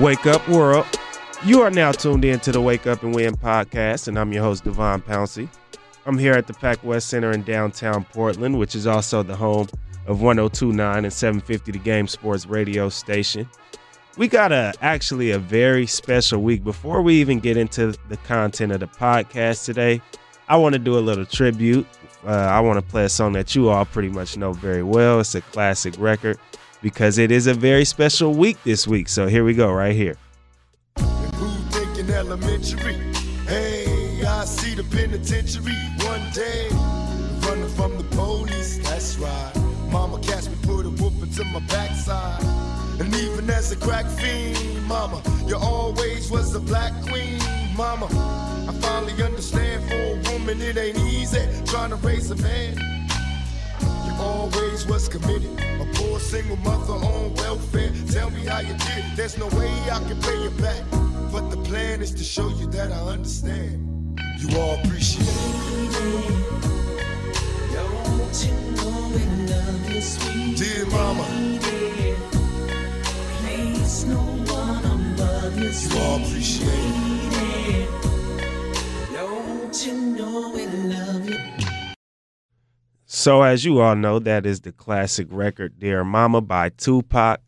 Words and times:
Wake 0.00 0.24
up, 0.24 0.48
world. 0.48 0.86
You 1.44 1.60
are 1.60 1.70
now 1.70 1.92
tuned 1.92 2.24
in 2.24 2.40
to 2.40 2.52
the 2.52 2.60
Wake 2.60 2.86
Up 2.86 3.02
and 3.02 3.14
Win 3.14 3.36
podcast, 3.36 4.08
and 4.08 4.18
I'm 4.18 4.32
your 4.32 4.42
host, 4.42 4.64
Devon 4.64 5.02
Pouncey. 5.02 5.46
I'm 6.06 6.16
here 6.16 6.32
at 6.32 6.46
the 6.46 6.54
Pac 6.54 6.82
West 6.82 7.08
Center 7.08 7.32
in 7.32 7.42
downtown 7.42 8.06
Portland, 8.06 8.58
which 8.58 8.74
is 8.74 8.86
also 8.86 9.22
the 9.22 9.36
home 9.36 9.68
of 10.06 10.22
1029 10.22 11.04
and 11.04 11.12
750 11.12 11.72
The 11.72 11.78
Game 11.80 12.06
Sports 12.06 12.46
radio 12.46 12.88
station. 12.88 13.46
We 14.16 14.26
got 14.26 14.52
a 14.52 14.72
actually 14.80 15.32
a 15.32 15.38
very 15.38 15.86
special 15.86 16.42
week. 16.42 16.64
Before 16.64 17.02
we 17.02 17.16
even 17.16 17.38
get 17.38 17.58
into 17.58 17.94
the 18.08 18.16
content 18.16 18.72
of 18.72 18.80
the 18.80 18.88
podcast 18.88 19.66
today, 19.66 20.00
I 20.48 20.56
want 20.56 20.72
to 20.72 20.78
do 20.78 20.96
a 20.96 21.00
little 21.00 21.26
tribute. 21.26 21.86
Uh, 22.24 22.30
I 22.30 22.60
want 22.60 22.82
to 22.82 22.90
play 22.90 23.04
a 23.04 23.10
song 23.10 23.34
that 23.34 23.54
you 23.54 23.68
all 23.68 23.84
pretty 23.84 24.08
much 24.08 24.38
know 24.38 24.54
very 24.54 24.82
well. 24.82 25.20
It's 25.20 25.34
a 25.34 25.42
classic 25.42 25.92
record 25.98 26.38
because 26.82 27.18
it 27.18 27.30
is 27.30 27.46
a 27.46 27.54
very 27.54 27.84
special 27.84 28.32
week 28.34 28.56
this 28.64 28.86
week. 28.86 29.08
So 29.08 29.26
here 29.26 29.44
we 29.44 29.54
go, 29.54 29.72
right 29.72 29.94
here. 29.94 30.16
Hey, 33.46 34.24
I 34.26 34.44
see 34.44 34.74
the 34.74 34.84
penitentiary 34.84 35.74
one 36.06 36.30
day. 36.32 36.68
Running 37.46 37.68
from 37.70 37.96
the 37.96 38.04
police, 38.16 38.78
that's 38.78 39.18
right. 39.18 39.52
Mama 39.90 40.20
catch 40.20 40.48
me, 40.48 40.56
put 40.62 40.86
a 40.86 40.90
my 41.52 41.60
backside. 41.60 42.42
And 43.00 43.14
even 43.14 43.48
as 43.50 43.72
a 43.72 43.76
crack 43.76 44.06
fiend, 44.06 44.86
mama, 44.86 45.22
you 45.46 45.56
always 45.56 46.30
was 46.30 46.54
a 46.54 46.60
black 46.60 46.92
queen, 47.02 47.38
mama. 47.76 48.06
I 48.68 48.72
finally 48.80 49.22
understand 49.22 49.88
for 49.88 49.94
a 49.94 50.32
woman 50.32 50.60
it 50.60 50.76
ain't 50.76 50.98
easy 50.98 51.40
trying 51.64 51.90
to 51.90 51.96
raise 51.96 52.30
a 52.30 52.36
man. 52.36 52.99
Always 54.20 54.86
was 54.86 55.08
committed. 55.08 55.50
A 55.80 55.86
poor 55.94 56.20
single 56.20 56.56
mother 56.58 56.92
on 56.92 57.34
welfare. 57.34 57.90
Tell 58.10 58.30
me 58.30 58.44
how 58.44 58.60
you 58.60 58.74
did. 58.74 59.04
There's 59.16 59.38
no 59.38 59.46
way 59.58 59.70
I 59.90 59.98
can 60.06 60.20
pay 60.20 60.42
you 60.42 60.50
back. 60.50 60.82
But 61.32 61.48
the 61.50 61.56
plan 61.58 62.02
is 62.02 62.12
to 62.14 62.24
show 62.24 62.48
you 62.48 62.66
that 62.68 62.92
I 62.92 63.00
understand. 63.00 64.20
You 64.38 64.58
all 64.58 64.74
appreciate 64.80 65.26
it. 65.26 66.60
Don't 67.72 68.36
you 68.44 68.54
know 68.76 69.00
love 69.50 70.02
sweet 70.02 70.56
Dear 70.58 70.86
mama? 70.86 71.24
Place 73.38 74.04
no 74.04 74.16
one 74.16 74.84
above 74.84 75.58
you, 75.58 75.70
you 75.70 75.98
all 76.00 76.16
appreciate 76.22 76.68
it. 76.68 77.88
Don't 79.12 79.86
you 79.86 79.94
know 79.94 80.50
love? 80.94 81.29
So, 83.20 83.42
as 83.42 83.66
you 83.66 83.82
all 83.82 83.96
know, 83.96 84.18
that 84.18 84.46
is 84.46 84.62
the 84.62 84.72
classic 84.72 85.26
record 85.30 85.78
Dear 85.78 86.04
Mama 86.04 86.40
by 86.40 86.70
Tupac. 86.70 87.42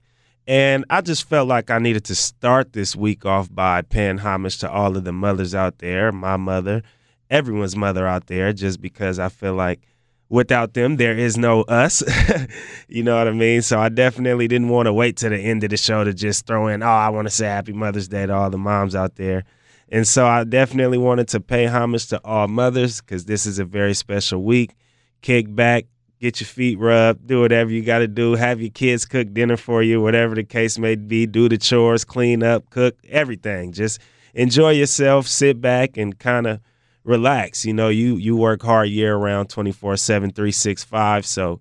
And 0.46 0.84
I 0.90 1.00
just 1.00 1.26
felt 1.26 1.48
like 1.48 1.70
I 1.70 1.78
needed 1.78 2.04
to 2.04 2.14
start 2.14 2.74
this 2.74 2.94
week 2.94 3.24
off 3.24 3.48
by 3.50 3.80
paying 3.80 4.18
homage 4.18 4.58
to 4.58 4.70
all 4.70 4.94
of 4.98 5.04
the 5.04 5.14
mothers 5.14 5.54
out 5.54 5.78
there, 5.78 6.12
my 6.12 6.36
mother, 6.36 6.82
everyone's 7.30 7.74
mother 7.74 8.06
out 8.06 8.26
there, 8.26 8.52
just 8.52 8.82
because 8.82 9.18
I 9.18 9.30
feel 9.30 9.54
like 9.54 9.80
without 10.28 10.74
them, 10.74 10.98
there 10.98 11.16
is 11.16 11.38
no 11.38 11.62
us. 11.62 12.02
you 12.88 13.02
know 13.02 13.16
what 13.16 13.28
I 13.28 13.32
mean? 13.32 13.62
So 13.62 13.80
I 13.80 13.88
definitely 13.88 14.48
didn't 14.48 14.68
want 14.68 14.88
to 14.88 14.92
wait 14.92 15.16
to 15.18 15.30
the 15.30 15.38
end 15.38 15.64
of 15.64 15.70
the 15.70 15.78
show 15.78 16.04
to 16.04 16.12
just 16.12 16.46
throw 16.46 16.66
in, 16.66 16.82
oh, 16.82 16.86
I 16.86 17.08
want 17.08 17.28
to 17.28 17.34
say 17.34 17.46
Happy 17.46 17.72
Mother's 17.72 18.08
Day 18.08 18.26
to 18.26 18.34
all 18.34 18.50
the 18.50 18.58
moms 18.58 18.94
out 18.94 19.16
there. 19.16 19.44
And 19.88 20.06
so 20.06 20.26
I 20.26 20.44
definitely 20.44 20.98
wanted 20.98 21.28
to 21.28 21.40
pay 21.40 21.64
homage 21.64 22.08
to 22.08 22.20
all 22.26 22.46
mothers 22.46 23.00
because 23.00 23.24
this 23.24 23.46
is 23.46 23.58
a 23.58 23.64
very 23.64 23.94
special 23.94 24.42
week. 24.42 24.74
Kick 25.22 25.54
back, 25.54 25.84
get 26.20 26.40
your 26.40 26.46
feet 26.46 26.78
rubbed, 26.78 27.26
do 27.26 27.40
whatever 27.40 27.70
you 27.70 27.82
got 27.82 27.98
to 27.98 28.08
do. 28.08 28.34
Have 28.34 28.60
your 28.60 28.70
kids 28.70 29.04
cook 29.04 29.32
dinner 29.32 29.56
for 29.56 29.82
you, 29.82 30.00
whatever 30.00 30.34
the 30.34 30.44
case 30.44 30.78
may 30.78 30.94
be. 30.94 31.26
Do 31.26 31.48
the 31.48 31.58
chores, 31.58 32.04
clean 32.04 32.42
up, 32.42 32.68
cook, 32.70 32.96
everything. 33.08 33.72
Just 33.72 34.00
enjoy 34.34 34.72
yourself, 34.72 35.26
sit 35.26 35.60
back, 35.60 35.96
and 35.96 36.18
kind 36.18 36.46
of 36.46 36.60
relax. 37.04 37.64
You 37.64 37.72
know, 37.72 37.88
you 37.88 38.16
you 38.16 38.36
work 38.36 38.62
hard 38.62 38.88
year 38.88 39.16
round, 39.16 39.48
24 39.48 39.96
7, 39.96 40.30
365. 40.30 41.24
So 41.26 41.60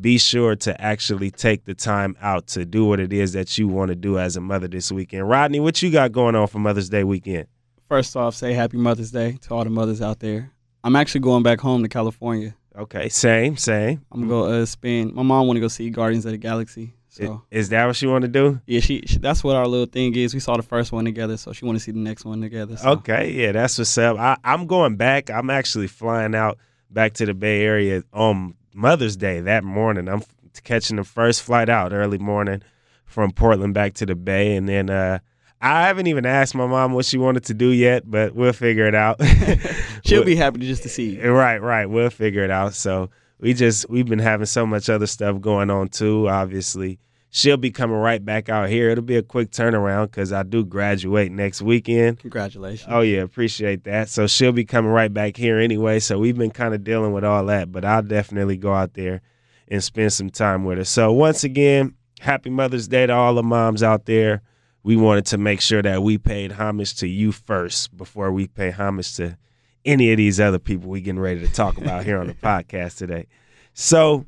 be 0.00 0.18
sure 0.18 0.56
to 0.56 0.80
actually 0.80 1.30
take 1.30 1.64
the 1.64 1.74
time 1.74 2.16
out 2.20 2.46
to 2.48 2.64
do 2.64 2.84
what 2.84 3.00
it 3.00 3.12
is 3.12 3.32
that 3.32 3.58
you 3.58 3.68
want 3.68 3.90
to 3.90 3.94
do 3.94 4.18
as 4.18 4.36
a 4.36 4.40
mother 4.40 4.68
this 4.68 4.90
weekend. 4.90 5.28
Rodney, 5.28 5.60
what 5.60 5.82
you 5.82 5.90
got 5.90 6.12
going 6.12 6.34
on 6.34 6.46
for 6.46 6.58
Mother's 6.58 6.88
Day 6.88 7.04
weekend? 7.04 7.46
First 7.88 8.16
off, 8.16 8.34
say 8.34 8.52
happy 8.52 8.76
Mother's 8.76 9.10
Day 9.10 9.38
to 9.42 9.54
all 9.54 9.64
the 9.64 9.70
mothers 9.70 10.00
out 10.00 10.20
there. 10.20 10.52
I'm 10.84 10.96
actually 10.96 11.20
going 11.20 11.42
back 11.42 11.60
home 11.60 11.82
to 11.82 11.88
California. 11.88 12.54
Okay, 12.76 13.08
same, 13.08 13.56
same. 13.56 14.04
I'm 14.12 14.28
gonna 14.28 14.28
go 14.28 14.44
uh, 14.62 14.66
spend. 14.66 15.14
My 15.14 15.22
mom 15.22 15.46
want 15.46 15.56
to 15.56 15.60
go 15.60 15.68
see 15.68 15.90
Guardians 15.90 16.24
of 16.24 16.32
the 16.32 16.38
Galaxy. 16.38 16.94
So 17.08 17.42
Is 17.50 17.70
that 17.70 17.86
what 17.86 17.96
she 17.96 18.06
want 18.06 18.22
to 18.22 18.28
do? 18.28 18.60
yeah, 18.66 18.78
she, 18.78 19.02
she. 19.04 19.18
That's 19.18 19.42
what 19.42 19.56
our 19.56 19.66
little 19.66 19.86
thing 19.86 20.14
is. 20.14 20.32
We 20.32 20.38
saw 20.38 20.56
the 20.56 20.62
first 20.62 20.92
one 20.92 21.04
together, 21.04 21.36
so 21.36 21.52
she 21.52 21.64
want 21.64 21.76
to 21.76 21.82
see 21.82 21.90
the 21.90 21.98
next 21.98 22.24
one 22.24 22.40
together. 22.40 22.76
So. 22.76 22.90
Okay, 22.90 23.32
yeah, 23.32 23.50
that's 23.50 23.78
what's 23.78 23.98
up. 23.98 24.16
I, 24.16 24.36
I'm 24.44 24.68
going 24.68 24.94
back. 24.94 25.28
I'm 25.28 25.50
actually 25.50 25.88
flying 25.88 26.36
out 26.36 26.58
back 26.88 27.14
to 27.14 27.26
the 27.26 27.34
Bay 27.34 27.62
Area 27.62 28.04
on 28.12 28.54
Mother's 28.72 29.16
Day 29.16 29.40
that 29.40 29.64
morning. 29.64 30.08
I'm 30.08 30.22
catching 30.62 30.96
the 30.96 31.04
first 31.04 31.42
flight 31.42 31.68
out 31.68 31.92
early 31.92 32.18
morning 32.18 32.62
from 33.04 33.32
Portland 33.32 33.74
back 33.74 33.94
to 33.94 34.06
the 34.06 34.14
Bay, 34.14 34.54
and 34.54 34.68
then 34.68 34.88
uh, 34.88 35.18
I 35.60 35.82
haven't 35.86 36.06
even 36.06 36.24
asked 36.24 36.54
my 36.54 36.66
mom 36.66 36.92
what 36.92 37.04
she 37.04 37.18
wanted 37.18 37.44
to 37.44 37.54
do 37.54 37.68
yet, 37.68 38.10
but 38.10 38.34
we'll 38.34 38.54
figure 38.54 38.86
it 38.86 38.94
out. 38.94 39.20
She'll 40.04 40.24
be 40.24 40.36
happy 40.36 40.60
just 40.60 40.82
to 40.84 40.88
see 40.88 41.16
you. 41.16 41.30
Right, 41.30 41.60
right. 41.60 41.86
We'll 41.86 42.10
figure 42.10 42.42
it 42.42 42.50
out. 42.50 42.72
So 42.74 43.10
we 43.40 43.52
just 43.52 43.88
we've 43.90 44.06
been 44.06 44.18
having 44.20 44.46
so 44.46 44.66
much 44.66 44.88
other 44.88 45.06
stuff 45.06 45.40
going 45.40 45.70
on 45.70 45.88
too. 45.88 46.28
Obviously, 46.28 46.98
she'll 47.30 47.56
be 47.56 47.70
coming 47.70 47.96
right 47.96 48.24
back 48.24 48.48
out 48.48 48.68
here. 48.68 48.90
It'll 48.90 49.04
be 49.04 49.16
a 49.16 49.22
quick 49.22 49.50
turnaround 49.50 50.06
because 50.06 50.32
I 50.32 50.42
do 50.42 50.64
graduate 50.64 51.32
next 51.32 51.62
weekend. 51.62 52.20
Congratulations. 52.20 52.88
Oh 52.90 53.00
yeah, 53.00 53.20
appreciate 53.20 53.84
that. 53.84 54.08
So 54.08 54.26
she'll 54.26 54.52
be 54.52 54.64
coming 54.64 54.90
right 54.90 55.12
back 55.12 55.36
here 55.36 55.58
anyway. 55.58 56.00
So 56.00 56.18
we've 56.18 56.38
been 56.38 56.50
kind 56.50 56.74
of 56.74 56.84
dealing 56.84 57.12
with 57.12 57.24
all 57.24 57.44
that, 57.46 57.72
but 57.72 57.84
I'll 57.84 58.02
definitely 58.02 58.56
go 58.56 58.72
out 58.72 58.94
there 58.94 59.22
and 59.68 59.82
spend 59.82 60.12
some 60.12 60.30
time 60.30 60.64
with 60.64 60.78
her. 60.78 60.84
So 60.84 61.12
once 61.12 61.44
again, 61.44 61.94
happy 62.20 62.50
Mother's 62.50 62.88
Day 62.88 63.06
to 63.06 63.12
all 63.12 63.34
the 63.34 63.42
moms 63.42 63.82
out 63.82 64.06
there. 64.06 64.42
We 64.82 64.96
wanted 64.96 65.26
to 65.26 65.38
make 65.38 65.60
sure 65.60 65.82
that 65.82 66.02
we 66.02 66.18
paid 66.18 66.52
homage 66.52 66.96
to 66.96 67.08
you 67.08 67.32
first 67.32 67.96
before 67.96 68.32
we 68.32 68.46
pay 68.46 68.70
homage 68.70 69.14
to 69.16 69.36
any 69.84 70.10
of 70.10 70.16
these 70.16 70.40
other 70.40 70.58
people 70.58 70.90
we 70.90 71.00
getting 71.00 71.20
ready 71.20 71.40
to 71.40 71.52
talk 71.52 71.78
about 71.78 72.04
here 72.04 72.18
on 72.18 72.26
the 72.26 72.34
podcast 72.42 72.96
today. 72.96 73.26
So 73.74 74.26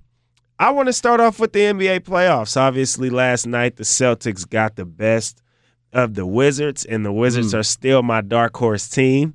I 0.59 0.71
want 0.71 0.87
to 0.87 0.93
start 0.93 1.21
off 1.21 1.41
with 1.41 1.53
the 1.53 1.61
NBA 1.61 2.01
playoffs. 2.01 2.57
Obviously, 2.57 3.11
last 3.11 3.47
night 3.47 3.77
the 3.77 3.85
Celtics 3.85 4.49
got 4.49 4.77
the 4.77 4.85
best 4.85 5.43
of 5.93 6.15
the 6.15 6.25
Wizards, 6.25 6.85
and 6.85 7.05
the 7.05 7.13
Wizards 7.13 7.55
are 7.55 7.63
still 7.63 8.03
my 8.03 8.21
dark 8.21 8.57
horse 8.57 8.89
team. 8.89 9.35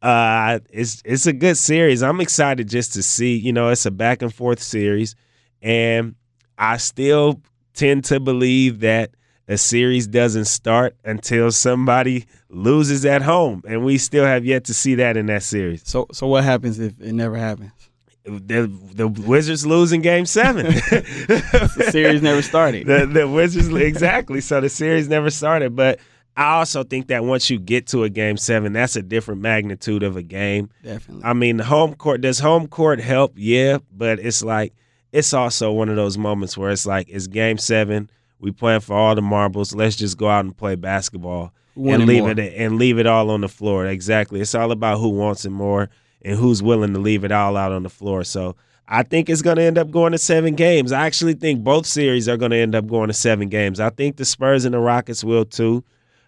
Uh, 0.00 0.58
it's 0.70 1.02
it's 1.04 1.26
a 1.26 1.32
good 1.32 1.56
series. 1.56 2.02
I'm 2.02 2.20
excited 2.20 2.68
just 2.68 2.92
to 2.94 3.02
see. 3.02 3.36
You 3.36 3.52
know, 3.52 3.68
it's 3.68 3.86
a 3.86 3.90
back 3.90 4.22
and 4.22 4.34
forth 4.34 4.60
series, 4.60 5.14
and 5.60 6.16
I 6.58 6.78
still 6.78 7.40
tend 7.74 8.04
to 8.06 8.18
believe 8.18 8.80
that 8.80 9.12
a 9.48 9.56
series 9.58 10.06
doesn't 10.06 10.44
start 10.46 10.94
until 11.04 11.50
somebody 11.50 12.26
loses 12.48 13.04
at 13.04 13.22
home, 13.22 13.62
and 13.66 13.84
we 13.84 13.98
still 13.98 14.24
have 14.24 14.44
yet 14.44 14.64
to 14.64 14.74
see 14.74 14.94
that 14.96 15.16
in 15.16 15.26
that 15.26 15.42
series. 15.42 15.82
So 15.86 16.06
so 16.12 16.26
what 16.26 16.44
happens 16.44 16.78
if 16.78 16.92
it 17.00 17.12
never 17.12 17.36
happens? 17.36 17.72
The, 18.24 18.70
the 18.94 19.08
Wizards 19.08 19.66
lose 19.66 19.92
in 19.92 20.00
Game 20.00 20.26
Seven. 20.26 20.66
The 21.26 21.88
series 21.90 22.22
never 22.22 22.40
started. 22.42 22.86
the 22.86 23.06
the 23.06 23.26
Wizards 23.26 23.68
exactly. 23.68 24.40
So 24.40 24.60
the 24.60 24.68
series 24.68 25.08
never 25.08 25.28
started, 25.30 25.74
but 25.74 25.98
I 26.36 26.54
also 26.54 26.84
think 26.84 27.08
that 27.08 27.24
once 27.24 27.50
you 27.50 27.58
get 27.58 27.88
to 27.88 28.04
a 28.04 28.08
game 28.08 28.36
seven, 28.36 28.72
that's 28.72 28.96
a 28.96 29.02
different 29.02 29.40
magnitude 29.42 30.02
of 30.02 30.16
a 30.16 30.22
game. 30.22 30.70
Definitely. 30.82 31.24
I 31.24 31.32
mean, 31.34 31.58
the 31.58 31.64
home 31.64 31.94
court 31.94 32.20
does 32.22 32.38
home 32.38 32.68
court 32.68 33.00
help? 33.00 33.34
Yeah, 33.36 33.78
but 33.92 34.18
it's 34.18 34.42
like 34.42 34.72
it's 35.12 35.34
also 35.34 35.72
one 35.72 35.88
of 35.88 35.96
those 35.96 36.16
moments 36.16 36.56
where 36.56 36.70
it's 36.70 36.86
like 36.86 37.08
it's 37.10 37.26
game 37.26 37.58
seven. 37.58 38.08
We 38.42 38.50
playing 38.50 38.80
for 38.80 38.94
all 38.94 39.14
the 39.14 39.22
marbles. 39.22 39.72
Let's 39.74 39.94
just 39.94 40.18
go 40.18 40.28
out 40.28 40.44
and 40.44 40.56
play 40.56 40.74
basketball 40.74 41.54
and 41.76 42.06
leave 42.06 42.24
more? 42.24 42.32
it 42.32 42.54
and 42.56 42.76
leave 42.76 42.98
it 42.98 43.06
all 43.06 43.30
on 43.30 43.40
the 43.40 43.48
floor. 43.48 43.86
Exactly. 43.86 44.40
It's 44.40 44.54
all 44.54 44.72
about 44.72 44.98
who 44.98 45.10
wants 45.10 45.44
it 45.44 45.50
more 45.50 45.88
and 46.22 46.38
who's 46.38 46.62
willing 46.62 46.92
to 46.92 46.98
leave 46.98 47.24
it 47.24 47.30
all 47.30 47.56
out 47.56 47.70
on 47.70 47.84
the 47.84 47.88
floor. 47.88 48.24
So 48.24 48.56
I 48.88 49.04
think 49.04 49.30
it's 49.30 49.42
going 49.42 49.56
to 49.56 49.62
end 49.62 49.78
up 49.78 49.92
going 49.92 50.10
to 50.10 50.18
seven 50.18 50.56
games. 50.56 50.90
I 50.90 51.06
actually 51.06 51.34
think 51.34 51.62
both 51.62 51.86
series 51.86 52.28
are 52.28 52.36
going 52.36 52.50
to 52.50 52.56
end 52.56 52.74
up 52.74 52.88
going 52.88 53.08
to 53.08 53.14
seven 53.14 53.48
games. 53.48 53.78
I 53.78 53.90
think 53.90 54.16
the 54.16 54.24
Spurs 54.24 54.64
and 54.64 54.74
the 54.74 54.80
Rockets 54.80 55.22
will 55.22 55.44
too. 55.44 55.84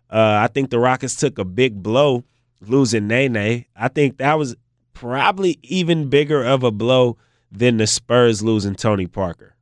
Uh, 0.09 0.39
I 0.41 0.47
think 0.47 0.71
the 0.71 0.79
Rockets 0.79 1.17
took 1.17 1.39
a 1.39 1.45
big 1.45 1.83
blow 1.83 2.23
losing 2.61 3.09
Nene. 3.09 3.65
I 3.77 3.89
think 3.89 4.19
that 4.19 4.39
was 4.39 4.55
probably 4.93 5.59
even 5.65 6.09
bigger 6.09 6.45
of 6.45 6.63
a 6.63 6.71
blow 6.71 7.19
than 7.51 7.79
the 7.79 7.89
Spurs 7.89 8.43
losing 8.43 8.77
Tony 8.77 9.09
Parker. 9.09 9.57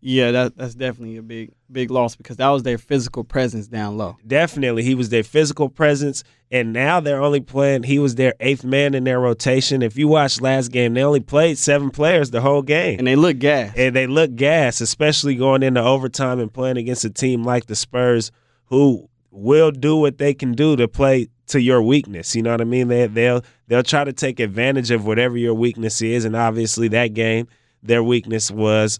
Yeah, 0.00 0.30
that 0.30 0.56
that's 0.56 0.74
definitely 0.74 1.16
a 1.18 1.22
big 1.22 1.52
big 1.70 1.90
loss 1.90 2.16
because 2.16 2.36
that 2.38 2.48
was 2.48 2.62
their 2.62 2.78
physical 2.78 3.22
presence 3.24 3.68
down 3.68 3.96
low. 3.96 4.16
Definitely, 4.26 4.82
he 4.82 4.94
was 4.94 5.08
their 5.10 5.22
physical 5.22 5.68
presence, 5.68 6.24
and 6.50 6.72
now 6.72 7.00
they're 7.00 7.22
only 7.22 7.40
playing. 7.40 7.82
He 7.82 7.98
was 7.98 8.14
their 8.14 8.34
eighth 8.40 8.64
man 8.64 8.94
in 8.94 9.04
their 9.04 9.20
rotation. 9.20 9.82
If 9.82 9.96
you 9.98 10.08
watch 10.08 10.40
last 10.40 10.72
game, 10.72 10.94
they 10.94 11.02
only 11.04 11.20
played 11.20 11.58
seven 11.58 11.90
players 11.90 12.30
the 12.30 12.40
whole 12.40 12.62
game, 12.62 12.98
And 12.98 13.06
they 13.06 13.16
look 13.16 13.38
gas. 13.38 13.74
and 13.76 13.94
they 13.94 14.06
look 14.06 14.34
gas, 14.36 14.80
especially 14.80 15.34
going 15.36 15.62
into 15.62 15.82
overtime 15.82 16.38
and 16.40 16.52
playing 16.52 16.76
against 16.78 17.04
a 17.04 17.10
team 17.10 17.44
like 17.44 17.66
the 17.66 17.76
Spurs, 17.76 18.30
who 18.66 19.08
will 19.30 19.70
do 19.70 19.96
what 19.96 20.18
they 20.18 20.34
can 20.34 20.52
do 20.52 20.76
to 20.76 20.88
play 20.88 21.28
to 21.48 21.60
your 21.60 21.82
weakness. 21.82 22.34
You 22.34 22.42
know 22.42 22.52
what 22.52 22.60
I 22.60 22.64
mean? 22.64 22.88
They 22.88 23.06
they'll 23.06 23.44
they'll 23.68 23.82
try 23.82 24.04
to 24.04 24.12
take 24.12 24.40
advantage 24.40 24.90
of 24.90 25.04
whatever 25.04 25.36
your 25.36 25.54
weakness 25.54 26.00
is, 26.00 26.24
and 26.24 26.34
obviously 26.34 26.88
that 26.88 27.08
game, 27.14 27.48
their 27.82 28.02
weakness 28.02 28.50
was 28.50 28.98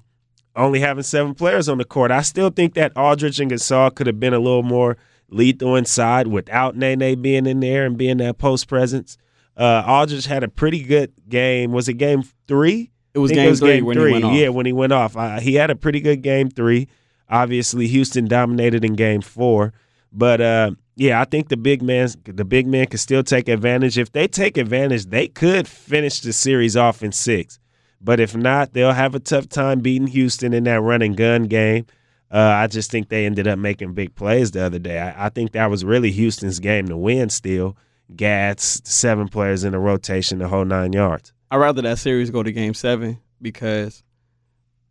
only 0.61 0.81
having 0.81 1.03
seven 1.03 1.35
players 1.35 1.69
on 1.69 1.79
the 1.79 1.85
court. 1.85 2.11
I 2.11 2.23
still 2.23 2.51
think 2.51 2.75
that 2.75 2.97
Aldridge 2.97 3.41
and 3.41 3.51
Gasol 3.51 3.95
could 3.95 4.07
have 4.07 4.21
been 4.21 4.35
a 4.35 4.39
little 4.39 4.63
more 4.63 4.97
lethal 5.29 5.77
inside 5.77 6.27
without 6.27 6.77
Nene 6.77 7.21
being 7.21 7.47
in 7.47 7.61
there 7.61 7.87
and 7.87 7.97
being 7.97 8.19
that 8.19 8.39
post 8.39 8.69
presence. 8.69 9.17
Uh, 9.57 9.83
Aldridge 9.87 10.27
had 10.27 10.43
a 10.43 10.49
pretty 10.49 10.83
good 10.83 11.13
game. 11.29 11.73
Was 11.73 11.89
it 11.89 11.95
game 11.95 12.23
three? 12.47 12.91
It 13.13 13.19
was 13.19 13.33
I 13.33 13.35
think 13.35 13.61
game 13.61 13.81
three 13.81 13.83
when 13.83 13.97
he 13.99 14.13
went 14.13 14.25
off. 14.25 14.35
Yeah, 14.35 14.49
when 14.49 14.67
he 14.67 14.73
went 14.73 14.93
off, 14.93 15.17
uh, 15.17 15.41
he 15.41 15.55
had 15.55 15.71
a 15.71 15.77
pretty 15.77 16.01
good 16.01 16.23
game 16.23 16.49
three. 16.49 16.89
Obviously, 17.29 17.87
Houston 17.89 18.27
dominated 18.27 18.85
in 18.85 18.95
game 18.95 19.21
four, 19.21 19.73
but 20.13 20.41
uh, 20.41 20.73
yeah, 20.97 21.21
I 21.21 21.25
think 21.25 21.49
the 21.49 21.57
big 21.57 21.83
man, 21.83 22.09
the 22.25 22.45
big 22.45 22.67
man, 22.67 22.87
could 22.87 23.01
still 23.01 23.23
take 23.23 23.49
advantage. 23.49 23.99
If 23.99 24.13
they 24.13 24.27
take 24.29 24.57
advantage, 24.57 25.07
they 25.07 25.29
could 25.29 25.69
finish 25.69 26.21
the 26.21 26.33
series 26.33 26.77
off 26.77 27.03
in 27.03 27.13
six. 27.13 27.59
But 28.01 28.21
if 28.21 28.35
not, 28.35 28.73
they'll 28.73 28.93
have 28.93 29.15
a 29.15 29.21
tough 29.21 29.49
time 29.49 29.81
beating 29.81 30.07
Houston 30.09 30.53
in 30.53 30.65
that 30.65 30.81
run 30.81 31.03
and 31.03 31.17
gun 31.17 31.45
game. 31.45 31.87
Uh, 32.31 32.39
I 32.39 32.67
just 32.69 32.91
think 32.91 33.09
they 33.09 33.27
ended 33.27 33.49
up 33.49 33.59
making 33.59 33.93
big 33.95 34.15
plays 34.15 34.53
the 34.53 34.65
other 34.65 34.79
day. 34.79 34.99
I, 34.99 35.27
I 35.27 35.29
think 35.29 35.53
that 35.53 35.69
was 35.69 35.85
really 35.85 36.13
Houston's 36.13 36.61
game 36.61 36.87
to 36.89 36.97
win. 36.97 37.29
Still, 37.29 37.77
Gats, 38.15 38.81
seven 38.85 39.29
players 39.29 39.65
in 39.65 39.75
a 39.75 39.81
rotation, 39.81 40.39
the 40.39 40.49
whole 40.49 40.65
nine 40.65 40.93
yards. 40.93 41.33
I'd 41.51 41.57
rather 41.57 41.83
that 41.83 41.99
series 41.99 42.31
go 42.31 42.43
to 42.43 42.53
game 42.53 42.75
seven 42.75 43.19
because 43.43 44.05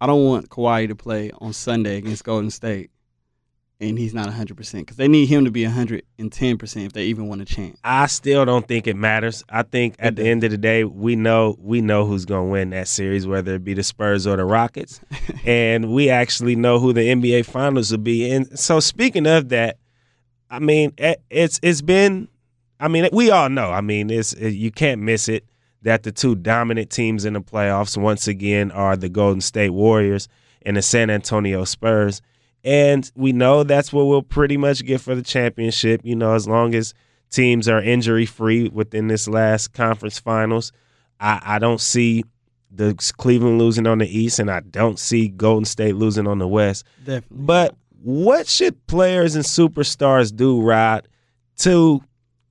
I 0.01 0.07
don't 0.07 0.25
want 0.25 0.49
Kawhi 0.49 0.87
to 0.89 0.95
play 0.95 1.31
on 1.39 1.53
Sunday 1.53 1.97
against 1.97 2.25
Golden 2.25 2.51
State 2.51 2.91
and 3.81 3.97
he's 3.97 4.13
not 4.13 4.27
100% 4.27 4.73
because 4.73 4.97
they 4.97 5.07
need 5.07 5.27
him 5.27 5.45
to 5.45 5.51
be 5.51 5.63
110% 5.63 6.85
if 6.85 6.93
they 6.93 7.05
even 7.05 7.27
want 7.27 7.41
a 7.41 7.45
chance. 7.45 7.79
I 7.83 8.07
still 8.07 8.43
don't 8.43 8.67
think 8.67 8.87
it 8.87 8.95
matters. 8.95 9.43
I 9.49 9.63
think 9.63 9.95
at 9.99 10.17
the 10.17 10.27
end 10.27 10.43
of 10.43 10.51
the 10.51 10.57
day, 10.57 10.83
we 10.83 11.15
know 11.15 11.55
we 11.59 11.81
know 11.81 12.05
who's 12.05 12.25
going 12.25 12.47
to 12.47 12.51
win 12.51 12.69
that 12.71 12.87
series, 12.87 13.25
whether 13.25 13.55
it 13.55 13.63
be 13.63 13.73
the 13.73 13.83
Spurs 13.83 14.27
or 14.27 14.35
the 14.35 14.45
Rockets, 14.45 14.99
and 15.45 15.93
we 15.93 16.09
actually 16.09 16.55
know 16.55 16.79
who 16.79 16.91
the 16.91 17.01
NBA 17.01 17.45
Finals 17.45 17.91
will 17.91 17.99
be. 17.99 18.29
And 18.29 18.59
so, 18.59 18.79
speaking 18.79 19.25
of 19.25 19.49
that, 19.49 19.77
I 20.49 20.59
mean, 20.59 20.93
it's 20.97 21.59
it's 21.61 21.81
been, 21.81 22.27
I 22.79 22.89
mean, 22.89 23.07
we 23.13 23.31
all 23.31 23.49
know. 23.49 23.71
I 23.71 23.81
mean, 23.81 24.09
it's 24.09 24.35
you 24.35 24.71
can't 24.71 25.01
miss 25.01 25.29
it 25.29 25.45
that 25.83 26.03
the 26.03 26.11
two 26.11 26.35
dominant 26.35 26.89
teams 26.89 27.23
in 27.23 27.33
the 27.33 27.41
playoffs 27.41 27.95
once 27.95 28.27
again 28.27 28.71
are 28.71 28.97
the 28.97 29.07
Golden 29.07 29.39
State 29.39 29.69
Warriors 29.69 30.27
and 30.63 30.75
the 30.75 30.81
San 30.81 31.09
Antonio 31.09 31.63
Spurs. 31.63 32.21
And 32.63 33.09
we 33.15 33.31
know 33.31 33.63
that's 33.63 33.93
what 33.93 34.05
we'll 34.05 34.21
pretty 34.21 34.57
much 34.57 34.85
get 34.85 35.01
for 35.01 35.15
the 35.15 35.21
championship, 35.21 36.01
you 36.03 36.15
know, 36.15 36.33
as 36.33 36.47
long 36.47 36.75
as 36.75 36.93
teams 37.29 37.69
are 37.69 37.81
injury 37.81 38.25
free 38.25 38.69
within 38.69 39.07
this 39.07 39.27
last 39.27 39.73
conference 39.73 40.19
finals. 40.19 40.71
I, 41.19 41.41
I 41.43 41.59
don't 41.59 41.79
see 41.79 42.23
the 42.71 42.95
Cleveland 43.17 43.59
losing 43.59 43.87
on 43.87 43.99
the 43.99 44.17
East, 44.17 44.39
and 44.39 44.49
I 44.49 44.59
don't 44.59 44.99
see 44.99 45.27
Golden 45.29 45.65
State 45.65 45.95
losing 45.95 46.27
on 46.27 46.39
the 46.39 46.47
West. 46.47 46.85
Definitely. 46.99 47.45
But 47.45 47.75
what 48.01 48.47
should 48.47 48.85
players 48.87 49.35
and 49.35 49.43
superstars 49.43 50.35
do, 50.35 50.61
Rod, 50.61 51.07
to 51.57 52.01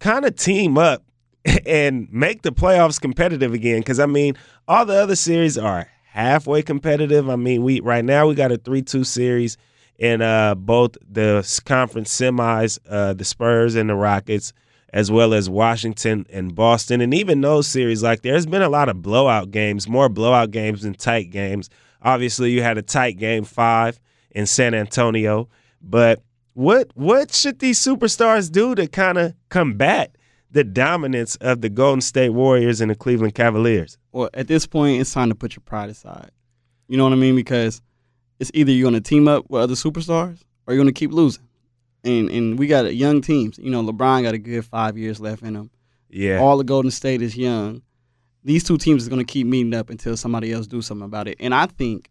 kind 0.00 0.24
of 0.24 0.36
team 0.36 0.78
up 0.78 1.02
and 1.66 2.10
make 2.12 2.42
the 2.42 2.52
playoffs 2.52 3.00
competitive 3.00 3.52
again? 3.52 3.80
Because 3.80 4.00
I 4.00 4.06
mean, 4.06 4.36
all 4.66 4.84
the 4.84 4.96
other 4.96 5.16
series 5.16 5.56
are 5.56 5.88
halfway 6.04 6.62
competitive. 6.62 7.28
I 7.28 7.36
mean, 7.36 7.62
we 7.62 7.80
right 7.80 8.04
now 8.04 8.26
we 8.26 8.34
got 8.34 8.52
a 8.52 8.58
three-two 8.58 9.04
series 9.04 9.56
in 9.98 10.22
uh, 10.22 10.54
both 10.54 10.96
the 11.10 11.60
conference 11.64 12.16
semis, 12.16 12.78
uh, 12.88 13.12
the 13.12 13.24
Spurs 13.24 13.74
and 13.74 13.90
the 13.90 13.94
Rockets, 13.94 14.52
as 14.92 15.10
well 15.10 15.34
as 15.34 15.50
Washington 15.50 16.24
and 16.30 16.54
Boston. 16.54 17.00
And 17.00 17.12
even 17.12 17.40
those 17.40 17.66
series, 17.66 18.02
like 18.02 18.22
there's 18.22 18.46
been 18.46 18.62
a 18.62 18.68
lot 18.68 18.88
of 18.88 19.02
blowout 19.02 19.50
games, 19.50 19.88
more 19.88 20.08
blowout 20.08 20.50
games 20.50 20.82
than 20.82 20.94
tight 20.94 21.30
games. 21.30 21.68
Obviously, 22.00 22.52
you 22.52 22.62
had 22.62 22.78
a 22.78 22.82
tight 22.82 23.18
game 23.18 23.44
five 23.44 24.00
in 24.30 24.46
San 24.46 24.72
Antonio, 24.72 25.48
but 25.82 26.22
what 26.54 26.90
what 26.94 27.32
should 27.32 27.58
these 27.58 27.80
superstars 27.80 28.50
do 28.50 28.74
to 28.74 28.86
kind 28.86 29.18
of 29.18 29.34
combat 29.48 30.16
the 30.50 30.64
dominance 30.64 31.36
of 31.36 31.60
the 31.60 31.68
Golden 31.68 32.00
State 32.00 32.30
Warriors 32.30 32.80
and 32.80 32.90
the 32.90 32.94
Cleveland 32.94 33.34
Cavaliers? 33.34 33.98
Well, 34.12 34.30
at 34.32 34.48
this 34.48 34.66
point, 34.66 35.00
it's 35.00 35.12
time 35.12 35.28
to 35.28 35.34
put 35.34 35.56
your 35.56 35.62
pride 35.64 35.90
aside. 35.90 36.30
You 36.86 36.96
know 36.96 37.04
what 37.04 37.12
I 37.12 37.16
mean? 37.16 37.36
Because 37.36 37.82
it's 38.38 38.50
either 38.54 38.72
you're 38.72 38.90
going 38.90 39.00
to 39.02 39.08
team 39.08 39.28
up 39.28 39.48
with 39.48 39.62
other 39.62 39.74
superstars 39.74 40.42
or 40.66 40.74
you're 40.74 40.82
going 40.82 40.92
to 40.92 40.98
keep 40.98 41.12
losing. 41.12 41.44
And 42.04 42.30
and 42.30 42.58
we 42.58 42.68
got 42.68 42.94
young 42.94 43.20
teams. 43.20 43.58
You 43.58 43.70
know, 43.70 43.82
LeBron 43.82 44.22
got 44.22 44.34
a 44.34 44.38
good 44.38 44.64
five 44.64 44.96
years 44.96 45.20
left 45.20 45.42
in 45.42 45.56
him. 45.56 45.70
Yeah. 46.08 46.38
All 46.38 46.56
the 46.56 46.64
Golden 46.64 46.90
State 46.90 47.22
is 47.22 47.36
young. 47.36 47.82
These 48.44 48.64
two 48.64 48.78
teams 48.78 49.06
are 49.06 49.10
going 49.10 49.24
to 49.24 49.30
keep 49.30 49.46
meeting 49.46 49.74
up 49.74 49.90
until 49.90 50.16
somebody 50.16 50.52
else 50.52 50.66
do 50.66 50.80
something 50.80 51.04
about 51.04 51.28
it. 51.28 51.36
And 51.40 51.54
I 51.54 51.66
think, 51.66 52.08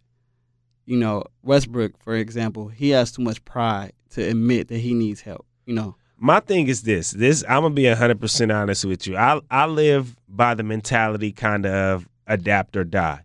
you 0.85 0.97
know, 0.97 1.23
Westbrook, 1.41 1.97
for 2.03 2.15
example, 2.15 2.67
he 2.67 2.89
has 2.89 3.11
too 3.11 3.21
much 3.21 3.43
pride 3.45 3.93
to 4.11 4.21
admit 4.21 4.67
that 4.67 4.79
he 4.79 4.93
needs 4.93 5.21
help. 5.21 5.45
You 5.65 5.75
know. 5.75 5.95
My 6.19 6.39
thing 6.41 6.67
is 6.67 6.81
this. 6.81 7.11
This 7.11 7.43
I'm 7.47 7.61
gonna 7.61 7.73
be 7.73 7.85
hundred 7.85 8.19
percent 8.19 8.51
honest 8.51 8.85
with 8.85 9.07
you. 9.07 9.15
I 9.15 9.39
I 9.49 9.67
live 9.67 10.15
by 10.27 10.53
the 10.53 10.63
mentality 10.63 11.31
kind 11.31 11.65
of 11.65 12.07
adapt 12.25 12.75
or 12.75 12.83
die. 12.83 13.21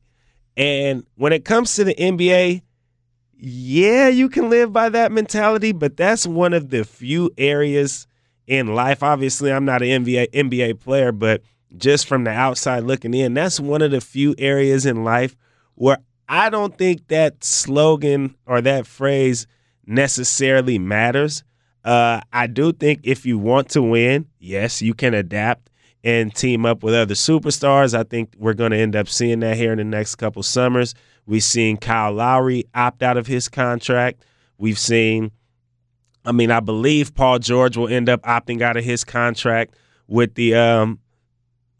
And 0.57 1.05
when 1.17 1.33
it 1.33 1.45
comes 1.45 1.75
to 1.77 1.85
the 1.85 1.95
NBA, 1.95 2.63
yeah, 3.45 4.07
you 4.07 4.29
can 4.29 4.49
live 4.51 4.73
by 4.73 4.89
that 4.91 5.11
mentality, 5.11 5.73
but 5.73 5.97
that's 5.97 6.29
one 6.29 6.53
of 6.53 6.71
the 6.71 6.85
few 6.85 7.29
areas 7.37 8.07
in 8.47 8.77
life. 8.77 9.03
Obviously, 9.03 9.53
I'm 9.53 9.65
not 9.65 9.83
an 9.83 10.05
NBA 10.05 10.31
NBA 10.31 10.79
player, 10.79 11.11
but 11.11 11.43
just 11.77 12.07
from 12.07 12.23
the 12.23 12.31
outside 12.31 12.85
looking 12.85 13.15
in, 13.15 13.35
that's 13.35 13.59
one 13.59 13.83
of 13.83 13.91
the 13.91 14.01
few 14.01 14.37
areas 14.39 14.87
in 14.87 15.03
life 15.03 15.35
where 15.75 15.99
I 16.29 16.51
don't 16.51 16.79
think 16.79 17.09
that 17.09 17.43
slogan 17.43 18.37
or 18.47 18.61
that 18.61 18.87
phrase 18.87 19.49
necessarily 19.85 20.79
matters. 20.79 21.43
Uh, 21.85 22.21
I 22.33 22.47
do 22.47 22.73
think 22.73 23.01
if 23.03 23.27
you 23.27 23.39
want 23.39 23.71
to 23.71 23.83
win, 23.83 24.29
yes, 24.39 24.81
you 24.81 24.95
can 24.95 25.15
adapt 25.15 25.69
and 26.05 26.33
team 26.33 26.65
up 26.65 26.85
with 26.85 26.95
other 26.95 27.15
superstars. 27.15 27.93
I 27.93 28.05
think 28.05 28.35
we're 28.39 28.55
going 28.55 28.71
to 28.71 28.79
end 28.79 28.95
up 28.95 29.09
seeing 29.09 29.41
that 29.41 29.57
here 29.57 29.73
in 29.73 29.79
the 29.79 29.85
next 29.85 30.15
couple 30.15 30.45
summers. 30.45 30.95
We've 31.27 31.43
seen 31.43 31.77
Kyle 31.77 32.13
Lowry 32.13 32.65
opt 32.75 33.03
out 33.03 33.17
of 33.17 33.27
his 33.27 33.49
contract. 33.49 34.25
We've 34.59 34.79
seen, 34.79 35.31
I 36.25 36.33
mean, 36.33 36.51
I 36.51 36.61
believe 36.61 37.15
Paul 37.15 37.39
George 37.39 37.77
will 37.77 37.89
end 37.89 38.09
up 38.09 38.23
opting 38.23 38.61
out 38.61 38.77
of 38.77 38.85
his 38.85 39.05
contract 39.05 39.75
with 40.09 40.35
the 40.35 40.55
um, 40.55 40.99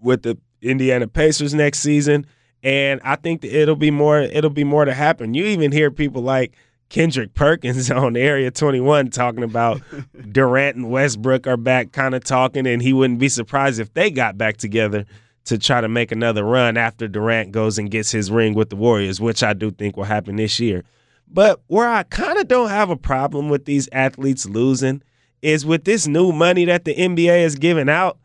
with 0.01 0.23
the 0.23 0.39
Indiana 0.61 1.09
Pacers 1.09 1.55
next 1.55 1.81
season. 1.81 2.27
And 2.63 3.01
I 3.03 3.17
think 3.17 3.45
it'll 3.45 3.77
be 3.77 3.91
more. 3.91 4.21
It'll 4.21 4.51
be 4.51 4.65
more 4.65 4.85
to 4.85 4.95
happen. 4.95 5.35
You 5.35 5.45
even 5.47 5.73
hear 5.73 5.91
people 5.91 6.23
like 6.23 6.55
Kendrick 6.89 7.35
Perkins 7.35 7.91
on 7.91 8.17
Area 8.17 8.51
21 8.51 9.11
talking 9.11 9.43
about 9.43 9.81
Durant 10.31 10.77
and 10.77 10.91
Westbrook 10.91 11.49
are 11.49 11.57
back, 11.57 11.91
kind 11.91 12.15
of 12.15 12.23
talking, 12.23 12.67
and 12.67 12.81
he 12.81 12.93
wouldn't 12.93 13.19
be 13.19 13.29
surprised 13.29 13.81
if 13.81 13.93
they 13.95 14.11
got 14.11 14.39
back 14.39 14.59
together 14.59 15.05
to 15.45 15.59
try 15.59 15.81
to 15.81 15.89
make 15.89 16.13
another 16.13 16.45
run 16.45 16.77
after 16.77 17.09
Durant 17.09 17.53
goes 17.53 17.79
and 17.79 17.91
gets 17.91 18.11
his 18.11 18.31
ring 18.31 18.55
with 18.55 18.71
the 18.71 18.77
Warriors, 18.77 19.21
which 19.21 19.43
I 19.43 19.53
do 19.53 19.71
think 19.71 19.97
will 19.97 20.05
happen 20.05 20.37
this 20.37 20.61
year. 20.61 20.85
But 21.29 21.61
where 21.67 21.89
I 21.89 22.03
kind 22.05 22.39
of 22.39 22.49
don't 22.49 22.69
have 22.69 22.91
a 22.91 22.97
problem 22.97 23.49
with 23.49 23.65
these 23.65 23.89
athletes 23.93 24.47
losing 24.47 25.03
is 25.41 25.67
with 25.67 25.85
this 25.85 26.07
new 26.07 26.31
money 26.31 26.65
that 26.67 26.85
the 26.85 26.95
NBA 26.95 27.45
is 27.45 27.57
giving 27.57 27.89
out. 27.89 28.19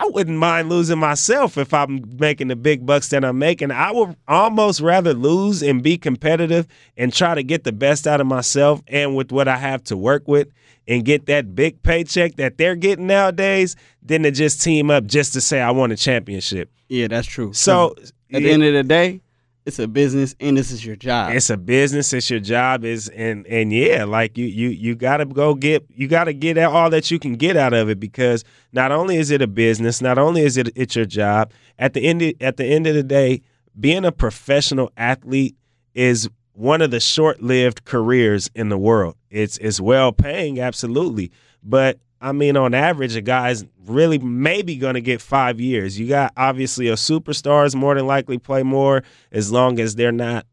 I, 0.00 0.08
wouldn't 0.08 0.38
mind 0.38 0.68
losing 0.68 0.98
myself 0.98 1.56
if 1.56 1.72
I'm 1.74 2.16
making 2.18 2.48
the 2.48 2.56
big 2.56 2.84
bucks 2.86 3.08
that 3.08 3.24
I'm 3.24 3.38
making. 3.38 3.70
I 3.70 3.92
would 3.92 4.16
almost 4.28 4.80
rather 4.80 5.14
lose 5.14 5.62
and 5.62 5.82
be 5.82 5.98
competitive 5.98 6.66
and 6.96 7.12
try 7.12 7.34
to 7.34 7.42
get 7.42 7.64
the 7.64 7.72
best 7.72 8.06
out 8.06 8.20
of 8.20 8.26
myself 8.26 8.82
and 8.88 9.16
with 9.16 9.32
what 9.32 9.48
I 9.48 9.56
have 9.56 9.84
to 9.84 9.96
work 9.96 10.26
with 10.26 10.48
and 10.88 11.04
get 11.04 11.26
that 11.26 11.54
big 11.54 11.82
paycheck 11.82 12.36
that 12.36 12.58
they're 12.58 12.76
getting 12.76 13.06
nowadays 13.06 13.76
than 14.02 14.22
to 14.22 14.30
just 14.30 14.62
team 14.62 14.90
up 14.90 15.06
just 15.06 15.32
to 15.34 15.40
say 15.40 15.60
I 15.60 15.70
won 15.70 15.92
a 15.92 15.96
championship. 15.96 16.70
Yeah, 16.88 17.08
that's 17.08 17.26
true. 17.26 17.52
So 17.52 17.94
at 18.32 18.42
the 18.42 18.50
end 18.50 18.64
of 18.64 18.72
the 18.74 18.82
day, 18.82 19.20
it's 19.64 19.78
a 19.78 19.86
business 19.86 20.34
and 20.40 20.56
this 20.56 20.70
is 20.70 20.84
your 20.84 20.96
job. 20.96 21.34
It's 21.34 21.50
a 21.50 21.56
business, 21.56 22.12
it's 22.12 22.28
your 22.28 22.40
job 22.40 22.84
is 22.84 23.08
and 23.10 23.46
and 23.46 23.72
yeah, 23.72 24.04
like 24.04 24.36
you 24.36 24.46
you 24.46 24.68
you 24.68 24.94
got 24.94 25.18
to 25.18 25.24
go 25.24 25.54
get 25.54 25.84
you 25.88 26.08
got 26.08 26.24
to 26.24 26.32
get 26.32 26.58
all 26.58 26.90
that 26.90 27.10
you 27.10 27.18
can 27.18 27.34
get 27.34 27.56
out 27.56 27.72
of 27.72 27.88
it 27.88 28.00
because 28.00 28.44
not 28.72 28.90
only 28.92 29.16
is 29.16 29.30
it 29.30 29.40
a 29.42 29.46
business, 29.46 30.00
not 30.00 30.18
only 30.18 30.42
is 30.42 30.56
it 30.56 30.70
it's 30.74 30.96
your 30.96 31.04
job, 31.04 31.52
at 31.78 31.94
the 31.94 32.06
end 32.06 32.22
of, 32.22 32.34
at 32.40 32.56
the 32.56 32.64
end 32.64 32.86
of 32.86 32.94
the 32.94 33.02
day, 33.02 33.40
being 33.78 34.04
a 34.04 34.12
professional 34.12 34.90
athlete 34.96 35.56
is 35.94 36.28
one 36.54 36.82
of 36.82 36.90
the 36.90 37.00
short-lived 37.00 37.84
careers 37.84 38.50
in 38.54 38.68
the 38.68 38.78
world. 38.78 39.16
It's 39.30 39.58
it's 39.58 39.80
well 39.80 40.12
paying, 40.12 40.60
absolutely, 40.60 41.30
but 41.62 41.98
I 42.22 42.30
mean, 42.30 42.56
on 42.56 42.72
average, 42.72 43.16
a 43.16 43.20
guy's 43.20 43.64
really 43.84 44.16
maybe 44.18 44.76
going 44.76 44.94
to 44.94 45.00
get 45.00 45.20
five 45.20 45.60
years. 45.60 45.98
You 45.98 46.08
got 46.08 46.32
obviously 46.36 46.88
a 46.88 46.94
superstar 46.94 47.66
is 47.66 47.74
more 47.74 47.96
than 47.96 48.06
likely 48.06 48.38
play 48.38 48.62
more 48.62 49.02
as 49.32 49.50
long 49.50 49.80
as 49.80 49.96
they're 49.96 50.12
not 50.12 50.46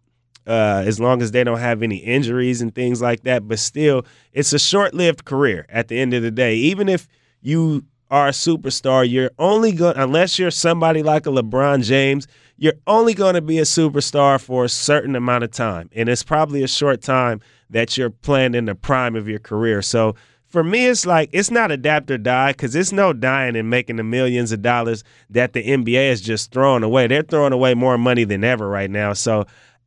uh, 0.47 0.81
as 0.83 0.99
long 0.99 1.21
as 1.21 1.29
they 1.29 1.43
don't 1.43 1.59
have 1.59 1.83
any 1.83 1.97
injuries 1.97 2.59
and 2.59 2.73
things 2.73 3.03
like 3.03 3.21
that. 3.21 3.47
But 3.47 3.59
still, 3.59 4.03
it's 4.33 4.51
a 4.51 4.57
short 4.57 4.95
lived 4.95 5.25
career 5.25 5.67
at 5.69 5.89
the 5.89 5.99
end 5.99 6.15
of 6.15 6.23
the 6.23 6.31
day. 6.31 6.55
Even 6.55 6.89
if 6.89 7.07
you 7.39 7.85
are 8.09 8.29
a 8.29 8.31
superstar, 8.31 9.07
you're 9.07 9.29
only 9.37 9.71
going, 9.71 9.95
unless 9.95 10.39
you're 10.39 10.49
somebody 10.49 11.03
like 11.03 11.27
a 11.27 11.29
LeBron 11.29 11.83
James, 11.83 12.25
you're 12.57 12.73
only 12.87 13.13
going 13.13 13.35
to 13.35 13.41
be 13.41 13.59
a 13.59 13.63
superstar 13.63 14.41
for 14.41 14.65
a 14.65 14.69
certain 14.69 15.15
amount 15.15 15.43
of 15.43 15.51
time. 15.51 15.87
And 15.93 16.09
it's 16.09 16.23
probably 16.23 16.63
a 16.63 16.67
short 16.67 17.03
time 17.03 17.41
that 17.69 17.95
you're 17.95 18.09
playing 18.09 18.55
in 18.55 18.65
the 18.65 18.73
prime 18.73 19.15
of 19.15 19.27
your 19.27 19.37
career. 19.37 19.83
So 19.83 20.15
for 20.49 20.63
me, 20.63 20.87
it's 20.87 21.05
like 21.05 21.29
it's 21.31 21.51
not 21.51 21.71
adapt 21.71 22.09
or 22.11 22.17
die 22.17 22.51
because 22.51 22.75
it's 22.75 22.91
no 22.91 23.13
dying 23.13 23.55
and 23.55 23.69
making 23.69 23.95
the 23.97 24.03
millions 24.03 24.51
of 24.51 24.61
dollars 24.61 25.03
that 25.29 25.53
the 25.53 25.63
NBA 25.63 26.09
is 26.11 26.21
just 26.21 26.51
throwing 26.51 26.83
away. 26.83 27.07
They're 27.07 27.21
throwing 27.23 27.53
away 27.53 27.73
more 27.75 27.97
money 27.97 28.23
than 28.23 28.43
ever 28.43 28.67
right 28.67 28.89
now. 28.89 29.13
So 29.13 29.45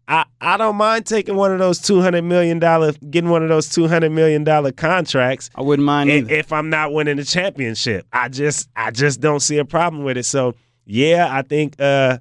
I, 0.09 0.25
I 0.41 0.57
don't 0.57 0.77
mind 0.77 1.07
taking 1.07 1.37
one 1.37 1.53
of 1.53 1.59
those 1.59 1.79
two 1.81 2.01
hundred 2.01 2.23
million 2.23 2.59
dollar, 2.59 2.93
getting 3.11 3.31
one 3.31 3.43
of 3.43 3.49
those 3.49 3.69
two 3.69 3.87
hundred 3.89 4.11
million 4.13 4.45
dollar 4.45 4.73
contracts. 4.73 5.51
I 5.55 5.63
wouldn't 5.63 5.87
mind 5.87 6.11
i- 6.11 6.15
either. 6.15 6.35
if 6.35 6.53
I'm 6.53 6.71
not 6.71 6.93
winning 6.93 7.17
the 7.17 7.25
championship. 7.25 8.07
I 8.13 8.29
just 8.29 8.69
I 8.77 8.91
just 8.91 9.21
don't 9.21 9.41
see 9.41 9.59
a 9.59 9.65
problem 9.65 10.05
with 10.05 10.17
it. 10.17 10.25
So 10.25 10.55
yeah, 10.87 11.29
I 11.31 11.43
think 11.43 11.81
uh, 11.81 12.19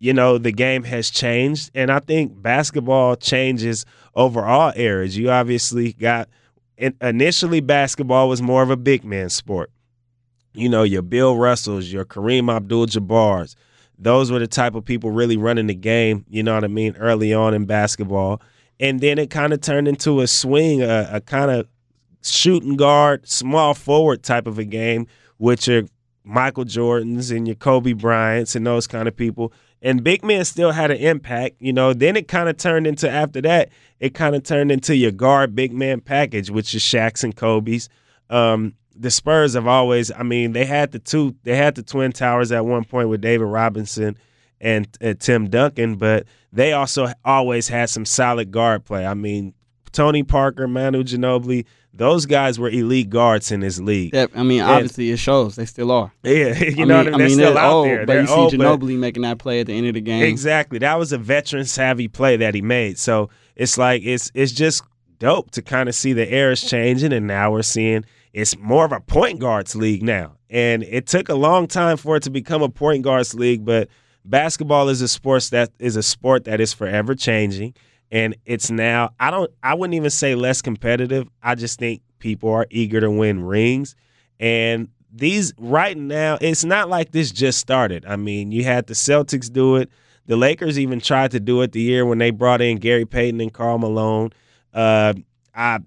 you 0.00 0.12
know 0.12 0.38
the 0.38 0.52
game 0.52 0.82
has 0.84 1.08
changed, 1.10 1.70
and 1.74 1.90
I 1.90 2.00
think 2.00 2.40
basketball 2.42 3.16
changes 3.16 3.84
over 4.14 4.44
all 4.44 4.72
eras. 4.76 5.16
You 5.16 5.30
obviously 5.30 5.92
got 5.92 6.28
initially 7.00 7.60
basketball 7.60 8.28
was 8.28 8.40
more 8.42 8.62
of 8.62 8.70
a 8.70 8.76
big 8.76 9.04
man 9.04 9.28
sport. 9.28 9.70
You 10.52 10.68
know 10.68 10.82
your 10.82 11.02
Bill 11.02 11.36
Russells, 11.36 11.92
your 11.92 12.04
Kareem 12.04 12.54
Abdul-Jabbar's. 12.54 13.54
Those 13.98 14.32
were 14.32 14.38
the 14.38 14.46
type 14.46 14.74
of 14.74 14.84
people 14.84 15.10
really 15.10 15.36
running 15.36 15.66
the 15.66 15.74
game. 15.74 16.24
You 16.28 16.42
know 16.42 16.54
what 16.54 16.64
I 16.64 16.68
mean? 16.68 16.96
Early 16.96 17.34
on 17.34 17.54
in 17.54 17.66
basketball, 17.66 18.40
and 18.80 19.00
then 19.00 19.18
it 19.18 19.28
kind 19.28 19.52
of 19.52 19.60
turned 19.60 19.86
into 19.86 20.20
a 20.20 20.26
swing, 20.26 20.82
a, 20.82 21.08
a 21.12 21.20
kind 21.20 21.50
of 21.50 21.68
shooting 22.22 22.76
guard, 22.76 23.28
small 23.28 23.74
forward 23.74 24.22
type 24.22 24.46
of 24.46 24.58
a 24.58 24.64
game, 24.64 25.06
which 25.36 25.68
are 25.68 25.86
Michael 26.24 26.64
Jordans 26.64 27.34
and 27.34 27.46
your 27.46 27.56
Kobe 27.56 27.92
Bryants 27.92 28.56
and 28.56 28.66
those 28.66 28.86
kind 28.86 29.06
of 29.06 29.16
people. 29.16 29.52
And 29.82 30.04
big 30.04 30.22
men 30.22 30.44
still 30.44 30.72
had 30.72 30.90
an 30.90 30.98
impact, 30.98 31.56
you 31.58 31.72
know. 31.72 31.92
Then 31.94 32.16
it 32.16 32.28
kind 32.28 32.48
of 32.48 32.56
turned 32.56 32.86
into 32.86 33.08
after 33.10 33.40
that, 33.42 33.70
it 33.98 34.14
kind 34.14 34.34
of 34.36 34.42
turned 34.42 34.70
into 34.70 34.94
your 34.94 35.10
guard 35.10 35.54
big 35.54 35.72
man 35.72 36.00
package, 36.00 36.50
which 36.50 36.74
is 36.74 36.82
Shaq's 36.82 37.24
and 37.24 37.34
Kobe's. 37.34 37.88
Um, 38.28 38.74
the 38.94 39.10
Spurs 39.10 39.54
have 39.54 39.66
always, 39.66 40.12
I 40.12 40.22
mean, 40.22 40.52
they 40.52 40.66
had 40.66 40.92
the 40.92 40.98
two, 40.98 41.34
they 41.44 41.56
had 41.56 41.74
the 41.74 41.82
twin 41.82 42.12
towers 42.12 42.52
at 42.52 42.66
one 42.66 42.84
point 42.84 43.08
with 43.08 43.22
David 43.22 43.46
Robinson 43.46 44.18
and, 44.60 44.86
and 45.00 45.18
Tim 45.18 45.48
Duncan, 45.48 45.96
but 45.96 46.26
they 46.52 46.72
also 46.72 47.08
always 47.24 47.68
had 47.68 47.88
some 47.88 48.04
solid 48.04 48.50
guard 48.50 48.84
play. 48.84 49.06
I 49.06 49.14
mean, 49.14 49.54
Tony 49.92 50.22
Parker, 50.22 50.68
Manu 50.68 51.02
Ginobili, 51.02 51.64
those 51.92 52.24
guys 52.26 52.58
were 52.58 52.70
elite 52.70 53.10
guards 53.10 53.50
in 53.50 53.60
this 53.60 53.80
league. 53.80 54.14
I 54.14 54.42
mean, 54.42 54.60
And- 54.60 54.70
obviously 54.70 55.10
it 55.10 55.18
shows 55.18 55.56
they 55.56 55.66
still 55.66 55.90
are. 55.90 56.12
Yeah, 56.22 56.56
you 56.62 56.86
know 56.86 56.98
what 56.98 57.08
I 57.08 57.10
mean. 57.10 57.18
They're 57.18 57.28
still 57.30 57.54
they're 57.54 57.62
out 57.62 57.72
old, 57.72 57.86
there. 57.86 57.98
but 58.06 58.06
They're 58.12 58.20
you 58.22 58.26
see 58.28 58.32
old, 58.32 58.52
Ginobili 58.54 58.96
making 58.98 59.22
that 59.22 59.38
play 59.38 59.60
at 59.60 59.66
the 59.66 59.72
end 59.74 59.86
of 59.88 59.94
the 59.94 60.00
game. 60.00 60.22
Exactly. 60.22 60.78
That 60.78 60.98
was 60.98 61.12
a 61.12 61.18
veteran 61.18 61.64
savvy 61.64 62.08
play 62.08 62.36
that 62.36 62.54
he 62.54 62.62
made. 62.62 62.98
So 62.98 63.28
it's 63.56 63.76
like 63.76 64.02
it's 64.04 64.30
it's 64.34 64.52
just 64.52 64.82
dope 65.18 65.50
to 65.50 65.62
kind 65.62 65.88
of 65.88 65.94
see 65.94 66.12
the 66.12 66.32
eras 66.32 66.62
changing 66.62 67.12
and 67.12 67.26
now 67.26 67.50
we're 67.52 67.62
seeing 67.62 68.04
it's 68.32 68.56
more 68.56 68.84
of 68.84 68.92
a 68.92 69.00
point 69.00 69.40
guards 69.40 69.74
league 69.74 70.02
now. 70.02 70.36
And 70.48 70.82
it 70.84 71.06
took 71.06 71.28
a 71.28 71.34
long 71.34 71.66
time 71.66 71.96
for 71.96 72.16
it 72.16 72.22
to 72.22 72.30
become 72.30 72.62
a 72.62 72.68
point 72.68 73.02
guards 73.02 73.34
league, 73.34 73.64
but 73.64 73.88
basketball 74.24 74.88
is 74.88 75.00
a 75.02 75.08
sport 75.08 75.42
that 75.50 75.70
is 75.78 75.96
a 75.96 76.02
sport 76.02 76.44
that 76.44 76.60
is 76.60 76.72
forever 76.72 77.14
changing. 77.14 77.74
And 78.12 78.36
it's 78.44 78.70
now 78.70 79.10
I 79.20 79.30
don't 79.30 79.50
I 79.62 79.74
wouldn't 79.74 79.94
even 79.94 80.10
say 80.10 80.34
less 80.34 80.62
competitive. 80.62 81.28
I 81.42 81.54
just 81.54 81.78
think 81.78 82.02
people 82.18 82.50
are 82.50 82.66
eager 82.70 83.00
to 83.00 83.10
win 83.10 83.44
rings. 83.44 83.94
And 84.38 84.88
these 85.12 85.52
right 85.58 85.96
now, 85.96 86.38
it's 86.40 86.64
not 86.64 86.88
like 86.88 87.12
this 87.12 87.30
just 87.30 87.58
started. 87.58 88.04
I 88.06 88.16
mean, 88.16 88.52
you 88.52 88.64
had 88.64 88.86
the 88.86 88.94
Celtics 88.94 89.52
do 89.52 89.76
it. 89.76 89.90
The 90.26 90.36
Lakers 90.36 90.78
even 90.78 91.00
tried 91.00 91.32
to 91.32 91.40
do 91.40 91.60
it 91.62 91.72
the 91.72 91.80
year 91.80 92.06
when 92.06 92.18
they 92.18 92.30
brought 92.30 92.60
in 92.60 92.78
Gary 92.78 93.04
Payton 93.06 93.40
and 93.40 93.52
Karl 93.52 93.78
Malone. 93.78 94.30
Uh, 94.72 95.14
I, 95.54 95.80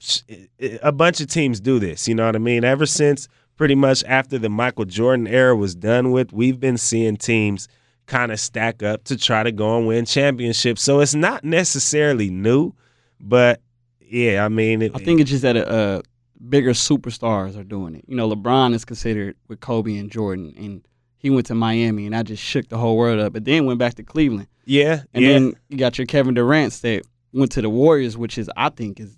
a 0.81 0.91
bunch 0.91 1.21
of 1.21 1.27
teams 1.27 1.61
do 1.61 1.79
this. 1.79 2.07
You 2.07 2.15
know 2.15 2.25
what 2.25 2.35
I 2.35 2.39
mean? 2.39 2.65
Ever 2.65 2.85
since 2.85 3.29
pretty 3.55 3.75
much 3.75 4.03
after 4.05 4.37
the 4.37 4.49
Michael 4.49 4.85
Jordan 4.85 5.27
era 5.27 5.55
was 5.55 5.75
done 5.75 6.11
with, 6.11 6.33
we've 6.33 6.59
been 6.59 6.77
seeing 6.77 7.15
teams 7.15 7.69
kind 8.05 8.31
of 8.31 8.39
stack 8.39 8.83
up 8.83 9.03
to 9.05 9.17
try 9.17 9.43
to 9.43 9.51
go 9.51 9.77
and 9.77 9.87
win 9.87 10.05
championships. 10.05 10.81
So 10.81 10.99
it's 10.99 11.15
not 11.15 11.43
necessarily 11.43 12.29
new, 12.29 12.73
but 13.19 13.61
yeah, 13.99 14.45
I 14.45 14.49
mean, 14.49 14.81
it, 14.81 14.91
I 14.95 14.99
think 14.99 15.21
it's 15.21 15.29
just 15.29 15.43
that 15.43 15.57
uh, 15.57 16.01
bigger 16.49 16.71
superstars 16.71 17.57
are 17.57 17.63
doing 17.63 17.95
it. 17.95 18.05
You 18.07 18.15
know, 18.15 18.29
LeBron 18.29 18.73
is 18.73 18.85
considered 18.85 19.35
with 19.47 19.59
Kobe 19.59 19.97
and 19.97 20.11
Jordan, 20.11 20.53
and 20.57 20.87
he 21.17 21.29
went 21.29 21.47
to 21.47 21.55
Miami, 21.55 22.05
and 22.05 22.15
I 22.15 22.23
just 22.23 22.43
shook 22.43 22.69
the 22.69 22.77
whole 22.77 22.97
world 22.97 23.19
up. 23.19 23.33
But 23.33 23.45
then 23.45 23.65
went 23.65 23.79
back 23.79 23.95
to 23.95 24.03
Cleveland, 24.03 24.47
yeah, 24.65 25.03
and 25.13 25.23
yeah. 25.23 25.33
then 25.33 25.53
you 25.69 25.77
got 25.77 25.97
your 25.97 26.05
Kevin 26.05 26.33
Durant 26.33 26.73
that 26.81 27.03
went 27.31 27.51
to 27.53 27.61
the 27.61 27.69
Warriors, 27.69 28.17
which 28.17 28.37
is 28.37 28.49
I 28.55 28.69
think 28.69 28.99
is 28.99 29.17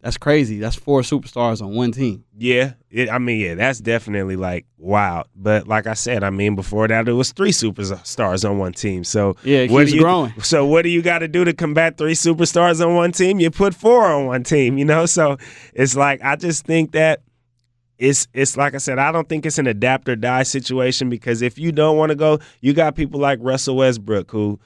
that's 0.00 0.16
crazy. 0.16 0.60
That's 0.60 0.76
four 0.76 1.00
superstars 1.00 1.60
on 1.60 1.74
one 1.74 1.90
team. 1.90 2.24
Yeah, 2.36 2.74
it, 2.88 3.10
I 3.10 3.18
mean, 3.18 3.40
yeah, 3.40 3.54
that's 3.56 3.80
definitely 3.80 4.36
like 4.36 4.64
wild. 4.78 5.26
But 5.34 5.66
like 5.66 5.88
I 5.88 5.94
said, 5.94 6.22
I 6.22 6.30
mean, 6.30 6.54
before 6.54 6.86
that, 6.86 7.08
it 7.08 7.12
was 7.12 7.32
three 7.32 7.50
superstars 7.50 8.48
on 8.48 8.58
one 8.58 8.72
team. 8.72 9.02
So 9.02 9.36
Yeah, 9.42 9.58
it 9.58 9.68
keeps 9.68 9.92
you, 9.92 10.02
growing. 10.02 10.32
So 10.40 10.64
what 10.66 10.82
do 10.82 10.88
you 10.88 11.02
got 11.02 11.18
to 11.18 11.28
do 11.28 11.44
to 11.44 11.52
combat 11.52 11.96
three 11.96 12.14
superstars 12.14 12.84
on 12.84 12.94
one 12.94 13.10
team? 13.10 13.40
You 13.40 13.50
put 13.50 13.74
four 13.74 14.06
on 14.06 14.26
one 14.26 14.44
team. 14.44 14.78
You 14.78 14.84
know, 14.84 15.06
so 15.06 15.36
it's 15.74 15.96
like 15.96 16.22
I 16.22 16.36
just 16.36 16.64
think 16.64 16.92
that 16.92 17.22
it's 17.98 18.28
it's 18.32 18.56
like 18.56 18.74
I 18.74 18.78
said, 18.78 19.00
I 19.00 19.10
don't 19.10 19.28
think 19.28 19.44
it's 19.44 19.58
an 19.58 19.66
adapt 19.66 20.08
or 20.08 20.14
die 20.14 20.44
situation 20.44 21.10
because 21.10 21.42
if 21.42 21.58
you 21.58 21.72
don't 21.72 21.96
want 21.96 22.10
to 22.10 22.16
go, 22.16 22.38
you 22.60 22.72
got 22.72 22.94
people 22.94 23.18
like 23.18 23.40
Russell 23.42 23.76
Westbrook 23.76 24.30
who 24.30 24.60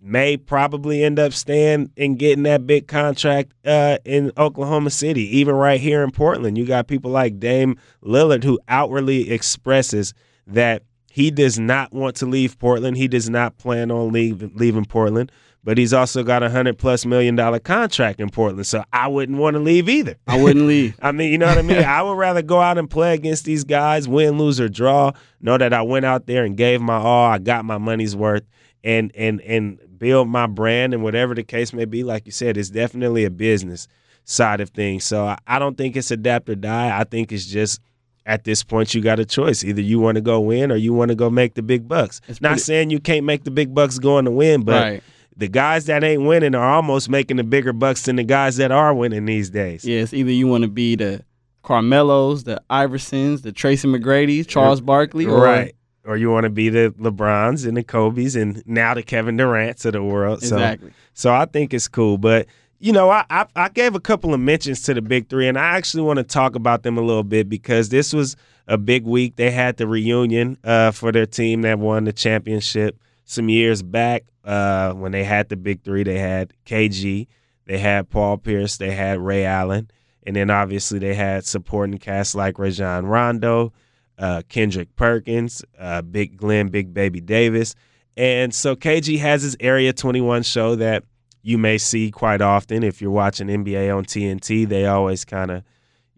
may 0.00 0.36
probably 0.36 1.02
end 1.02 1.18
up 1.18 1.32
staying 1.32 1.90
and 1.96 2.18
getting 2.18 2.44
that 2.44 2.66
big 2.66 2.86
contract 2.86 3.52
uh, 3.64 3.98
in 4.04 4.32
Oklahoma 4.36 4.90
City, 4.90 5.38
even 5.38 5.54
right 5.54 5.80
here 5.80 6.02
in 6.02 6.10
Portland. 6.10 6.56
You 6.56 6.64
got 6.64 6.86
people 6.86 7.10
like 7.10 7.40
Dame 7.40 7.78
Lillard 8.04 8.44
who 8.44 8.60
outwardly 8.68 9.30
expresses 9.30 10.14
that 10.46 10.82
he 11.10 11.30
does 11.30 11.58
not 11.58 11.94
want 11.94 12.16
to 12.16 12.26
leave 12.26 12.58
Portland. 12.58 12.96
He 12.98 13.08
does 13.08 13.30
not 13.30 13.56
plan 13.56 13.90
on 13.90 14.12
leave, 14.12 14.54
leaving 14.54 14.84
Portland, 14.84 15.32
but 15.64 15.78
he's 15.78 15.94
also 15.94 16.22
got 16.22 16.42
a 16.42 16.50
hundred 16.50 16.76
plus 16.76 17.06
million 17.06 17.34
dollar 17.34 17.58
contract 17.58 18.20
in 18.20 18.28
Portland. 18.28 18.66
So 18.66 18.84
I 18.92 19.08
wouldn't 19.08 19.38
want 19.38 19.54
to 19.54 19.60
leave 19.60 19.88
either. 19.88 20.16
I 20.26 20.40
wouldn't 20.40 20.66
leave. 20.68 20.94
I 21.00 21.12
mean, 21.12 21.32
you 21.32 21.38
know 21.38 21.46
what 21.46 21.56
I 21.56 21.62
mean? 21.62 21.82
I 21.84 22.02
would 22.02 22.18
rather 22.18 22.42
go 22.42 22.60
out 22.60 22.76
and 22.76 22.90
play 22.90 23.14
against 23.14 23.46
these 23.46 23.64
guys, 23.64 24.06
win, 24.06 24.36
lose, 24.36 24.60
or 24.60 24.68
draw. 24.68 25.12
Know 25.40 25.56
that 25.56 25.72
I 25.72 25.80
went 25.80 26.04
out 26.04 26.26
there 26.26 26.44
and 26.44 26.54
gave 26.54 26.82
my 26.82 26.96
all. 26.96 27.30
I 27.30 27.38
got 27.38 27.64
my 27.64 27.78
money's 27.78 28.14
worth, 28.14 28.44
and 28.84 29.10
and 29.14 29.40
and 29.40 29.78
build 29.98 30.28
my 30.28 30.46
brand 30.46 30.94
and 30.94 31.02
whatever 31.02 31.34
the 31.34 31.42
case 31.42 31.72
may 31.72 31.84
be. 31.84 32.02
Like 32.04 32.26
you 32.26 32.32
said, 32.32 32.56
it's 32.56 32.70
definitely 32.70 33.24
a 33.24 33.30
business 33.30 33.88
side 34.24 34.60
of 34.60 34.70
things. 34.70 35.04
So 35.04 35.24
I, 35.24 35.38
I 35.46 35.58
don't 35.58 35.76
think 35.76 35.96
it's 35.96 36.10
adapt 36.10 36.48
or 36.48 36.54
die. 36.54 36.98
I 36.98 37.04
think 37.04 37.32
it's 37.32 37.46
just 37.46 37.80
at 38.26 38.44
this 38.44 38.62
point 38.64 38.94
you 38.94 39.00
got 39.00 39.20
a 39.20 39.24
choice. 39.24 39.62
Either 39.62 39.80
you 39.80 40.00
want 40.00 40.16
to 40.16 40.20
go 40.20 40.40
win 40.40 40.72
or 40.72 40.76
you 40.76 40.92
want 40.92 41.10
to 41.10 41.14
go 41.14 41.30
make 41.30 41.54
the 41.54 41.62
big 41.62 41.86
bucks. 41.88 42.20
It's 42.28 42.40
Not 42.40 42.50
pretty- 42.50 42.62
saying 42.62 42.90
you 42.90 43.00
can't 43.00 43.24
make 43.24 43.44
the 43.44 43.50
big 43.50 43.74
bucks 43.74 43.98
going 43.98 44.24
to 44.24 44.30
win, 44.30 44.62
but 44.62 44.82
right. 44.82 45.02
the 45.36 45.48
guys 45.48 45.86
that 45.86 46.02
ain't 46.02 46.22
winning 46.24 46.54
are 46.54 46.68
almost 46.74 47.08
making 47.08 47.36
the 47.36 47.44
bigger 47.44 47.72
bucks 47.72 48.02
than 48.02 48.16
the 48.16 48.24
guys 48.24 48.56
that 48.56 48.72
are 48.72 48.92
winning 48.94 49.26
these 49.26 49.50
days. 49.50 49.84
Yeah, 49.84 50.00
it's 50.00 50.12
either 50.12 50.30
you 50.32 50.48
want 50.48 50.62
to 50.62 50.68
be 50.68 50.96
the 50.96 51.22
Carmelos, 51.62 52.44
the 52.44 52.62
Iversons, 52.70 53.42
the 53.42 53.52
Tracy 53.52 53.88
McGrady's, 53.88 54.46
Charles 54.46 54.80
Barkley, 54.80 55.26
or 55.26 55.40
right. 55.42 55.74
Or 56.06 56.16
you 56.16 56.30
want 56.30 56.44
to 56.44 56.50
be 56.50 56.68
the 56.68 56.94
LeBrons 57.00 57.66
and 57.66 57.76
the 57.76 57.82
Kobe's 57.82 58.36
and 58.36 58.62
now 58.66 58.94
the 58.94 59.02
Kevin 59.02 59.36
Durant's 59.36 59.84
of 59.84 59.92
the 59.92 60.02
world. 60.02 60.38
exactly. 60.38 60.90
So, 60.90 60.94
so 61.30 61.34
I 61.34 61.46
think 61.46 61.74
it's 61.74 61.88
cool. 61.88 62.16
But 62.16 62.46
you 62.78 62.92
know, 62.92 63.10
I, 63.10 63.24
I 63.30 63.46
I 63.56 63.68
gave 63.68 63.94
a 63.94 64.00
couple 64.00 64.34
of 64.34 64.40
mentions 64.40 64.82
to 64.82 64.94
the 64.94 65.02
big 65.02 65.28
three, 65.28 65.48
and 65.48 65.58
I 65.58 65.76
actually 65.76 66.02
want 66.02 66.18
to 66.18 66.24
talk 66.24 66.54
about 66.54 66.82
them 66.82 66.98
a 66.98 67.00
little 67.00 67.24
bit 67.24 67.48
because 67.48 67.88
this 67.88 68.12
was 68.12 68.36
a 68.68 68.78
big 68.78 69.04
week. 69.04 69.36
They 69.36 69.50
had 69.50 69.76
the 69.76 69.86
reunion 69.86 70.58
uh, 70.62 70.90
for 70.90 71.12
their 71.12 71.26
team 71.26 71.62
that 71.62 71.78
won 71.78 72.04
the 72.04 72.12
championship 72.12 73.00
some 73.24 73.48
years 73.48 73.82
back 73.82 74.24
uh, 74.44 74.92
when 74.92 75.12
they 75.12 75.24
had 75.24 75.48
the 75.48 75.56
big 75.56 75.82
three. 75.82 76.02
They 76.02 76.18
had 76.18 76.52
KG, 76.66 77.26
they 77.64 77.78
had 77.78 78.10
Paul 78.10 78.38
Pierce, 78.38 78.76
they 78.76 78.90
had 78.92 79.18
Ray 79.18 79.44
Allen, 79.44 79.90
and 80.24 80.36
then 80.36 80.50
obviously 80.50 80.98
they 80.98 81.14
had 81.14 81.44
supporting 81.44 81.98
cast 81.98 82.34
like 82.34 82.58
Rajon 82.58 83.06
Rondo, 83.06 83.72
uh, 84.18 84.42
Kendrick 84.48 84.94
Perkins, 84.96 85.64
uh, 85.78 86.02
Big 86.02 86.36
Glenn, 86.36 86.68
Big 86.68 86.94
Baby 86.94 87.20
Davis. 87.20 87.74
And 88.16 88.54
so 88.54 88.74
KG 88.74 89.18
has 89.18 89.42
his 89.42 89.56
Area 89.60 89.92
21 89.92 90.42
show 90.42 90.74
that 90.76 91.04
you 91.42 91.58
may 91.58 91.78
see 91.78 92.10
quite 92.10 92.40
often 92.40 92.82
if 92.82 93.00
you're 93.00 93.10
watching 93.10 93.48
NBA 93.48 93.94
on 93.94 94.04
TNT. 94.04 94.68
They 94.68 94.86
always 94.86 95.24
kind 95.24 95.50
of, 95.50 95.62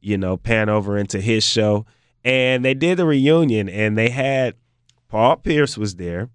you 0.01 0.17
know, 0.17 0.37
pan 0.37 0.69
over 0.69 0.97
into 0.97 1.21
his 1.21 1.45
show. 1.45 1.87
And 2.25 2.65
they 2.65 2.75
did 2.75 3.01
a 3.01 3.05
reunion 3.05 3.69
and 3.69 3.99
they 3.99 4.11
had 4.11 4.55
Paul 5.09 5.37
Pierce 5.37 5.77
was 5.77 5.97
there. 5.97 6.31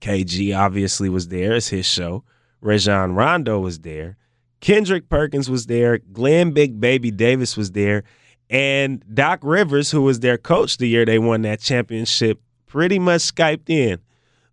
KG 0.00 0.56
obviously 0.56 1.08
was 1.08 1.28
there. 1.28 1.52
as 1.52 1.68
his 1.68 1.86
show. 1.86 2.24
Rajon 2.60 3.14
Rondo 3.14 3.58
was 3.58 3.80
there, 3.80 4.16
Kendrick 4.60 5.08
Perkins 5.08 5.48
was 5.48 5.66
there, 5.66 5.98
Glenn 5.98 6.52
Big 6.52 6.80
Baby 6.80 7.10
Davis 7.10 7.56
was 7.56 7.72
there, 7.72 8.04
and 8.50 9.02
Doc 9.14 9.40
Rivers, 9.42 9.92
who 9.92 10.02
was 10.02 10.20
their 10.20 10.36
coach 10.36 10.76
the 10.76 10.88
year 10.88 11.04
they 11.04 11.20
won 11.20 11.42
that 11.42 11.60
championship, 11.60 12.40
pretty 12.66 12.98
much 12.98 13.20
Skyped 13.22 13.70
in. 13.70 14.00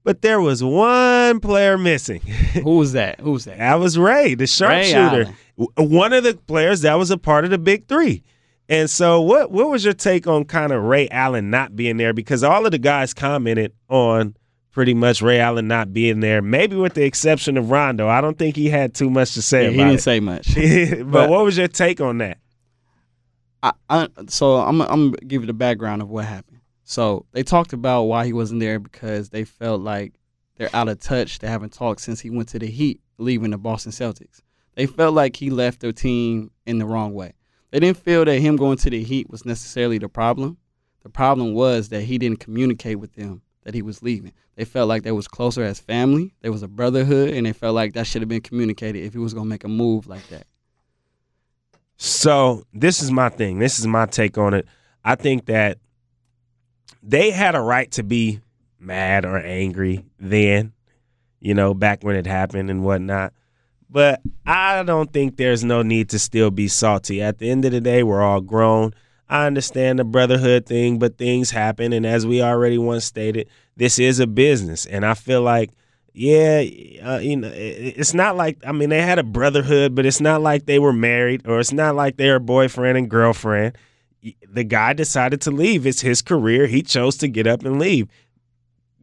But 0.03 0.21
there 0.21 0.39
was 0.39 0.63
one 0.63 1.41
player 1.41 1.77
missing. 1.77 2.21
Who 2.63 2.77
was 2.77 2.93
that? 2.93 3.19
Who 3.19 3.31
was 3.31 3.43
that? 3.43 3.57
That 3.57 3.75
was 3.75 3.97
Ray, 3.97 4.35
the 4.35 4.47
sharpshooter. 4.47 5.33
One 5.75 6.13
of 6.13 6.23
the 6.23 6.35
players 6.35 6.81
that 6.81 6.93
was 6.93 7.11
a 7.11 7.17
part 7.17 7.43
of 7.43 7.51
the 7.51 7.57
big 7.57 7.89
three. 7.89 8.23
And 8.69 8.89
so 8.89 9.19
what 9.21 9.51
what 9.51 9.69
was 9.69 9.83
your 9.83 9.93
take 9.93 10.25
on 10.25 10.45
kind 10.45 10.71
of 10.71 10.83
Ray 10.83 11.09
Allen 11.09 11.49
not 11.49 11.75
being 11.75 11.97
there? 11.97 12.13
Because 12.13 12.41
all 12.41 12.65
of 12.65 12.71
the 12.71 12.77
guys 12.77 13.13
commented 13.13 13.73
on 13.89 14.37
pretty 14.71 14.93
much 14.93 15.21
Ray 15.21 15.39
Allen 15.41 15.67
not 15.67 15.91
being 15.91 16.21
there, 16.21 16.41
maybe 16.41 16.77
with 16.77 16.93
the 16.93 17.03
exception 17.03 17.57
of 17.57 17.69
Rondo. 17.71 18.07
I 18.07 18.21
don't 18.21 18.37
think 18.37 18.55
he 18.55 18.69
had 18.69 18.93
too 18.93 19.09
much 19.09 19.33
to 19.33 19.41
say 19.41 19.65
Yeah, 19.65 19.71
he 19.71 19.77
didn't 19.77 20.01
say 20.01 20.21
much. 20.21 20.55
but, 20.55 21.11
But- 21.11 21.29
what 21.29 21.43
was 21.43 21.57
your 21.57 21.67
take 21.67 21.99
on 21.99 22.19
that? 22.19 22.37
I, 23.63 23.73
I, 23.89 24.07
so 24.27 24.57
I'm 24.57 24.81
I'm 24.81 25.11
gonna 25.11 25.17
give 25.25 25.41
you 25.41 25.47
the 25.47 25.53
background 25.53 26.01
of 26.01 26.09
what 26.09 26.25
happened. 26.25 26.59
So 26.83 27.25
they 27.31 27.43
talked 27.43 27.73
about 27.73 28.03
why 28.03 28.25
he 28.25 28.33
wasn't 28.33 28.61
there 28.61 28.79
because 28.79 29.29
they 29.29 29.43
felt 29.43 29.81
like 29.81 30.13
they're 30.55 30.73
out 30.73 30.89
of 30.89 30.99
touch. 30.99 31.39
They 31.39 31.47
haven't 31.47 31.73
talked 31.73 32.01
since 32.01 32.19
he 32.19 32.29
went 32.29 32.49
to 32.49 32.59
the 32.59 32.67
Heat, 32.67 33.01
leaving 33.17 33.51
the 33.51 33.57
Boston 33.57 33.91
Celtics. 33.91 34.41
They 34.75 34.85
felt 34.85 35.13
like 35.13 35.35
he 35.35 35.49
left 35.49 35.81
their 35.81 35.91
team 35.91 36.51
in 36.65 36.77
the 36.77 36.85
wrong 36.85 37.13
way. 37.13 37.33
They 37.71 37.79
didn't 37.79 37.97
feel 37.97 38.23
that 38.25 38.39
him 38.39 38.55
going 38.55 38.77
to 38.77 38.89
the 38.89 39.03
Heat 39.03 39.29
was 39.29 39.45
necessarily 39.45 39.97
the 39.97 40.07
problem. 40.07 40.57
The 41.03 41.09
problem 41.09 41.53
was 41.53 41.89
that 41.89 42.03
he 42.03 42.17
didn't 42.17 42.39
communicate 42.39 42.99
with 42.99 43.13
them 43.13 43.41
that 43.63 43.73
he 43.73 43.81
was 43.81 44.01
leaving. 44.01 44.33
They 44.55 44.65
felt 44.65 44.87
like 44.87 45.03
they 45.03 45.11
was 45.11 45.27
closer 45.27 45.63
as 45.63 45.79
family. 45.79 46.33
There 46.41 46.51
was 46.51 46.63
a 46.63 46.67
brotherhood, 46.67 47.33
and 47.33 47.45
they 47.45 47.53
felt 47.53 47.75
like 47.75 47.93
that 47.93 48.07
should 48.07 48.21
have 48.21 48.29
been 48.29 48.41
communicated 48.41 49.03
if 49.03 49.13
he 49.13 49.19
was 49.19 49.33
gonna 49.33 49.45
make 49.45 49.65
a 49.65 49.67
move 49.67 50.07
like 50.07 50.27
that. 50.29 50.47
So 51.97 52.63
this 52.73 53.01
is 53.01 53.11
my 53.11 53.29
thing. 53.29 53.59
This 53.59 53.79
is 53.79 53.87
my 53.87 54.05
take 54.05 54.37
on 54.37 54.53
it. 54.53 54.67
I 55.03 55.15
think 55.15 55.47
that 55.47 55.79
they 57.03 57.31
had 57.31 57.55
a 57.55 57.61
right 57.61 57.89
to 57.91 58.03
be 58.03 58.39
mad 58.79 59.25
or 59.25 59.37
angry 59.37 60.05
then, 60.19 60.73
you 61.39 61.53
know, 61.53 61.73
back 61.73 62.03
when 62.03 62.15
it 62.15 62.27
happened 62.27 62.69
and 62.69 62.83
whatnot. 62.83 63.33
But 63.89 64.21
I 64.45 64.83
don't 64.83 65.11
think 65.11 65.37
there's 65.37 65.63
no 65.63 65.81
need 65.81 66.09
to 66.09 66.19
still 66.19 66.51
be 66.51 66.67
salty. 66.67 67.21
At 67.21 67.39
the 67.39 67.49
end 67.49 67.65
of 67.65 67.71
the 67.71 67.81
day, 67.81 68.03
we're 68.03 68.21
all 68.21 68.41
grown. 68.41 68.93
I 69.29 69.45
understand 69.45 69.99
the 69.99 70.03
brotherhood 70.03 70.65
thing, 70.65 70.99
but 70.99 71.17
things 71.17 71.51
happen. 71.51 71.93
And 71.93 72.05
as 72.05 72.27
we 72.27 72.41
already 72.41 72.77
once 72.77 73.05
stated, 73.05 73.47
this 73.75 73.97
is 73.97 74.19
a 74.19 74.27
business. 74.27 74.85
And 74.85 75.05
I 75.05 75.13
feel 75.13 75.41
like, 75.41 75.71
yeah, 76.17 76.63
uh, 77.05 77.19
you 77.19 77.37
know, 77.37 77.51
it's 77.53 78.15
not 78.15 78.35
like, 78.35 78.57
I 78.65 78.71
mean, 78.71 78.89
they 78.89 79.03
had 79.03 79.19
a 79.19 79.23
brotherhood, 79.23 79.93
but 79.93 80.03
it's 80.03 80.19
not 80.19 80.41
like 80.41 80.65
they 80.65 80.79
were 80.79 80.91
married 80.91 81.47
or 81.47 81.59
it's 81.59 81.71
not 81.71 81.93
like 81.93 82.17
they 82.17 82.31
were 82.31 82.39
boyfriend 82.39 82.97
and 82.97 83.07
girlfriend. 83.07 83.77
The 84.49 84.63
guy 84.63 84.93
decided 84.93 85.41
to 85.41 85.51
leave. 85.51 85.85
It's 85.85 86.01
his 86.01 86.23
career. 86.23 86.65
He 86.65 86.81
chose 86.81 87.17
to 87.17 87.27
get 87.27 87.45
up 87.45 87.63
and 87.63 87.77
leave. 87.77 88.07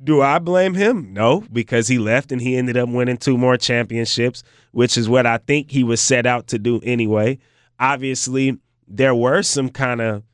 Do 0.02 0.23
I 0.23 0.40
blame 0.40 0.75
him? 0.75 1.12
No, 1.12 1.44
because 1.52 1.87
he 1.87 1.99
left 1.99 2.33
and 2.33 2.40
he 2.40 2.56
ended 2.56 2.76
up 2.76 2.88
winning 2.88 3.16
two 3.16 3.38
more 3.38 3.56
championships, 3.56 4.42
which 4.73 4.99
is 4.99 5.09
what 5.09 5.25
I 5.25 5.38
think 5.38 5.71
he 5.71 5.85
was 5.85 6.00
set 6.00 6.26
out 6.26 6.49
to 6.49 6.59
do 6.59 6.80
anyway. 6.83 7.38
Obviously, 7.78 8.59
there 8.88 9.14
were 9.14 9.42
some 9.42 9.68
kind 9.68 10.00
of 10.00 10.25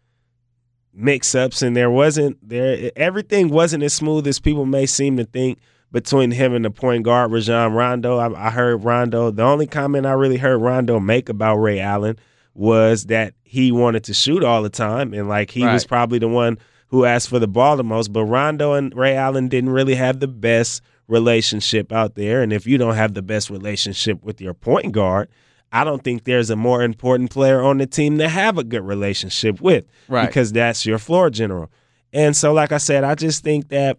mix 0.94 1.34
ups 1.34 1.60
and 1.60 1.76
there 1.76 1.90
wasn't 1.90 2.36
there 2.46 2.90
everything 2.96 3.48
wasn't 3.48 3.82
as 3.82 3.92
smooth 3.92 4.26
as 4.26 4.40
people 4.40 4.66
may 4.66 4.86
seem 4.86 5.16
to 5.16 5.24
think 5.24 5.58
between 5.92 6.30
him 6.30 6.54
and 6.54 6.64
the 6.64 6.70
point 6.70 7.04
guard 7.04 7.32
Rajon 7.32 7.72
Rondo. 7.72 8.18
I, 8.18 8.46
I 8.46 8.50
heard 8.50 8.84
Rondo. 8.84 9.30
The 9.30 9.42
only 9.42 9.66
comment 9.66 10.06
I 10.06 10.12
really 10.12 10.36
heard 10.36 10.58
Rondo 10.58 11.00
make 11.00 11.28
about 11.28 11.56
Ray 11.56 11.80
Allen 11.80 12.16
was 12.54 13.06
that 13.06 13.34
he 13.42 13.72
wanted 13.72 14.04
to 14.04 14.14
shoot 14.14 14.44
all 14.44 14.62
the 14.62 14.68
time 14.70 15.12
and 15.14 15.28
like 15.28 15.50
he 15.50 15.64
was 15.64 15.84
probably 15.84 16.18
the 16.18 16.28
one 16.28 16.58
who 16.88 17.04
asked 17.04 17.28
for 17.28 17.38
the 17.38 17.48
ball 17.48 17.76
the 17.76 17.84
most. 17.84 18.12
But 18.12 18.24
Rondo 18.24 18.72
and 18.74 18.94
Ray 18.94 19.16
Allen 19.16 19.48
didn't 19.48 19.70
really 19.70 19.94
have 19.94 20.20
the 20.20 20.28
best 20.28 20.82
relationship 21.08 21.92
out 21.92 22.14
there. 22.14 22.42
And 22.42 22.52
if 22.52 22.66
you 22.66 22.78
don't 22.78 22.94
have 22.94 23.14
the 23.14 23.22
best 23.22 23.50
relationship 23.50 24.22
with 24.24 24.40
your 24.40 24.54
point 24.54 24.92
guard, 24.92 25.28
I 25.72 25.84
don't 25.84 26.02
think 26.02 26.24
there's 26.24 26.50
a 26.50 26.56
more 26.56 26.82
important 26.82 27.30
player 27.30 27.62
on 27.62 27.78
the 27.78 27.86
team 27.86 28.18
to 28.18 28.28
have 28.28 28.58
a 28.58 28.64
good 28.64 28.82
relationship 28.82 29.60
with 29.60 29.84
Right. 30.08 30.26
because 30.26 30.52
that's 30.52 30.84
your 30.84 30.98
floor 30.98 31.30
general. 31.30 31.70
And 32.12 32.36
so, 32.36 32.52
like 32.52 32.72
I 32.72 32.78
said, 32.78 33.04
I 33.04 33.14
just 33.14 33.44
think 33.44 33.68
that 33.68 33.98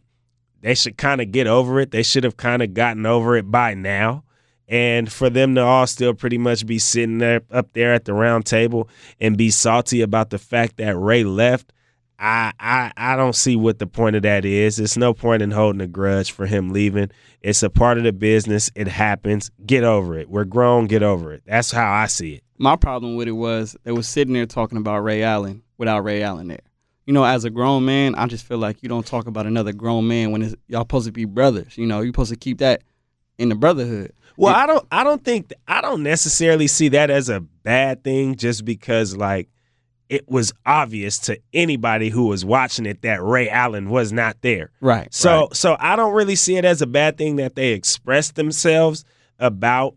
they 0.61 0.75
should 0.75 0.97
kind 0.97 1.21
of 1.21 1.31
get 1.31 1.47
over 1.47 1.79
it. 1.79 1.91
They 1.91 2.03
should 2.03 2.23
have 2.23 2.37
kind 2.37 2.61
of 2.61 2.73
gotten 2.73 3.05
over 3.05 3.35
it 3.35 3.49
by 3.51 3.73
now. 3.73 4.23
And 4.67 5.11
for 5.11 5.29
them 5.29 5.55
to 5.55 5.61
all 5.61 5.85
still 5.85 6.13
pretty 6.13 6.37
much 6.37 6.65
be 6.65 6.79
sitting 6.79 7.17
there 7.17 7.41
up 7.51 7.73
there 7.73 7.93
at 7.93 8.05
the 8.05 8.13
round 8.13 8.45
table 8.45 8.87
and 9.19 9.37
be 9.37 9.49
salty 9.49 10.01
about 10.01 10.29
the 10.29 10.37
fact 10.37 10.77
that 10.77 10.97
Ray 10.97 11.25
left, 11.25 11.73
I, 12.17 12.53
I 12.59 12.91
I 12.95 13.15
don't 13.17 13.35
see 13.35 13.55
what 13.57 13.79
the 13.79 13.87
point 13.87 14.15
of 14.15 14.21
that 14.21 14.45
is. 14.45 14.79
It's 14.79 14.95
no 14.95 15.13
point 15.13 15.41
in 15.41 15.51
holding 15.51 15.81
a 15.81 15.87
grudge 15.87 16.31
for 16.31 16.45
him 16.45 16.69
leaving. 16.71 17.09
It's 17.41 17.63
a 17.63 17.69
part 17.69 17.97
of 17.97 18.03
the 18.05 18.13
business. 18.13 18.69
It 18.75 18.87
happens. 18.87 19.51
Get 19.65 19.83
over 19.83 20.17
it. 20.17 20.29
We're 20.29 20.45
grown. 20.45 20.85
Get 20.85 21.03
over 21.03 21.33
it. 21.33 21.41
That's 21.45 21.71
how 21.71 21.91
I 21.91 22.05
see 22.05 22.35
it. 22.35 22.43
my 22.57 22.75
problem 22.77 23.15
with 23.15 23.27
it 23.27 23.31
was 23.31 23.75
they 23.83 23.91
were 23.91 24.03
sitting 24.03 24.35
there 24.35 24.45
talking 24.45 24.77
about 24.77 24.99
Ray 24.99 25.23
Allen 25.23 25.63
without 25.79 26.03
Ray 26.05 26.21
Allen 26.21 26.47
there. 26.47 26.59
You 27.05 27.13
know, 27.13 27.23
as 27.23 27.45
a 27.45 27.49
grown 27.49 27.85
man, 27.85 28.15
I 28.15 28.27
just 28.27 28.45
feel 28.45 28.59
like 28.59 28.83
you 28.83 28.89
don't 28.89 29.05
talk 29.05 29.27
about 29.27 29.47
another 29.47 29.73
grown 29.73 30.07
man 30.07 30.31
when 30.31 30.43
it's, 30.43 30.55
y'all 30.67 30.81
supposed 30.81 31.07
to 31.07 31.11
be 31.11 31.25
brothers. 31.25 31.77
You 31.77 31.87
know, 31.87 32.01
you're 32.01 32.09
supposed 32.09 32.31
to 32.31 32.37
keep 32.37 32.59
that 32.59 32.83
in 33.37 33.49
the 33.49 33.55
brotherhood. 33.55 34.13
Well, 34.37 34.55
I 34.55 34.65
don't 34.65 34.85
I 34.91 35.03
don't 35.03 35.23
think 35.23 35.51
I 35.67 35.81
don't 35.81 36.03
necessarily 36.03 36.67
see 36.67 36.89
that 36.89 37.09
as 37.09 37.29
a 37.29 37.41
bad 37.41 38.03
thing 38.03 38.35
just 38.35 38.65
because 38.65 39.15
like 39.15 39.49
it 40.09 40.27
was 40.27 40.51
obvious 40.65 41.17
to 41.19 41.39
anybody 41.53 42.09
who 42.09 42.27
was 42.27 42.43
watching 42.43 42.85
it 42.85 43.01
that 43.01 43.21
Ray 43.23 43.49
Allen 43.49 43.89
was 43.89 44.11
not 44.11 44.37
there. 44.41 44.71
Right. 44.81 45.13
So 45.13 45.49
so 45.53 45.77
I 45.79 45.95
don't 45.95 46.13
really 46.13 46.35
see 46.35 46.57
it 46.57 46.65
as 46.65 46.81
a 46.81 46.87
bad 46.87 47.17
thing 47.17 47.37
that 47.37 47.55
they 47.55 47.73
expressed 47.73 48.35
themselves 48.35 49.05
about 49.39 49.95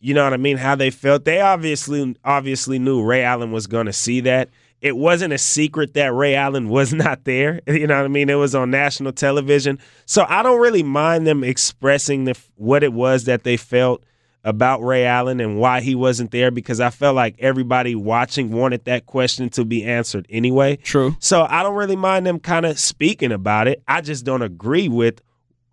you 0.00 0.14
know 0.14 0.24
what 0.24 0.32
I 0.32 0.36
mean 0.38 0.56
how 0.56 0.74
they 0.74 0.90
felt. 0.90 1.24
They 1.24 1.40
obviously 1.40 2.16
obviously 2.24 2.78
knew 2.78 3.02
Ray 3.02 3.22
Allen 3.22 3.52
was 3.52 3.66
going 3.66 3.86
to 3.86 3.92
see 3.92 4.20
that. 4.20 4.48
It 4.80 4.96
wasn't 4.96 5.32
a 5.32 5.38
secret 5.38 5.94
that 5.94 6.12
Ray 6.14 6.34
Allen 6.34 6.68
was 6.68 6.92
not 6.94 7.24
there. 7.24 7.60
You 7.66 7.86
know 7.86 7.96
what 7.96 8.04
I 8.04 8.08
mean? 8.08 8.30
It 8.30 8.34
was 8.34 8.54
on 8.54 8.70
national 8.70 9.12
television. 9.12 9.78
So 10.06 10.24
I 10.28 10.42
don't 10.42 10.60
really 10.60 10.82
mind 10.82 11.26
them 11.26 11.44
expressing 11.44 12.24
the 12.24 12.38
what 12.56 12.82
it 12.82 12.92
was 12.92 13.24
that 13.24 13.44
they 13.44 13.56
felt 13.56 14.04
about 14.44 14.82
Ray 14.82 15.04
Allen 15.04 15.40
and 15.40 15.58
why 15.58 15.80
he 15.80 15.94
wasn't 15.94 16.30
there 16.30 16.50
because 16.50 16.80
I 16.80 16.90
felt 16.90 17.16
like 17.16 17.36
everybody 17.38 17.94
watching 17.94 18.50
wanted 18.52 18.84
that 18.84 19.06
question 19.06 19.50
to 19.50 19.64
be 19.64 19.84
answered 19.84 20.26
anyway. 20.30 20.76
True. 20.76 21.16
So 21.18 21.46
I 21.48 21.62
don't 21.62 21.74
really 21.74 21.96
mind 21.96 22.26
them 22.26 22.38
kind 22.38 22.64
of 22.64 22.78
speaking 22.78 23.32
about 23.32 23.68
it. 23.68 23.82
I 23.86 24.00
just 24.00 24.24
don't 24.24 24.42
agree 24.42 24.88
with 24.88 25.20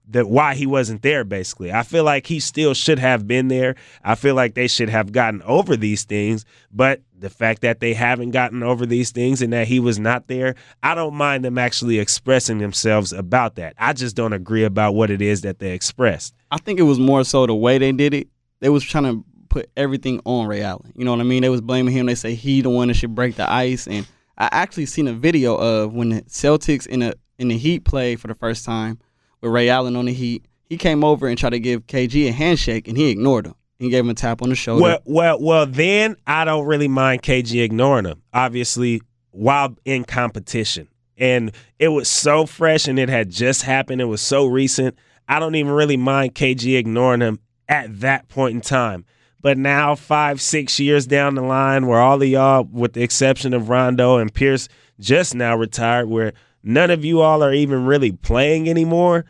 that 0.10 0.28
why 0.30 0.56
he 0.56 0.66
wasn't 0.66 1.02
there 1.02 1.24
basically. 1.24 1.72
I 1.72 1.84
feel 1.84 2.04
like 2.04 2.28
he 2.28 2.40
still 2.40 2.74
should 2.74 3.00
have 3.00 3.28
been 3.28 3.48
there. 3.48 3.76
I 4.04 4.16
feel 4.16 4.36
like 4.36 4.54
they 4.54 4.68
should 4.68 4.90
have 4.90 5.12
gotten 5.12 5.42
over 5.44 5.76
these 5.76 6.04
things, 6.04 6.46
but 6.72 7.02
the 7.18 7.30
fact 7.30 7.62
that 7.62 7.80
they 7.80 7.94
haven't 7.94 8.32
gotten 8.32 8.62
over 8.62 8.86
these 8.86 9.12
things 9.12 9.42
and 9.42 9.54
that 9.54 9.68
he 9.68 9.80
was 9.80 10.00
not 10.00 10.28
there, 10.28 10.56
I 10.84 10.96
don't 10.96 11.16
mind 11.16 11.44
them 11.44 11.58
actually 11.58 12.00
expressing 12.00 12.60
themselves 12.60 13.14
about 13.14 13.56
that. 13.56 13.74
I 13.78 13.94
just 13.94 14.16
don't 14.16 14.34
agree 14.34 14.64
about 14.64 14.96
what 14.96 15.10
it 15.10 15.22
is 15.22 15.42
that 15.42 15.60
they 15.60 15.72
expressed. 15.72 16.36
I 16.52 16.58
think 16.58 16.80
it 16.80 16.84
was 16.84 17.00
more 17.00 17.24
so 17.24 17.46
the 17.46 17.56
way 17.56 17.78
they 17.78 17.92
did 17.92 18.14
it. 18.14 18.28
They 18.60 18.70
was 18.70 18.84
trying 18.84 19.06
to 19.06 19.26
put 19.50 19.70
everything 19.78 20.22
on 20.26 20.48
Ray 20.48 20.62
Allen. 20.62 20.92
You 20.96 21.06
know 21.06 21.12
what 21.12 21.22
I 21.22 21.24
mean? 21.24 21.42
They 21.42 21.50
was 21.50 21.62
blaming 21.62 21.94
him. 21.94 22.06
They 22.06 22.16
say 22.16 22.36
he 22.36 22.62
the 22.62 22.70
one 22.70 22.90
that 22.90 22.96
should 22.96 23.16
break 23.16 23.36
the 23.36 23.50
ice. 23.50 23.88
And 23.88 24.06
I 24.38 24.50
actually 24.52 24.86
seen 24.86 25.08
a 25.08 25.14
video 25.14 25.56
of 25.56 25.94
when 25.94 26.10
the 26.10 26.22
Celtics 26.24 26.86
in 26.86 27.00
the 27.00 27.16
in 27.38 27.48
the 27.50 27.58
Heat 27.58 27.86
played 27.86 28.20
for 28.20 28.28
the 28.28 28.36
first 28.36 28.66
time 28.66 29.00
with 29.46 29.54
Ray 29.54 29.70
Allen 29.70 29.96
on 29.96 30.06
the 30.06 30.14
Heat. 30.14 30.46
He 30.66 30.78
came 30.78 31.04
over 31.04 31.28
and 31.28 31.38
tried 31.38 31.52
to 31.52 31.60
give 31.60 31.86
KG 31.88 32.28
a 32.28 32.32
handshake, 32.32 32.88
and 32.88 32.98
he 32.98 33.10
ignored 33.10 33.46
him. 33.46 33.56
He 33.78 33.90
gave 33.90 34.04
him 34.04 34.10
a 34.10 34.14
tap 34.14 34.42
on 34.42 34.50
the 34.50 34.56
shoulder. 34.56 34.82
Well, 34.82 35.00
well, 35.06 35.40
well. 35.40 35.66
Then 35.66 36.16
I 36.26 36.46
don't 36.46 36.66
really 36.66 36.88
mind 36.88 37.22
KG 37.22 37.64
ignoring 37.64 38.06
him. 38.06 38.22
Obviously, 38.34 39.02
while 39.32 39.76
in 39.86 40.06
competition, 40.06 40.88
and 41.18 41.52
it 41.78 41.90
was 41.90 42.10
so 42.10 42.46
fresh, 42.46 42.88
and 42.88 42.98
it 42.98 43.10
had 43.10 43.30
just 43.30 43.62
happened. 43.62 44.02
It 44.02 44.06
was 44.06 44.22
so 44.22 44.46
recent. 44.46 44.98
I 45.28 45.40
don't 45.40 45.56
even 45.56 45.72
really 45.72 45.98
mind 45.98 46.36
KG 46.36 46.78
ignoring 46.78 47.22
him 47.22 47.40
at 47.68 48.00
that 48.00 48.28
point 48.28 48.56
in 48.56 48.62
time. 48.62 49.06
But 49.42 49.58
now, 49.60 49.94
five, 49.94 50.42
six 50.42 50.80
years 50.80 51.06
down 51.06 51.36
the 51.36 51.44
line, 51.44 51.86
where 51.86 52.00
all 52.00 52.20
of 52.20 52.28
y'all, 52.28 52.64
with 52.64 52.94
the 52.94 53.04
exception 53.04 53.54
of 53.54 53.70
Rondo 53.70 54.18
and 54.18 54.34
Pierce, 54.34 54.68
just 55.00 55.36
now 55.36 55.56
retired, 55.56 56.08
where 56.08 56.34
none 56.66 56.92
of 56.92 57.06
you 57.06 57.22
all 57.22 57.42
are 57.42 57.54
even 57.54 57.86
really 57.86 58.12
playing 58.12 58.70
anymore. 58.70 59.24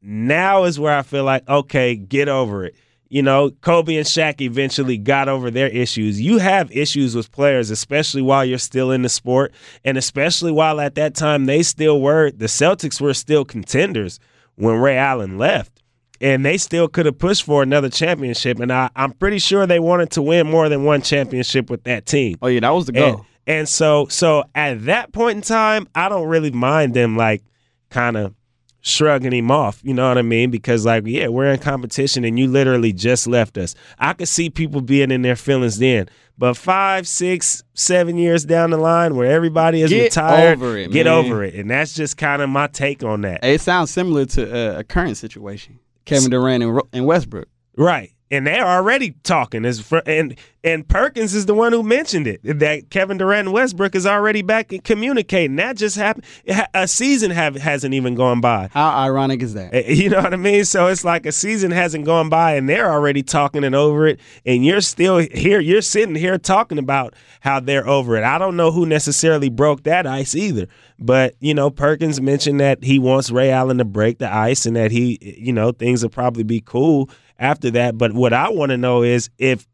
Now 0.00 0.64
is 0.64 0.78
where 0.78 0.96
I 0.96 1.02
feel 1.02 1.24
like, 1.24 1.48
okay, 1.48 1.96
get 1.96 2.28
over 2.28 2.64
it 2.64 2.76
you 3.14 3.22
know, 3.22 3.50
Kobe 3.60 3.94
and 3.94 4.04
Shaq 4.04 4.40
eventually 4.40 4.98
got 4.98 5.28
over 5.28 5.48
their 5.48 5.68
issues. 5.68 6.20
You 6.20 6.38
have 6.38 6.68
issues 6.72 7.14
with 7.14 7.30
players, 7.30 7.70
especially 7.70 8.22
while 8.22 8.44
you're 8.44 8.58
still 8.58 8.90
in 8.90 9.02
the 9.02 9.08
sport, 9.08 9.52
and 9.84 9.96
especially 9.96 10.50
while 10.50 10.80
at 10.80 10.96
that 10.96 11.14
time 11.14 11.44
they 11.44 11.62
still 11.62 12.00
were, 12.00 12.32
the 12.32 12.46
Celtics 12.46 13.00
were 13.00 13.14
still 13.14 13.44
contenders 13.44 14.18
when 14.56 14.80
Ray 14.80 14.96
Allen 14.96 15.38
left. 15.38 15.80
and 16.20 16.44
they 16.44 16.56
still 16.56 16.88
could 16.88 17.06
have 17.06 17.18
pushed 17.18 17.44
for 17.44 17.62
another 17.62 17.88
championship. 17.88 18.58
And 18.58 18.72
I, 18.72 18.90
I'm 18.96 19.12
pretty 19.12 19.38
sure 19.38 19.64
they 19.64 19.78
wanted 19.80 20.10
to 20.12 20.22
win 20.22 20.50
more 20.50 20.68
than 20.68 20.82
one 20.82 21.00
championship 21.02 21.70
with 21.70 21.84
that 21.84 22.06
team. 22.06 22.38
Oh 22.42 22.48
yeah, 22.48 22.60
that 22.60 22.70
was 22.70 22.86
the 22.86 22.92
goal. 22.92 23.16
and 23.18 23.26
so 23.68 24.06
so 24.08 24.44
at 24.54 24.84
that 24.86 25.12
point 25.12 25.36
in 25.36 25.42
time, 25.42 25.88
I 25.94 26.08
don't 26.08 26.28
really 26.28 26.50
mind 26.50 26.94
them 26.94 27.16
like 27.16 27.42
kind 27.90 28.16
of 28.16 28.34
shrugging 28.80 29.32
him 29.32 29.50
off. 29.50 29.80
You 29.82 29.94
know 29.94 30.08
what 30.08 30.18
I 30.18 30.22
mean? 30.22 30.50
Because 30.50 30.84
like, 30.84 31.04
yeah, 31.06 31.28
we're 31.28 31.46
in 31.46 31.58
competition 31.58 32.24
and 32.24 32.38
you 32.38 32.46
literally 32.48 32.92
just 32.92 33.26
left 33.26 33.56
us. 33.56 33.74
I 33.98 34.12
could 34.12 34.28
see 34.28 34.50
people 34.50 34.80
being 34.82 35.10
in 35.10 35.22
their 35.22 35.36
feelings 35.36 35.78
then. 35.78 36.08
But 36.36 36.56
five, 36.56 37.06
six, 37.06 37.62
seven 37.74 38.16
years 38.18 38.44
down 38.44 38.70
the 38.70 38.76
line 38.76 39.14
where 39.14 39.30
everybody 39.30 39.82
is 39.82 39.90
Get 39.90 40.02
retired, 40.04 40.58
over 40.58 40.76
it, 40.76 40.90
get 40.90 41.06
man. 41.06 41.14
over 41.14 41.44
it. 41.44 41.54
And 41.54 41.70
that's 41.70 41.94
just 41.94 42.16
kind 42.16 42.42
of 42.42 42.50
my 42.50 42.66
take 42.66 43.04
on 43.04 43.20
that. 43.20 43.44
It 43.44 43.60
sounds 43.60 43.90
similar 43.92 44.26
to 44.26 44.76
uh, 44.76 44.78
a 44.80 44.84
current 44.84 45.16
situation. 45.16 45.78
Kevin 46.04 46.30
Durant 46.30 46.62
and, 46.64 46.74
Ro- 46.74 46.88
and 46.92 47.06
Westbrook. 47.06 47.48
Right. 47.76 48.13
And 48.34 48.46
they're 48.46 48.66
already 48.66 49.12
talking. 49.22 49.64
As 49.64 49.80
for, 49.80 50.02
and 50.06 50.36
and 50.64 50.88
Perkins 50.88 51.34
is 51.34 51.46
the 51.46 51.54
one 51.54 51.72
who 51.72 51.82
mentioned 51.82 52.26
it 52.26 52.40
that 52.42 52.90
Kevin 52.90 53.18
Durant 53.18 53.48
and 53.48 53.52
Westbrook 53.52 53.94
is 53.94 54.06
already 54.06 54.40
back 54.40 54.72
and 54.72 54.82
communicating. 54.82 55.56
That 55.56 55.76
just 55.76 55.96
happened. 55.96 56.24
A 56.72 56.88
season 56.88 57.30
have 57.30 57.54
hasn't 57.56 57.92
even 57.92 58.14
gone 58.14 58.40
by. 58.40 58.70
How 58.72 58.88
ironic 58.90 59.42
is 59.42 59.54
that? 59.54 59.74
Eh, 59.74 59.92
You 59.92 60.08
know 60.08 60.22
what 60.22 60.32
I 60.32 60.38
mean? 60.38 60.64
So 60.64 60.86
it's 60.86 61.04
like 61.04 61.26
a 61.26 61.32
season 61.32 61.70
hasn't 61.70 62.06
gone 62.06 62.30
by 62.30 62.54
and 62.54 62.68
they're 62.68 62.90
already 62.90 63.22
talking 63.22 63.62
and 63.62 63.74
over 63.74 64.06
it. 64.06 64.20
And 64.46 64.64
you're 64.64 64.80
still 64.80 65.18
here. 65.18 65.60
You're 65.60 65.82
sitting 65.82 66.14
here 66.14 66.38
talking 66.38 66.78
about 66.78 67.14
how 67.40 67.60
they're 67.60 67.86
over 67.86 68.16
it. 68.16 68.24
I 68.24 68.38
don't 68.38 68.56
know 68.56 68.72
who 68.72 68.86
necessarily 68.86 69.50
broke 69.50 69.82
that 69.84 70.06
ice 70.06 70.34
either. 70.34 70.66
But, 70.98 71.34
you 71.40 71.52
know, 71.52 71.68
Perkins 71.70 72.20
mentioned 72.20 72.60
that 72.60 72.82
he 72.82 72.98
wants 72.98 73.30
Ray 73.30 73.50
Allen 73.50 73.78
to 73.78 73.84
break 73.84 74.18
the 74.18 74.32
ice 74.32 74.64
and 74.64 74.76
that 74.76 74.92
he, 74.92 75.18
you 75.38 75.52
know, 75.52 75.72
things 75.72 76.02
will 76.02 76.10
probably 76.10 76.44
be 76.44 76.62
cool 76.64 77.10
after 77.38 77.70
that. 77.72 77.98
But 77.98 78.12
what 78.12 78.32
I 78.32 78.50
want 78.50 78.70
to 78.70 78.76
know 78.76 79.02
is 79.02 79.30
if 79.38 79.66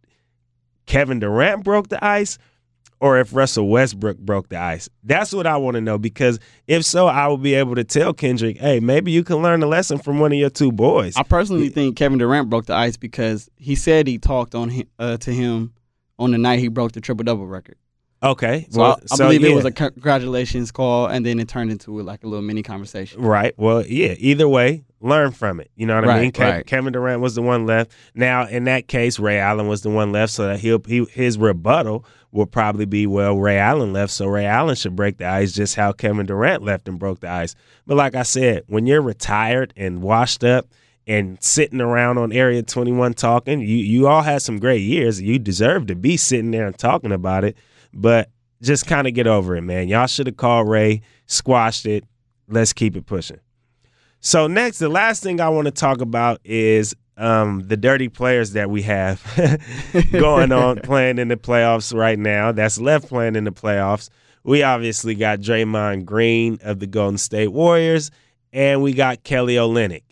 Kevin 0.87 1.21
Durant 1.21 1.65
broke 1.65 1.89
the 1.89 2.05
ice 2.05 2.39
or 3.01 3.19
if 3.19 3.35
Russell 3.35 3.69
Westbrook 3.69 4.19
broke 4.19 4.49
the 4.49 4.59
ice. 4.59 4.89
That's 5.03 5.33
what 5.33 5.47
I 5.47 5.57
want 5.57 5.77
to 5.77 5.81
know 5.81 5.99
because 5.99 6.39
if 6.67 6.85
so, 6.85 7.07
I 7.07 7.27
will 7.29 7.39
be 7.39 7.55
able 7.55 7.75
to 7.75 7.85
tell 7.85 8.13
Kendrick, 8.13 8.59
hey, 8.59 8.79
maybe 8.79 9.11
you 9.11 9.25
can 9.25 9.37
learn 9.37 9.63
a 9.63 9.67
lesson 9.67 9.99
from 9.99 10.21
one 10.21 10.33
of 10.33 10.39
your 10.39 10.51
two 10.51 10.71
boys. 10.71 11.17
I 11.17 11.23
personally 11.23 11.71
think 11.71 11.97
Kevin 11.97 12.19
Durant 12.19 12.51
broke 12.51 12.67
the 12.67 12.75
ice 12.75 12.97
because 12.97 13.49
he 13.57 13.75
said 13.75 14.07
he 14.07 14.19
talked 14.19 14.55
on 14.55 14.69
him, 14.69 14.87
uh, 14.99 15.17
to 15.19 15.33
him 15.33 15.73
on 16.19 16.33
the 16.33 16.39
night 16.39 16.59
he 16.59 16.69
broke 16.69 16.93
the 16.93 17.01
triple 17.01 17.25
double 17.25 17.47
record. 17.47 17.77
Okay. 18.23 18.67
So 18.71 18.81
well, 18.81 19.01
I, 19.01 19.15
I 19.15 19.17
so, 19.17 19.25
believe 19.25 19.43
yeah. 19.43 19.51
it 19.51 19.55
was 19.55 19.65
a 19.65 19.73
congratulations 19.73 20.71
call, 20.71 21.07
and 21.07 21.25
then 21.25 21.41
it 21.41 21.49
turned 21.49 21.71
into 21.71 21.99
like 22.03 22.23
a 22.23 22.27
little 22.27 22.45
mini 22.45 22.63
conversation. 22.63 23.23
Right. 23.23 23.55
Well, 23.57 23.87
yeah. 23.87 24.15
Either 24.19 24.47
way, 24.47 24.85
learn 25.01 25.33
from 25.33 25.61
it. 25.61 25.71
You 25.77 25.87
know 25.87 25.95
what 25.97 26.09
I 26.09 26.21
mean? 26.21 26.33
Right. 26.39 26.67
Kevin 26.67 26.93
Durant 26.93 27.21
was 27.21 27.35
the 27.35 27.43
one 27.43 27.67
left. 27.67 27.93
Now, 28.15 28.47
in 28.47 28.65
that 28.65 28.87
case, 28.89 29.19
Ray 29.19 29.39
Allen 29.39 29.67
was 29.67 29.83
the 29.83 29.91
one 29.91 30.13
left, 30.13 30.33
so 30.33 30.47
that 30.47 30.61
he'll 30.61 30.83
he, 30.87 31.05
his 31.07 31.39
rebuttal 31.39 32.05
will 32.33 32.47
probably 32.47 32.85
be, 32.85 33.07
well, 33.07 33.37
Ray 33.37 33.59
Allen 33.59 33.93
left, 33.93 34.13
so 34.13 34.27
Ray 34.27 34.47
Allen 34.47 34.77
should 34.77 34.95
break 34.95 35.19
the 35.19 35.27
ice, 35.27 35.53
just 35.53 35.75
how 35.75 35.93
Kevin 35.93 36.27
Durant 36.27 36.63
left 36.63 36.87
and 36.87 36.99
broke 36.99 37.21
the 37.21 37.29
ice. 37.29 37.55
But 37.87 37.97
like 37.97 38.15
I 38.15 38.23
said, 38.23 38.65
when 38.67 38.87
you're 38.87 39.03
retired 39.03 39.73
and 39.77 40.03
washed 40.03 40.45
up. 40.45 40.67
And 41.07 41.43
sitting 41.43 41.81
around 41.81 42.19
on 42.19 42.31
Area 42.31 42.63
21 42.63 43.15
talking, 43.15 43.61
you 43.61 43.79
you 43.79 44.07
all 44.07 44.23
had 44.23 44.43
some 44.43 44.61
great 44.61 44.83
years. 44.83 45.21
You 45.21 45.41
deserve 45.41 45.87
to 45.89 45.97
be 45.97 46.17
sitting 46.17 46.53
there 46.53 46.67
and 46.67 46.79
talking 46.79 47.11
about 47.11 47.43
it, 47.43 47.57
but 47.93 48.31
just 48.63 48.87
kind 48.87 49.09
of 49.09 49.15
get 49.15 49.27
over 49.27 49.57
it, 49.57 49.63
man. 49.63 49.89
Y'all 49.89 50.07
should 50.07 50.29
have 50.29 50.37
called 50.37 50.69
Ray, 50.69 51.01
squashed 51.27 51.87
it. 51.87 52.05
Let's 52.47 52.73
keep 52.73 52.97
it 52.97 53.07
pushing. 53.07 53.41
So 54.21 54.47
next, 54.47 54.79
the 54.79 54.89
last 54.89 55.23
thing 55.23 55.41
I 55.41 55.49
want 55.49 55.67
to 55.67 55.71
talk 55.71 56.01
about 56.03 56.41
is 56.45 56.95
um, 57.17 57.67
the 57.67 57.77
dirty 57.77 58.09
players 58.09 58.53
that 58.53 58.71
we 58.71 58.83
have 58.83 59.23
going 60.13 60.53
on 60.53 60.79
playing 60.83 61.19
in 61.19 61.29
the 61.29 61.37
playoffs 61.37 61.95
right 61.95 62.19
now. 62.19 62.53
That's 62.53 62.79
left 62.79 63.09
playing 63.09 63.37
in 63.37 63.45
the 63.45 63.53
playoffs. 63.53 64.11
We 64.45 64.63
obviously 64.63 65.15
got 65.15 65.41
Draymond 65.41 66.05
Green 66.05 66.59
of 66.63 66.81
the 66.81 66.87
Golden 66.87 67.19
State 67.19 67.49
Warriors, 67.49 68.11
and 68.53 68.83
we 68.83 68.93
got 68.93 69.23
Kelly 69.25 69.55
Olynyk. 69.55 70.05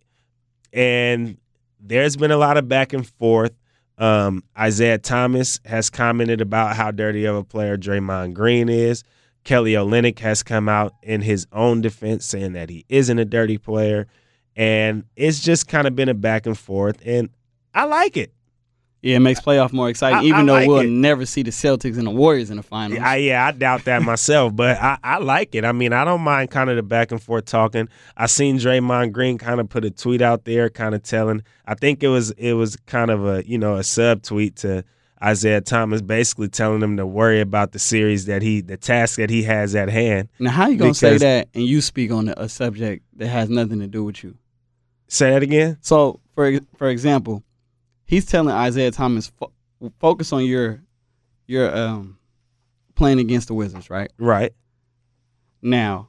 And 0.72 1.38
there's 1.80 2.16
been 2.16 2.30
a 2.30 2.36
lot 2.36 2.56
of 2.56 2.68
back 2.68 2.92
and 2.92 3.06
forth. 3.06 3.52
Um, 3.96 4.44
Isaiah 4.56 4.98
Thomas 4.98 5.60
has 5.64 5.90
commented 5.90 6.40
about 6.40 6.76
how 6.76 6.90
dirty 6.90 7.24
of 7.24 7.36
a 7.36 7.44
player 7.44 7.76
Draymond 7.76 8.34
Green 8.34 8.68
is. 8.68 9.02
Kelly 9.48 9.72
Olynyk 9.72 10.18
has 10.18 10.42
come 10.42 10.68
out 10.68 10.92
in 11.02 11.22
his 11.22 11.46
own 11.52 11.80
defense 11.80 12.26
saying 12.26 12.52
that 12.52 12.68
he 12.68 12.84
isn't 12.90 13.18
a 13.18 13.24
dirty 13.24 13.56
player. 13.56 14.06
And 14.54 15.04
it's 15.16 15.40
just 15.40 15.66
kind 15.68 15.86
of 15.86 15.96
been 15.96 16.10
a 16.10 16.14
back 16.14 16.44
and 16.44 16.58
forth. 16.58 17.00
And 17.02 17.30
I 17.74 17.84
like 17.84 18.18
it. 18.18 18.30
Yeah, 19.00 19.16
it 19.16 19.20
makes 19.20 19.40
playoff 19.40 19.72
more 19.72 19.88
exciting, 19.88 20.18
I- 20.18 20.24
even 20.24 20.40
I 20.40 20.44
though 20.44 20.52
like 20.52 20.68
we'll 20.68 20.78
it. 20.80 20.90
never 20.90 21.24
see 21.24 21.42
the 21.42 21.50
Celtics 21.50 21.96
and 21.96 22.06
the 22.06 22.10
Warriors 22.10 22.50
in 22.50 22.58
the 22.58 22.62
finals. 22.62 23.00
I, 23.00 23.16
yeah, 23.16 23.46
I 23.46 23.52
doubt 23.52 23.84
that 23.86 24.02
myself, 24.02 24.54
but 24.54 24.76
I, 24.76 24.98
I 25.02 25.16
like 25.16 25.54
it. 25.54 25.64
I 25.64 25.72
mean, 25.72 25.94
I 25.94 26.04
don't 26.04 26.20
mind 26.20 26.50
kind 26.50 26.68
of 26.68 26.76
the 26.76 26.82
back 26.82 27.10
and 27.10 27.22
forth 27.22 27.46
talking. 27.46 27.88
I 28.18 28.26
seen 28.26 28.58
Draymond 28.58 29.12
Green 29.12 29.38
kind 29.38 29.60
of 29.60 29.70
put 29.70 29.86
a 29.86 29.90
tweet 29.90 30.20
out 30.20 30.44
there, 30.44 30.68
kind 30.68 30.94
of 30.94 31.02
telling. 31.04 31.42
I 31.64 31.74
think 31.74 32.02
it 32.02 32.08
was 32.08 32.32
it 32.32 32.52
was 32.52 32.76
kind 32.84 33.10
of 33.10 33.24
a 33.24 33.48
you 33.48 33.56
know 33.56 33.76
a 33.76 33.82
sub 33.82 34.22
tweet 34.24 34.56
to 34.56 34.84
Isaiah 35.22 35.60
Thomas, 35.60 36.00
basically 36.00 36.48
telling 36.48 36.82
him 36.82 36.96
to 36.96 37.06
worry 37.06 37.40
about 37.40 37.72
the 37.72 37.78
series 37.78 38.26
that 38.26 38.42
he 38.42 38.60
the 38.60 38.76
task 38.76 39.16
that 39.16 39.30
he 39.30 39.42
has 39.44 39.74
at 39.74 39.88
hand. 39.88 40.28
now, 40.38 40.50
how 40.50 40.68
you 40.68 40.76
gonna 40.76 40.94
say 40.94 41.18
that 41.18 41.48
and 41.54 41.64
you 41.64 41.80
speak 41.80 42.10
on 42.10 42.28
a 42.28 42.48
subject 42.48 43.04
that 43.16 43.28
has 43.28 43.48
nothing 43.48 43.80
to 43.80 43.86
do 43.86 44.04
with 44.04 44.22
you? 44.22 44.36
Say 45.08 45.30
that 45.30 45.42
again. 45.42 45.78
So, 45.80 46.20
for 46.34 46.60
for 46.76 46.88
example, 46.88 47.42
he's 48.04 48.26
telling 48.26 48.54
Isaiah 48.54 48.90
Thomas 48.90 49.32
fo- 49.38 49.52
focus 49.98 50.32
on 50.32 50.44
your 50.44 50.82
your 51.46 51.74
um 51.76 52.18
playing 52.94 53.18
against 53.18 53.48
the 53.48 53.54
Wizards, 53.54 53.90
right? 53.90 54.10
Right. 54.18 54.52
Now, 55.62 56.08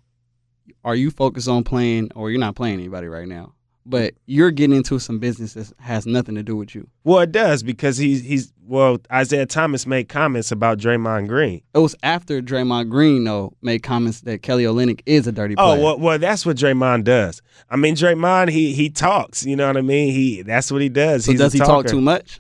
are 0.84 0.96
you 0.96 1.12
focused 1.12 1.48
on 1.48 1.64
playing, 1.64 2.12
or 2.16 2.30
you're 2.30 2.40
not 2.40 2.56
playing 2.56 2.76
anybody 2.76 3.08
right 3.08 3.28
now? 3.28 3.54
But 3.90 4.14
you're 4.28 4.52
getting 4.52 4.76
into 4.76 5.00
some 5.00 5.18
business 5.18 5.54
that 5.54 5.74
has 5.80 6.06
nothing 6.06 6.36
to 6.36 6.44
do 6.44 6.56
with 6.56 6.76
you. 6.76 6.88
Well, 7.04 7.20
it 7.22 7.32
does 7.32 7.64
because 7.64 7.98
he's 7.98 8.24
he's 8.24 8.54
well. 8.64 9.00
Isaiah 9.12 9.48
Thomas 9.48 9.88
made 9.88 10.10
comments 10.10 10.52
about 10.52 10.78
Draymond 10.78 11.28
Green. 11.28 11.64
It 11.74 11.80
was 11.80 11.96
after 12.04 12.40
Draymond 12.40 12.90
Green 12.90 13.24
though 13.24 13.54
made 13.64 13.82
comments 13.82 14.22
that 14.22 14.44
Kelly 14.44 14.64
Olynyk 14.66 15.02
is 15.08 15.26
a 15.26 15.32
dirty 15.32 15.56
Oh 15.58 15.82
well, 15.82 15.98
well, 15.98 16.20
that's 16.20 16.46
what 16.46 16.58
Draymond 16.58 17.04
does. 17.04 17.42
I 17.68 17.78
mean, 17.78 17.96
Draymond 17.96 18.50
he 18.50 18.74
he 18.74 18.92
talks. 18.92 19.44
You 19.44 19.56
know 19.56 19.66
what 19.66 19.78
I 19.78 19.82
mean? 19.82 20.14
He 20.14 20.44
that's 20.44 20.72
what 20.72 20.82
he 20.82 20.90
does. 20.90 21.26
so 21.26 21.32
He's 21.32 21.40
does 21.40 21.54
he 21.54 21.60
talk 21.60 21.88
too 21.88 22.00
much? 22.02 22.40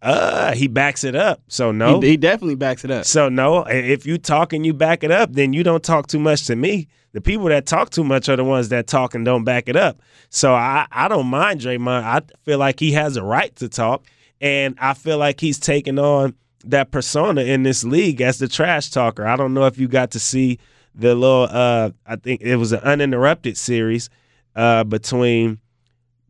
Uh, 0.00 0.54
he 0.54 0.68
backs 0.68 1.02
it 1.02 1.16
up. 1.16 1.42
So 1.48 1.72
no. 1.72 2.00
He, 2.00 2.10
he 2.10 2.16
definitely 2.16 2.54
backs 2.54 2.84
it 2.84 2.90
up. 2.90 3.04
so 3.04 3.28
no. 3.28 3.64
If 3.64 4.06
you 4.06 4.18
talk 4.18 4.52
and 4.52 4.64
you 4.64 4.72
back 4.72 5.02
it 5.02 5.10
up, 5.10 5.32
then 5.32 5.52
you 5.52 5.62
don't 5.64 5.82
talk 5.82 6.06
too 6.06 6.20
much 6.20 6.46
to 6.46 6.56
me. 6.56 6.88
The 7.12 7.20
people 7.20 7.46
that 7.46 7.66
talk 7.66 7.90
too 7.90 8.04
much 8.04 8.28
are 8.28 8.36
the 8.36 8.44
ones 8.44 8.68
that 8.68 8.86
talk 8.86 9.14
and 9.14 9.24
don't 9.24 9.44
back 9.44 9.68
it 9.68 9.76
up. 9.76 10.00
So 10.30 10.54
I 10.54 10.86
I 10.92 11.08
don't 11.08 11.26
mind 11.26 11.60
Draymond. 11.60 12.04
I 12.04 12.20
feel 12.44 12.58
like 12.58 12.78
he 12.78 12.92
has 12.92 13.16
a 13.16 13.24
right 13.24 13.54
to 13.56 13.68
talk, 13.68 14.04
and 14.40 14.76
I 14.78 14.94
feel 14.94 15.18
like 15.18 15.40
he's 15.40 15.58
taking 15.58 15.98
on 15.98 16.34
that 16.64 16.90
persona 16.90 17.40
in 17.42 17.62
this 17.62 17.82
league 17.82 18.20
as 18.20 18.38
the 18.38 18.46
trash 18.46 18.90
talker. 18.90 19.26
I 19.26 19.36
don't 19.36 19.54
know 19.54 19.64
if 19.66 19.78
you 19.78 19.88
got 19.88 20.10
to 20.12 20.20
see 20.20 20.58
the 20.94 21.14
little. 21.14 21.48
Uh, 21.50 21.90
I 22.06 22.16
think 22.16 22.42
it 22.42 22.56
was 22.56 22.72
an 22.72 22.80
uninterrupted 22.80 23.56
series 23.56 24.10
uh, 24.54 24.84
between 24.84 25.58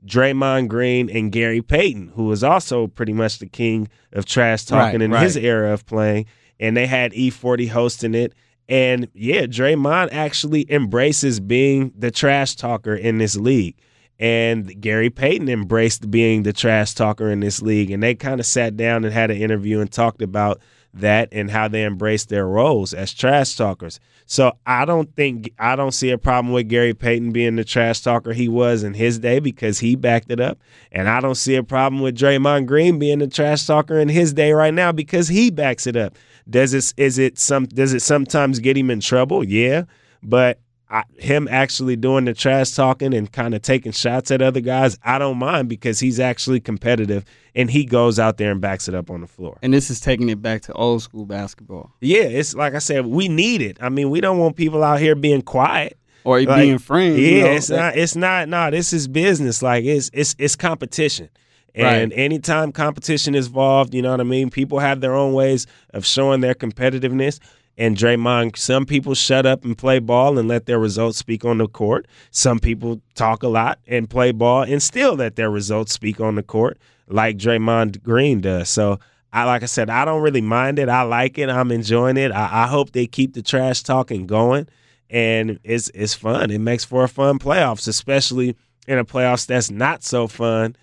Draymond 0.07 0.69
Green 0.69 1.11
and 1.11 1.33
Gary 1.33 1.61
Payton, 1.63 2.13
who 2.15 2.25
was 2.25 2.45
also 2.45 2.87
pretty 2.87 3.13
much 3.13 3.39
the 3.39 3.47
king 3.47 3.89
of 4.13 4.25
trash 4.25 4.65
talking 4.65 5.01
Right, 5.01 5.03
in 5.03 5.11
right. 5.13 5.23
his 5.23 5.37
era 5.37 5.73
of 5.73 5.87
playing. 5.87 6.27
And 6.61 6.77
they 6.77 6.87
had 6.87 7.13
E40 7.13 7.69
hosting 7.69 8.15
it. 8.15 8.35
And 8.69 9.09
yeah, 9.15 9.43
Draymond 9.43 10.09
actually 10.13 10.71
embraces 10.71 11.41
being 11.41 11.93
the 11.97 12.11
trash 12.11 12.55
talker 12.55 12.95
in 12.95 13.19
this 13.19 13.37
league. 13.37 13.77
And 14.21 14.81
Gary 14.81 15.11
Payton 15.11 15.49
embraced 15.49 16.11
being 16.11 16.43
the 16.43 16.53
trash 16.53 16.93
talker 16.95 17.31
in 17.31 17.41
this 17.41 17.63
league. 17.63 17.91
And 17.91 18.03
they 18.03 18.15
kind 18.15 18.41
of 18.41 18.47
sat 18.47 18.77
down 18.77 19.05
and 19.05 19.15
had 19.15 19.31
an 19.31 19.37
interview 19.37 19.81
and 19.81 19.91
talked 19.91 20.23
about 20.23 20.61
that 20.95 21.29
and 21.33 21.51
how 21.51 21.69
they 21.69 21.85
embrace 21.85 22.25
their 22.27 22.47
roles 22.47 22.93
as 22.95 23.13
trash 23.13 23.55
talkers. 23.55 24.01
So 24.27 24.53
I 24.67 24.85
don't 24.85 25.15
think 25.17 25.53
I 25.59 25.75
don't 25.75 25.93
see 25.93 26.11
a 26.11 26.19
problem 26.19 26.53
with 26.53 26.69
Gary 26.69 26.93
Payton 26.93 27.33
being 27.33 27.57
the 27.57 27.65
trash 27.65 28.01
talker 28.01 28.33
he 28.33 28.49
was 28.49 28.83
in 28.83 28.95
his 28.95 29.19
day 29.19 29.39
because 29.39 29.79
he 29.79 29.97
backed 29.97 30.31
it 30.31 30.41
up. 30.41 30.59
And 30.93 31.09
I 31.09 31.21
don't 31.21 31.35
see 31.35 31.55
a 31.55 31.63
problem 31.63 32.03
with 32.03 32.17
Draymond 32.17 32.67
Green 32.67 32.99
being 32.99 33.21
the 33.21 33.27
trash 33.27 33.67
talker 33.67 33.99
in 33.99 34.09
his 34.09 34.35
day 34.35 34.53
right 34.53 34.75
now 34.75 34.93
because 34.93 35.29
he 35.29 35.51
backs 35.51 35.87
it 35.87 35.97
up. 35.97 36.17
Does 36.49 36.75
it 36.75 36.93
is 36.97 37.19
it 37.19 37.39
some 37.39 37.67
does 37.67 37.95
it 37.95 38.03
sometimes 38.03 38.59
get 38.59 38.77
him 38.77 38.91
in 38.91 39.01
trouble? 39.01 39.45
Yeah. 39.45 39.85
But 40.23 40.59
I, 40.91 41.05
him 41.19 41.49
actually 41.51 41.97
doing 41.97 42.25
the 42.25 42.33
trash 42.35 42.71
talking 42.71 43.13
and 43.13 43.31
kind 43.31 43.55
of 43.55 43.61
taking 43.63 43.93
shots 43.93 44.31
at 44.31 44.41
other 44.41 44.61
guys, 44.61 44.99
I 45.05 45.19
don't 45.19 45.39
mind 45.39 45.69
because 45.69 46.01
he's 46.01 46.19
actually 46.19 46.61
competitive 46.61 47.25
and 47.55 47.71
he 47.71 47.85
goes 47.85 48.19
out 48.19 48.39
there 48.39 48.51
and 48.53 48.61
backs 48.61 48.89
it 48.89 48.95
up 48.95 49.11
on 49.11 49.21
the 49.21 49.27
floor. 49.27 49.59
And 49.63 49.75
this 49.75 49.91
is 49.91 50.01
taking 50.01 50.29
it 50.31 50.41
back 50.41 50.63
to 50.63 50.73
old 50.73 51.03
school 51.03 51.27
basketball. 51.27 51.93
Yeah, 52.01 52.23
it's 52.23 52.55
like 52.55 52.75
I 52.75 52.79
said, 52.79 53.07
we 53.07 53.29
need 53.29 53.61
it. 53.61 53.77
I 53.81 53.89
mean, 53.91 54.09
we 54.11 54.21
don't 54.23 54.39
want 54.39 54.57
people 54.57 54.83
out 54.83 54.99
here 55.01 55.15
being 55.15 55.43
quiet. 55.43 55.99
or 56.25 56.41
Like, 56.43 56.63
being 56.63 56.79
friends. 56.79 57.19
Yeah, 57.19 57.29
you 57.29 57.41
know, 57.43 57.51
it's 57.53 57.71
not. 57.71 57.97
It's 57.97 58.17
not. 58.17 58.49
No, 58.49 58.71
this 58.71 58.93
is 58.93 59.09
business. 59.09 59.63
Like 59.63 59.85
it's 59.85 60.11
it's 60.15 60.35
it's 60.39 60.57
competition. 60.57 61.29
And 61.75 62.11
Right. 62.11 62.19
anytime 62.19 62.73
competition 62.73 63.35
is 63.35 63.47
involved, 63.47 63.95
you 63.95 64.03
know 64.03 64.11
what 64.11 64.21
I 64.21 64.25
mean. 64.25 64.51
People 64.51 64.79
have 64.81 65.01
their 65.01 65.15
own 65.15 65.33
ways 65.33 65.67
of 65.95 66.05
showing 66.05 66.41
their 66.41 66.55
competitiveness. 66.55 67.39
And 67.79 67.97
Draymond, 67.97 68.57
some 68.57 68.85
people 68.85 69.15
shut 69.15 69.47
up 69.47 69.65
and 69.65 69.79
play 69.79 70.01
ball 70.01 70.37
and 70.37 70.49
let 70.49 70.67
their 70.67 70.81
results 70.81 71.17
speak 71.17 71.45
on 71.45 71.59
the 71.59 71.69
court. 71.69 72.09
Some 72.33 72.59
people 72.59 73.01
talk 73.15 73.45
a 73.45 73.49
lot 73.49 73.79
and 73.87 74.11
play 74.11 74.33
ball 74.33 74.63
and 74.63 74.83
still 74.83 75.15
let 75.15 75.37
their 75.37 75.49
results 75.49 75.93
speak 75.93 76.21
on 76.21 76.35
the 76.35 76.43
court, 76.43 76.77
like 77.07 77.39
Draymond 77.39 78.03
Green 78.03 78.41
does. 78.41 78.69
So 78.69 78.99
I 79.33 79.45
like 79.45 79.63
I 79.63 79.67
said, 79.67 79.91
I 79.91 80.05
don't 80.05 80.23
really 80.23 80.41
mind 80.41 80.81
it. 80.81 80.89
I 80.89 81.03
like 81.03 81.39
it. 81.39 81.49
I'm 81.49 81.71
enjoying 81.71 82.17
it. 82.17 82.33
I, 82.33 82.65
I 82.65 82.67
hope 82.67 82.91
they 82.91 83.07
keep 83.07 83.35
the 83.35 83.43
trash 83.43 83.85
talking 83.85 84.27
going 84.27 84.69
and 85.09 85.61
it's 85.63 85.89
it's 85.95 86.15
fun. 86.15 86.51
It 86.51 86.61
makes 86.61 86.85
for 86.85 87.05
a 87.05 87.09
fun 87.09 87.39
playoffs, 87.39 87.87
especially 87.87 88.57
in 88.89 88.99
a 88.99 89.05
playoffs 89.05 89.47
that's 89.47 89.71
not 89.71 90.03
so 90.03 90.27
fun. 90.27 90.77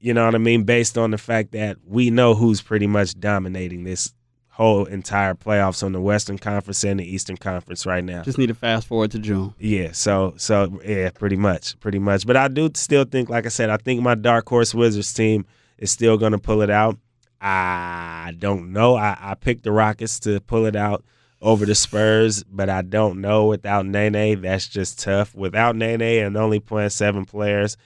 You 0.00 0.14
know 0.14 0.24
what 0.24 0.34
I 0.34 0.38
mean? 0.38 0.64
Based 0.64 0.98
on 0.98 1.10
the 1.10 1.18
fact 1.18 1.52
that 1.52 1.76
we 1.86 2.10
know 2.10 2.34
who's 2.34 2.60
pretty 2.60 2.86
much 2.86 3.18
dominating 3.20 3.84
this 3.84 4.12
whole 4.50 4.84
entire 4.84 5.34
playoffs 5.34 5.82
on 5.82 5.92
the 5.92 6.00
Western 6.00 6.36
Conference 6.36 6.84
and 6.84 7.00
the 7.00 7.04
Eastern 7.04 7.36
Conference 7.36 7.86
right 7.86 8.04
now. 8.04 8.22
just 8.22 8.36
need 8.36 8.48
to 8.48 8.54
fast 8.54 8.86
forward 8.86 9.10
to 9.12 9.18
June. 9.18 9.54
Yeah, 9.58 9.92
so 9.92 10.34
so 10.36 10.80
yeah, 10.84 11.10
pretty 11.10 11.36
much, 11.36 11.78
pretty 11.80 11.98
much. 11.98 12.26
But 12.26 12.36
I 12.36 12.48
do 12.48 12.70
still 12.74 13.04
think, 13.04 13.30
like 13.30 13.46
I 13.46 13.48
said, 13.48 13.70
I 13.70 13.76
think 13.76 14.02
my 14.02 14.14
dark 14.14 14.48
horse 14.48 14.74
Wizards 14.74 15.12
team 15.14 15.46
is 15.78 15.90
still 15.90 16.18
going 16.18 16.32
to 16.32 16.38
pull 16.38 16.62
it 16.62 16.70
out. 16.70 16.98
I 17.40 18.34
don't 18.38 18.72
know. 18.72 18.96
I, 18.96 19.16
I 19.18 19.34
picked 19.34 19.62
the 19.62 19.72
Rockets 19.72 20.20
to 20.20 20.40
pull 20.40 20.66
it 20.66 20.76
out 20.76 21.04
over 21.40 21.64
the 21.64 21.74
Spurs, 21.74 22.44
but 22.44 22.68
I 22.68 22.82
don't 22.82 23.20
know 23.22 23.46
without 23.46 23.86
Nene. 23.86 24.42
That's 24.42 24.68
just 24.68 24.98
tough. 24.98 25.34
Without 25.34 25.74
Nene 25.74 26.02
and 26.02 26.36
only 26.36 26.60
playing 26.60 26.90
seven 26.90 27.24
players, 27.24 27.78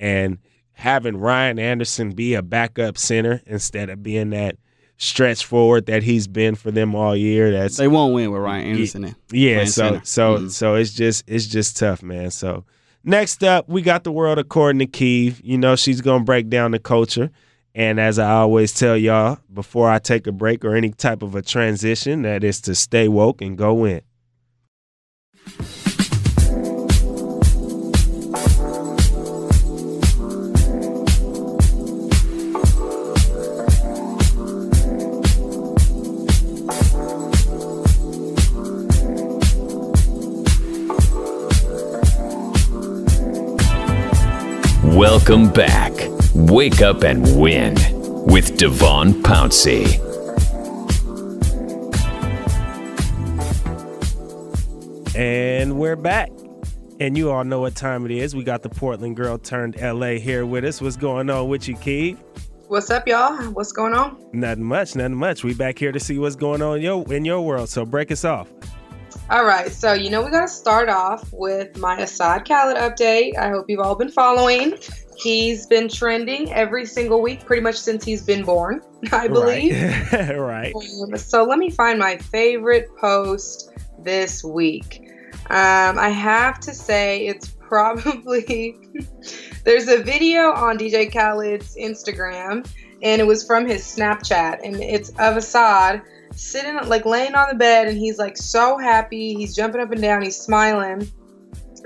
and 0.00 0.38
having 0.72 1.18
Ryan 1.18 1.58
Anderson 1.58 2.12
be 2.12 2.34
a 2.34 2.42
backup 2.42 2.96
center 2.96 3.42
instead 3.44 3.90
of 3.90 4.02
being 4.02 4.30
that 4.30 4.56
stretch 4.98 5.44
forward 5.44 5.86
that 5.86 6.02
he's 6.02 6.26
been 6.28 6.54
for 6.54 6.70
them 6.70 6.94
all 6.94 7.16
year. 7.16 7.50
That's 7.50 7.76
They 7.76 7.88
won't 7.88 8.14
win 8.14 8.30
with 8.30 8.40
Ryan 8.42 8.66
Anderson 8.68 9.04
in. 9.04 9.16
yeah, 9.32 9.64
so 9.64 9.70
center. 9.70 10.00
so 10.04 10.36
Mhm. 10.38 10.50
so 10.50 10.74
it's 10.76 10.92
just 10.92 11.24
it's 11.26 11.46
just 11.46 11.76
tough, 11.76 12.02
man. 12.02 12.30
So 12.30 12.64
next 13.04 13.42
up, 13.42 13.68
we 13.68 13.82
got 13.82 14.04
the 14.04 14.12
world 14.12 14.38
according 14.38 14.78
to 14.80 14.86
Kiev. 14.86 15.40
You 15.42 15.58
know, 15.58 15.74
she's 15.76 16.00
gonna 16.00 16.24
break 16.24 16.48
down 16.48 16.70
the 16.70 16.78
culture. 16.78 17.30
And 17.74 17.98
as 17.98 18.18
I 18.18 18.30
always 18.32 18.72
tell 18.74 18.96
y'all, 18.98 19.38
before 19.52 19.88
I 19.90 19.98
take 19.98 20.26
a 20.26 20.32
break 20.32 20.62
or 20.64 20.76
any 20.76 20.90
type 20.90 21.22
of 21.22 21.34
a 21.34 21.40
transition, 21.42 22.20
that 22.22 22.44
is 22.44 22.60
to 22.62 22.74
stay 22.74 23.08
woke 23.08 23.40
and 23.40 23.56
go 23.56 23.84
in. 23.86 24.02
Welcome 45.02 45.52
back. 45.52 45.92
Wake 46.32 46.80
up 46.80 47.02
and 47.02 47.24
win 47.36 47.74
with 48.24 48.56
Devon 48.56 49.14
Pouncey. 49.14 49.98
And 55.16 55.76
we're 55.76 55.96
back. 55.96 56.30
And 57.00 57.18
you 57.18 57.32
all 57.32 57.42
know 57.42 57.58
what 57.58 57.74
time 57.74 58.06
it 58.06 58.12
is. 58.12 58.36
We 58.36 58.44
got 58.44 58.62
the 58.62 58.68
Portland 58.68 59.16
girl 59.16 59.38
turned 59.38 59.74
LA 59.82 60.20
here 60.20 60.46
with 60.46 60.64
us. 60.64 60.80
What's 60.80 60.94
going 60.94 61.28
on 61.30 61.48
with 61.48 61.66
you, 61.66 61.74
Kiev? 61.74 62.22
What's 62.68 62.88
up, 62.88 63.08
y'all? 63.08 63.42
What's 63.50 63.72
going 63.72 63.94
on? 63.94 64.24
Nothing 64.32 64.62
much, 64.62 64.94
nothing 64.94 65.16
much. 65.16 65.42
We 65.42 65.52
back 65.52 65.80
here 65.80 65.90
to 65.90 65.98
see 65.98 66.16
what's 66.18 66.36
going 66.36 66.62
on 66.62 66.76
in 66.76 66.82
your 66.82 67.12
in 67.12 67.24
your 67.24 67.40
world. 67.40 67.68
So 67.68 67.84
break 67.84 68.12
us 68.12 68.24
off. 68.24 68.48
All 69.32 69.46
right, 69.46 69.72
so 69.72 69.94
you 69.94 70.10
know 70.10 70.22
we 70.22 70.30
got 70.30 70.42
to 70.42 70.46
start 70.48 70.90
off 70.90 71.26
with 71.32 71.74
my 71.78 71.96
Asahd 71.96 72.46
Khaled 72.46 72.76
update. 72.76 73.34
I 73.38 73.48
hope 73.48 73.64
you've 73.66 73.80
all 73.80 73.94
been 73.94 74.10
following. 74.10 74.76
He's 75.16 75.64
been 75.64 75.88
trending 75.88 76.52
every 76.52 76.84
single 76.84 77.22
week, 77.22 77.46
pretty 77.46 77.62
much 77.62 77.76
since 77.76 78.04
he's 78.04 78.22
been 78.22 78.44
born, 78.44 78.82
I 79.12 79.28
believe. 79.28 79.72
Right. 80.12 80.36
right. 80.36 80.74
Um, 80.74 81.16
so 81.16 81.44
let 81.44 81.58
me 81.58 81.70
find 81.70 81.98
my 81.98 82.18
favorite 82.18 82.94
post 82.98 83.72
this 84.00 84.44
week. 84.44 85.00
Um, 85.48 85.98
I 85.98 86.10
have 86.10 86.60
to 86.60 86.74
say 86.74 87.26
it's 87.26 87.48
probably 87.58 88.76
there's 89.64 89.88
a 89.88 90.02
video 90.02 90.52
on 90.52 90.76
DJ 90.76 91.10
Khaled's 91.10 91.74
Instagram, 91.74 92.70
and 93.00 93.18
it 93.18 93.24
was 93.24 93.46
from 93.46 93.66
his 93.66 93.80
Snapchat, 93.80 94.58
and 94.62 94.76
it's 94.76 95.08
of 95.18 95.38
Assad 95.38 96.02
sitting 96.34 96.76
like 96.88 97.04
laying 97.04 97.34
on 97.34 97.48
the 97.48 97.54
bed, 97.54 97.88
and 97.88 97.96
he's 97.98 98.18
like 98.18 98.36
so 98.36 98.78
happy, 98.78 99.34
he's 99.34 99.54
jumping 99.54 99.80
up 99.80 99.90
and 99.92 100.02
down, 100.02 100.22
he's 100.22 100.36
smiling, 100.36 101.10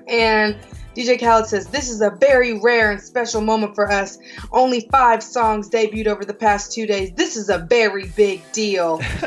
and. 0.09 0.57
DJ 0.97 1.21
Khaled 1.21 1.45
says, 1.45 1.67
This 1.67 1.91
is 1.91 2.01
a 2.01 2.09
very 2.09 2.59
rare 2.59 2.91
and 2.91 2.99
special 2.99 3.43
moment 3.43 3.75
for 3.75 3.93
us. 3.93 4.17
Only 4.51 4.89
five 4.91 5.23
songs 5.23 5.69
debuted 5.69 6.07
over 6.07 6.25
the 6.25 6.33
past 6.33 6.73
two 6.73 6.87
days. 6.87 7.13
This 7.13 7.37
is 7.37 7.51
a 7.51 7.59
very 7.59 8.07
big 8.17 8.41
deal. 8.53 8.97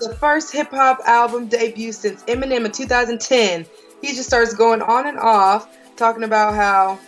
the 0.00 0.14
first 0.20 0.52
hip 0.52 0.70
hop 0.70 1.00
album 1.06 1.48
debut 1.48 1.92
since 1.92 2.22
Eminem 2.24 2.64
in 2.64 2.72
2010. 2.72 3.66
He 4.02 4.08
just 4.08 4.28
starts 4.28 4.54
going 4.54 4.82
on 4.82 5.06
and 5.06 5.18
off, 5.18 5.74
talking 5.96 6.24
about 6.24 6.54
how 6.54 6.98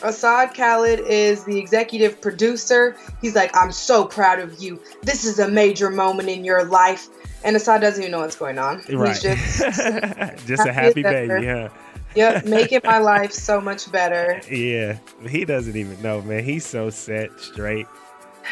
Asahd 0.00 0.54
Khaled 0.54 1.00
is 1.00 1.44
the 1.44 1.58
executive 1.58 2.20
producer. 2.20 2.96
He's 3.20 3.34
like, 3.34 3.54
I'm 3.56 3.72
so 3.72 4.04
proud 4.04 4.38
of 4.38 4.60
you. 4.62 4.80
This 5.02 5.24
is 5.24 5.38
a 5.38 5.48
major 5.48 5.90
moment 5.90 6.28
in 6.28 6.44
your 6.44 6.64
life. 6.64 7.08
And 7.44 7.56
Asahd 7.56 7.80
doesn't 7.80 8.02
even 8.02 8.12
know 8.12 8.20
what's 8.20 8.36
going 8.36 8.58
on. 8.58 8.82
Right. 8.90 9.08
He's 9.08 9.22
just, 9.22 9.58
just 10.46 10.66
a 10.66 10.72
happy 10.72 11.02
baby, 11.02 11.46
huh? 11.46 11.68
yep, 12.14 12.44
making 12.46 12.80
my 12.84 12.98
life 12.98 13.32
so 13.32 13.60
much 13.60 13.90
better. 13.90 14.40
Yeah. 14.50 14.98
He 15.28 15.44
doesn't 15.44 15.76
even 15.76 16.00
know, 16.02 16.22
man. 16.22 16.44
He's 16.44 16.66
so 16.66 16.90
set 16.90 17.38
straight. 17.40 17.86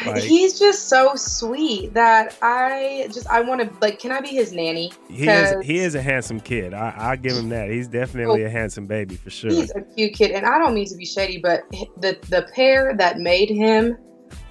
Like 0.05 0.23
He's 0.23 0.59
just 0.59 0.89
so 0.89 1.15
sweet 1.15 1.93
that 1.93 2.37
I 2.41 3.09
just 3.11 3.27
I 3.27 3.41
want 3.41 3.61
to 3.61 3.79
like. 3.79 3.99
Can 3.99 4.11
I 4.11 4.21
be 4.21 4.29
his 4.29 4.51
nanny? 4.51 4.91
he 5.09 5.27
is 5.27 5.65
he 5.65 5.79
is 5.79 5.95
a 5.95 6.01
handsome 6.01 6.39
kid. 6.39 6.73
I 6.73 6.93
I 6.97 7.15
give 7.15 7.33
him 7.33 7.49
that. 7.49 7.69
He's 7.69 7.87
definitely 7.87 8.43
a 8.43 8.47
oh. 8.47 8.51
handsome 8.51 8.85
baby 8.85 9.15
for 9.15 9.29
sure. 9.29 9.51
He's 9.51 9.71
a 9.75 9.81
cute 9.81 10.13
kid, 10.13 10.31
and 10.31 10.45
I 10.45 10.57
don't 10.59 10.73
mean 10.73 10.87
to 10.87 10.95
be 10.95 11.05
shady, 11.05 11.39
but 11.39 11.63
the 11.97 12.17
the 12.29 12.47
pair 12.53 12.95
that 12.97 13.19
made 13.19 13.49
him. 13.49 13.97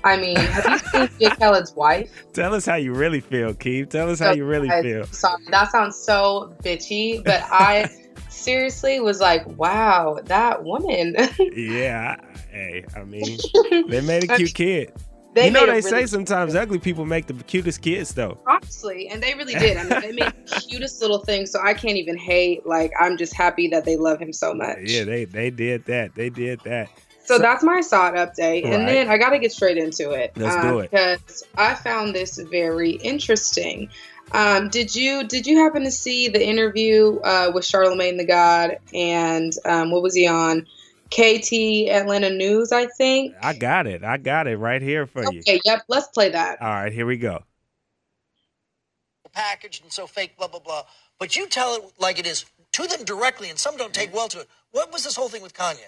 I 0.05 0.17
mean, 0.17 0.37
have 0.37 0.67
you 0.67 0.79
seen 0.79 1.09
Jay 1.21 1.37
Khaled's 1.37 1.75
wife? 1.75 2.25
Tell 2.33 2.55
us 2.55 2.65
how 2.65 2.77
you 2.77 2.95
really 2.95 3.21
feel, 3.21 3.53
Keith. 3.55 3.89
Tell 3.89 4.09
us 4.09 4.21
how 4.21 4.33
you 4.33 4.45
really 4.45 4.71
I- 4.71 4.83
feel. 4.83 5.05
Sorry, 5.07 5.43
that 5.51 5.71
sounds 5.71 5.97
so 5.97 6.55
bitchy, 6.63 7.23
but 7.25 7.43
I 7.51 7.91
seriously 8.29 9.01
was 9.01 9.21
like, 9.21 9.45
wow, 9.59 10.21
that 10.25 10.65
woman. 10.65 11.17
Yeah. 11.55 12.17
I- 12.19 12.37
Hey, 12.57 12.87
I 12.97 13.05
mean, 13.05 13.37
they 13.89 14.01
made 14.01 14.25
a 14.31 14.37
cute 14.37 14.55
kid. 14.55 14.91
They 15.37 15.47
you 15.47 15.51
know 15.53 15.67
they 15.67 15.83
say 15.83 15.91
really- 15.97 16.07
sometimes 16.07 16.55
ugly 16.55 16.79
people 16.79 17.05
make 17.05 17.27
the 17.27 17.35
cutest 17.35 17.83
kids 17.83 18.15
though. 18.15 18.39
honestly, 18.47 19.09
and 19.09 19.23
they 19.23 19.35
really 19.35 19.55
did. 19.55 19.77
I 19.77 19.83
mean, 19.83 20.01
they 20.01 20.13
made 20.13 20.33
the 20.47 20.65
cutest 20.69 21.01
little 21.03 21.19
things, 21.19 21.51
so 21.53 21.61
I 21.63 21.75
can't 21.75 21.99
even 21.99 22.17
hate. 22.17 22.67
Like, 22.67 22.91
I'm 22.99 23.17
just 23.19 23.35
happy 23.35 23.69
that 23.69 23.85
they 23.85 23.97
love 23.97 24.19
him 24.19 24.33
so 24.33 24.55
much. 24.55 24.79
Yeah, 24.85 25.05
they 25.05 25.27
they 25.27 25.51
did 25.51 25.85
that. 25.85 26.15
They 26.15 26.31
did 26.31 26.61
that. 26.65 26.89
So 27.25 27.39
that's 27.39 27.63
my 27.65 27.81
Asahd 27.81 28.15
update, 28.15 28.65
Right. 28.65 28.73
and 28.73 28.89
then 28.89 29.09
I 29.09 29.19
got 29.19 29.31
to 29.31 29.39
get 29.39 29.53
straight 29.53 29.77
into 29.79 30.13
it. 30.13 30.33
Let's 30.37 30.57
uh, 30.57 30.63
do 30.63 30.79
it. 30.79 30.91
because 30.91 31.43
I 31.57 31.75
found 31.75 32.15
this 32.15 32.39
very 32.39 32.93
interesting. 32.93 33.91
Um, 34.33 34.71
did 34.71 34.95
you 34.95 35.25
did 35.25 35.47
you 35.47 35.59
happen 35.59 35.83
to 35.85 35.91
see 35.91 36.29
the 36.29 36.45
interview 36.45 37.19
uh, 37.21 37.51
with 37.55 37.65
Charlamagne 37.65 38.17
the 38.17 38.25
God 38.25 38.79
and 38.95 39.53
um, 39.65 39.91
what 39.91 40.03
was 40.03 40.15
he 40.15 40.27
on? 40.27 40.67
KT 41.11 41.89
Atlanta 41.91 42.31
News, 42.31 42.73
I 42.73 42.87
think. 42.87 43.35
I 43.43 43.55
got 43.55 43.87
it. 43.87 44.05
I 44.05 44.17
got 44.19 44.47
it 44.47 44.59
right 44.59 44.83
here 44.83 45.07
for 45.07 45.23
you. 45.33 45.41
Okay, 45.41 45.61
yep. 45.65 45.83
Let's 45.89 46.09
play 46.09 46.31
that. 46.31 46.61
All 46.63 46.69
right, 46.69 46.93
here 46.93 47.07
we 47.07 47.17
go. 47.17 47.45
packaged 49.33 49.83
and 49.83 49.93
so 49.93 50.07
fake, 50.07 50.37
blah, 50.39 50.49
blah, 50.49 50.61
blah. 50.61 50.85
But 51.19 51.37
you 51.37 51.49
tell 51.49 51.75
it 51.77 51.83
like 51.99 52.19
it 52.19 52.27
is 52.27 52.47
to 52.73 52.87
them 52.87 53.05
directly, 53.05 53.51
and 53.51 53.59
some 53.59 53.77
don't 53.77 53.95
take 53.95 54.15
well 54.15 54.29
to 54.29 54.41
it. 54.41 54.49
What 54.73 54.93
was 54.93 55.05
this 55.05 55.17
whole 55.17 55.29
thing 55.29 55.43
with 55.43 55.55
Kanye? 55.55 55.79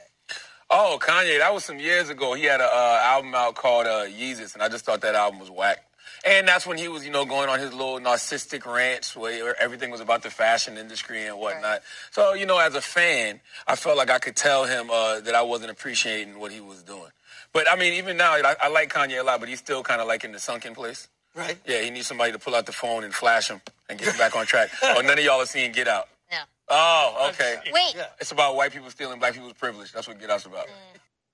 Oh, 0.71 0.99
Kanye, 1.01 1.39
that 1.39 1.53
was 1.55 1.65
some 1.65 1.79
years 1.79 2.11
ago. 2.11 2.35
He 2.35 2.45
had 2.45 2.61
an 2.61 2.69
uh, 2.73 3.01
album 3.03 3.35
out 3.35 3.55
called 3.55 3.87
uh, 3.87 4.07
Yeezus, 4.07 4.55
and 4.55 4.63
I 4.63 4.69
just 4.69 4.85
thought 4.85 5.01
that 5.03 5.15
album 5.15 5.41
was 5.41 5.51
whack. 5.51 5.88
And 6.29 6.47
that's 6.47 6.67
when 6.67 6.77
he 6.77 6.89
was, 6.89 7.07
you 7.07 7.11
know, 7.11 7.25
going 7.25 7.49
on 7.49 7.59
his 7.59 7.73
little 7.73 7.99
narcissistic 7.99 8.67
rants 8.67 9.17
where 9.17 9.61
everything 9.61 9.91
was 9.91 10.03
about 10.03 10.23
the 10.23 10.29
fashion 10.29 10.77
industry 10.77 11.25
and 11.25 11.39
whatnot. 11.39 11.81
So, 12.11 12.35
you 12.35 12.45
know, 12.45 12.59
as 12.59 12.75
a 12.75 12.83
fan, 12.83 13.41
I 13.67 13.77
felt 13.77 13.97
like 13.97 14.11
I 14.11 14.19
could 14.19 14.37
tell 14.37 14.67
him 14.67 14.91
uh, 14.91 15.21
that 15.21 15.35
I 15.35 15.41
wasn't 15.41 15.71
appreciating 15.71 16.39
what 16.39 16.53
he 16.53 16.61
was 16.61 16.83
doing. 16.83 17.11
But 17.55 17.65
I 17.71 17.77
mean, 17.77 17.95
even 17.95 18.19
now, 18.19 18.33
I, 18.33 18.55
I 18.61 18.69
like 18.69 18.93
Kanye 18.93 19.19
a 19.19 19.23
lot, 19.23 19.41
but 19.41 19.49
he's 19.49 19.59
still 19.59 19.83
kind 19.83 20.03
of 20.03 20.07
like 20.07 20.23
in 20.23 20.33
the 20.33 20.39
sunken 20.39 20.75
place. 20.75 21.09
Right? 21.35 21.57
Yeah, 21.67 21.81
he 21.81 21.89
needs 21.89 22.07
somebody 22.07 22.33
to 22.33 22.39
pull 22.39 22.55
out 22.55 22.67
the 22.67 22.73
phone 22.73 23.05
and 23.05 23.15
flash 23.15 23.49
him 23.49 23.63
and 23.89 23.99
get 23.99 24.09
him 24.09 24.19
back 24.19 24.37
on 24.37 24.45
track. 24.45 24.69
oh, 24.83 25.01
none 25.01 25.19
of 25.19 25.25
y'all 25.25 25.41
are 25.41 25.47
seeing 25.47 25.73
Get 25.73 25.89
Out. 25.89 26.09
Yeah. 26.31 26.43
Oh, 26.69 27.31
okay. 27.31 27.57
Wait. 27.73 27.97
It's 28.21 28.33
about 28.33 28.55
white 28.55 28.73
people 28.73 28.91
stealing 28.91 29.19
black 29.19 29.33
people's 29.33 29.55
privilege. 29.55 29.93
That's 29.93 30.07
what 30.07 30.21
Get 30.21 30.29
Out's 30.29 30.45
about. 30.45 30.67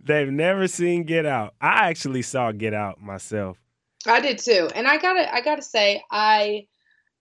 They've 0.07 0.31
never 0.31 0.69
seen 0.69 1.03
Get 1.03 1.27
Out. 1.27 1.55
I 1.61 1.89
actually 1.89 2.23
saw 2.23 2.53
Get 2.53 2.73
Out 2.73 3.03
myself. 3.03 3.59
I 4.07 4.21
did 4.21 4.39
too, 4.39 4.69
and 4.75 4.87
I 4.87 4.99
gotta 4.99 5.33
I 5.35 5.41
gotta 5.41 5.63
say 5.63 6.01
I 6.13 6.69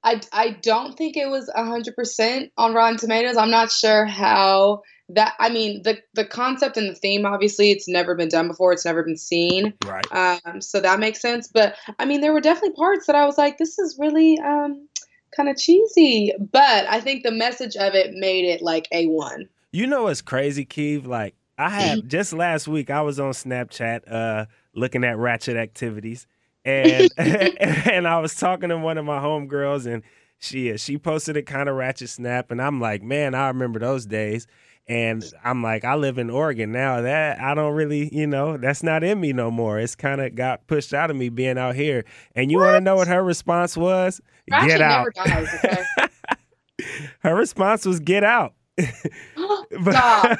I 0.03 0.21
I 0.31 0.51
don't 0.61 0.95
think 0.95 1.17
it 1.17 1.27
was 1.27 1.49
hundred 1.55 1.95
percent 1.95 2.51
on 2.57 2.75
Rotten 2.75 2.97
Tomatoes. 2.97 3.37
I'm 3.37 3.49
not 3.49 3.71
sure 3.71 4.05
how 4.05 4.83
that. 5.09 5.33
I 5.39 5.49
mean 5.49 5.81
the 5.81 5.97
the 6.13 6.25
concept 6.25 6.77
and 6.77 6.87
the 6.87 6.95
theme 6.95 7.25
obviously 7.25 7.71
it's 7.71 7.87
never 7.87 8.13
been 8.13 8.29
done 8.29 8.47
before. 8.47 8.71
It's 8.71 8.85
never 8.85 9.01
been 9.01 9.17
seen. 9.17 9.73
Right. 9.83 10.05
Um, 10.11 10.61
so 10.61 10.79
that 10.79 10.99
makes 10.99 11.21
sense. 11.21 11.47
But 11.47 11.75
I 11.97 12.05
mean 12.05 12.21
there 12.21 12.33
were 12.33 12.41
definitely 12.41 12.75
parts 12.75 13.07
that 13.07 13.15
I 13.15 13.25
was 13.25 13.39
like, 13.39 13.57
this 13.57 13.79
is 13.79 13.97
really 13.99 14.37
um 14.39 14.87
kind 15.35 15.49
of 15.49 15.57
cheesy. 15.57 16.33
But 16.39 16.85
I 16.87 17.01
think 17.01 17.23
the 17.23 17.31
message 17.31 17.75
of 17.75 17.95
it 17.95 18.13
made 18.13 18.45
it 18.45 18.61
like 18.61 18.87
a 18.91 19.07
one. 19.07 19.49
You 19.71 19.87
know 19.87 20.03
what's 20.03 20.21
crazy, 20.21 20.65
Keeve? 20.65 21.07
Like 21.07 21.33
I 21.57 21.69
had 21.69 21.99
mm-hmm. 21.99 22.07
just 22.07 22.33
last 22.33 22.67
week 22.67 22.89
I 22.89 23.01
was 23.01 23.19
on 23.19 23.31
Snapchat 23.31 24.11
uh 24.11 24.45
looking 24.73 25.03
at 25.03 25.17
ratchet 25.17 25.57
activities 25.57 26.27
and 26.63 27.09
mm-hmm. 27.17 27.89
and 27.89 28.07
I 28.07 28.19
was 28.19 28.35
talking 28.35 28.69
to 28.69 28.77
one 28.77 28.97
of 28.97 29.05
my 29.05 29.19
homegirls 29.19 29.91
and 29.91 30.03
she 30.39 30.73
uh, 30.73 30.77
she 30.77 30.97
posted 30.97 31.37
a 31.37 31.43
kind 31.43 31.69
of 31.69 31.75
ratchet 31.75 32.09
snap 32.09 32.51
and 32.51 32.61
I'm 32.61 32.79
like, 32.81 33.01
man, 33.01 33.35
I 33.35 33.47
remember 33.47 33.79
those 33.79 34.05
days. 34.05 34.47
And 34.87 35.23
I'm 35.43 35.63
like, 35.63 35.83
I 35.83 35.95
live 35.95 36.19
in 36.19 36.29
Oregon 36.29 36.71
now. 36.71 37.01
That 37.01 37.41
I 37.41 37.55
don't 37.55 37.73
really, 37.73 38.13
you 38.15 38.27
know, 38.27 38.57
that's 38.57 38.83
not 38.83 39.03
in 39.03 39.19
me 39.19 39.33
no 39.33 39.49
more. 39.49 39.79
It's 39.79 39.95
kind 39.95 40.21
of 40.21 40.35
got 40.35 40.67
pushed 40.67 40.93
out 40.93 41.09
of 41.09 41.17
me 41.17 41.29
being 41.29 41.57
out 41.57 41.75
here. 41.75 42.05
And 42.35 42.51
you 42.51 42.59
want 42.59 42.75
to 42.75 42.81
know 42.81 42.95
what 42.95 43.07
her 43.07 43.23
response 43.23 43.75
was? 43.75 44.21
Ratchet 44.51 44.69
get 44.69 44.81
out. 44.81 45.07
dies. 45.15 45.47
Okay? 45.55 45.83
her 47.21 47.35
response 47.35 47.85
was 47.85 47.99
get 47.99 48.23
out. 48.23 48.53
But, 48.77 50.39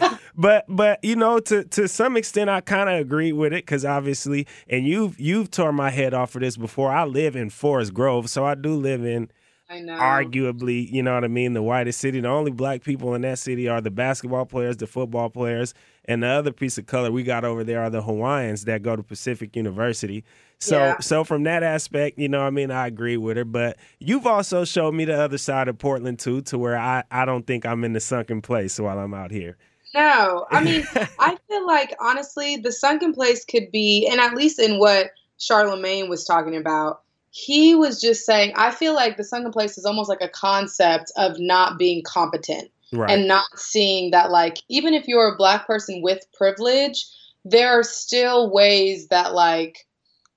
but 0.36 0.64
but 0.68 0.98
you 1.02 1.16
know 1.16 1.38
to 1.40 1.64
to 1.64 1.88
some 1.88 2.16
extent 2.16 2.50
I 2.50 2.60
kind 2.60 2.88
of 2.88 3.00
agree 3.00 3.32
with 3.32 3.52
it 3.52 3.64
because 3.64 3.84
obviously 3.84 4.46
and 4.68 4.86
you've 4.86 5.18
you've 5.18 5.50
torn 5.50 5.74
my 5.74 5.90
head 5.90 6.14
off 6.14 6.30
for 6.30 6.40
this 6.40 6.56
before. 6.56 6.90
I 6.90 7.04
live 7.04 7.36
in 7.36 7.50
Forest 7.50 7.94
Grove, 7.94 8.30
so 8.30 8.44
I 8.44 8.54
do 8.54 8.74
live 8.74 9.04
in. 9.04 9.30
Arguably 9.70 10.90
you 10.90 11.02
know 11.02 11.14
what 11.14 11.24
I 11.24 11.28
mean 11.28 11.52
the 11.52 11.62
whitest 11.62 12.00
city. 12.00 12.20
The 12.20 12.28
only 12.28 12.50
black 12.50 12.82
people 12.82 13.14
in 13.14 13.22
that 13.22 13.38
city 13.38 13.68
are 13.68 13.80
the 13.80 13.90
basketball 13.90 14.46
players, 14.46 14.76
the 14.78 14.86
football 14.86 15.28
players, 15.28 15.74
and 16.06 16.22
the 16.22 16.28
other 16.28 16.52
piece 16.52 16.78
of 16.78 16.86
color 16.86 17.10
we 17.10 17.22
got 17.22 17.44
over 17.44 17.64
there 17.64 17.82
are 17.82 17.90
the 17.90 18.02
Hawaiians 18.02 18.64
that 18.64 18.82
go 18.82 18.96
to 18.96 19.02
Pacific 19.02 19.54
University. 19.56 20.24
So 20.58 20.78
Yeah. 20.78 20.96
so 21.00 21.22
from 21.24 21.44
that 21.44 21.62
aspect, 21.62 22.18
you 22.18 22.28
know, 22.28 22.40
I 22.40 22.50
mean, 22.50 22.70
I 22.70 22.86
agree 22.86 23.16
with 23.16 23.36
her. 23.36 23.44
But 23.44 23.76
you've 24.00 24.26
also 24.26 24.64
showed 24.64 24.94
me 24.94 25.04
the 25.04 25.20
other 25.20 25.38
side 25.38 25.68
of 25.68 25.78
Portland 25.78 26.18
too, 26.18 26.40
to 26.42 26.58
where 26.58 26.76
I 26.78 27.04
I 27.10 27.24
don't 27.24 27.46
think 27.46 27.66
I'm 27.66 27.84
in 27.84 27.92
the 27.92 28.00
sunken 28.00 28.40
place 28.40 28.78
while 28.80 28.98
I'm 28.98 29.14
out 29.14 29.30
here. 29.30 29.56
No, 29.94 30.46
I 30.50 30.62
mean, 30.62 30.84
I 31.18 31.36
feel 31.48 31.66
like 31.66 31.94
honestly, 32.00 32.56
the 32.56 32.72
sunken 32.72 33.12
place 33.12 33.44
could 33.44 33.70
be, 33.72 34.06
and 34.10 34.20
at 34.20 34.34
least 34.34 34.58
in 34.58 34.78
what 34.78 35.10
Charlamagne 35.38 36.08
was 36.08 36.24
talking 36.24 36.56
about, 36.56 37.02
he 37.30 37.74
was 37.74 38.00
just 38.00 38.24
saying, 38.24 38.52
I 38.56 38.70
feel 38.70 38.94
like 38.94 39.16
the 39.16 39.24
sunken 39.24 39.52
place 39.52 39.78
is 39.78 39.84
almost 39.84 40.08
like 40.08 40.22
a 40.22 40.28
concept 40.28 41.12
of 41.16 41.38
not 41.38 41.78
being 41.78 42.02
competent 42.02 42.70
Right. 42.90 43.10
and 43.10 43.28
not 43.28 43.46
seeing 43.58 44.12
that, 44.12 44.30
like, 44.30 44.58
even 44.70 44.94
if 44.94 45.06
you're 45.06 45.34
a 45.34 45.36
black 45.36 45.66
person 45.66 46.00
with 46.02 46.24
privilege, 46.32 47.04
there 47.44 47.78
are 47.78 47.82
still 47.82 48.50
ways 48.50 49.08
that, 49.08 49.34
like, 49.34 49.86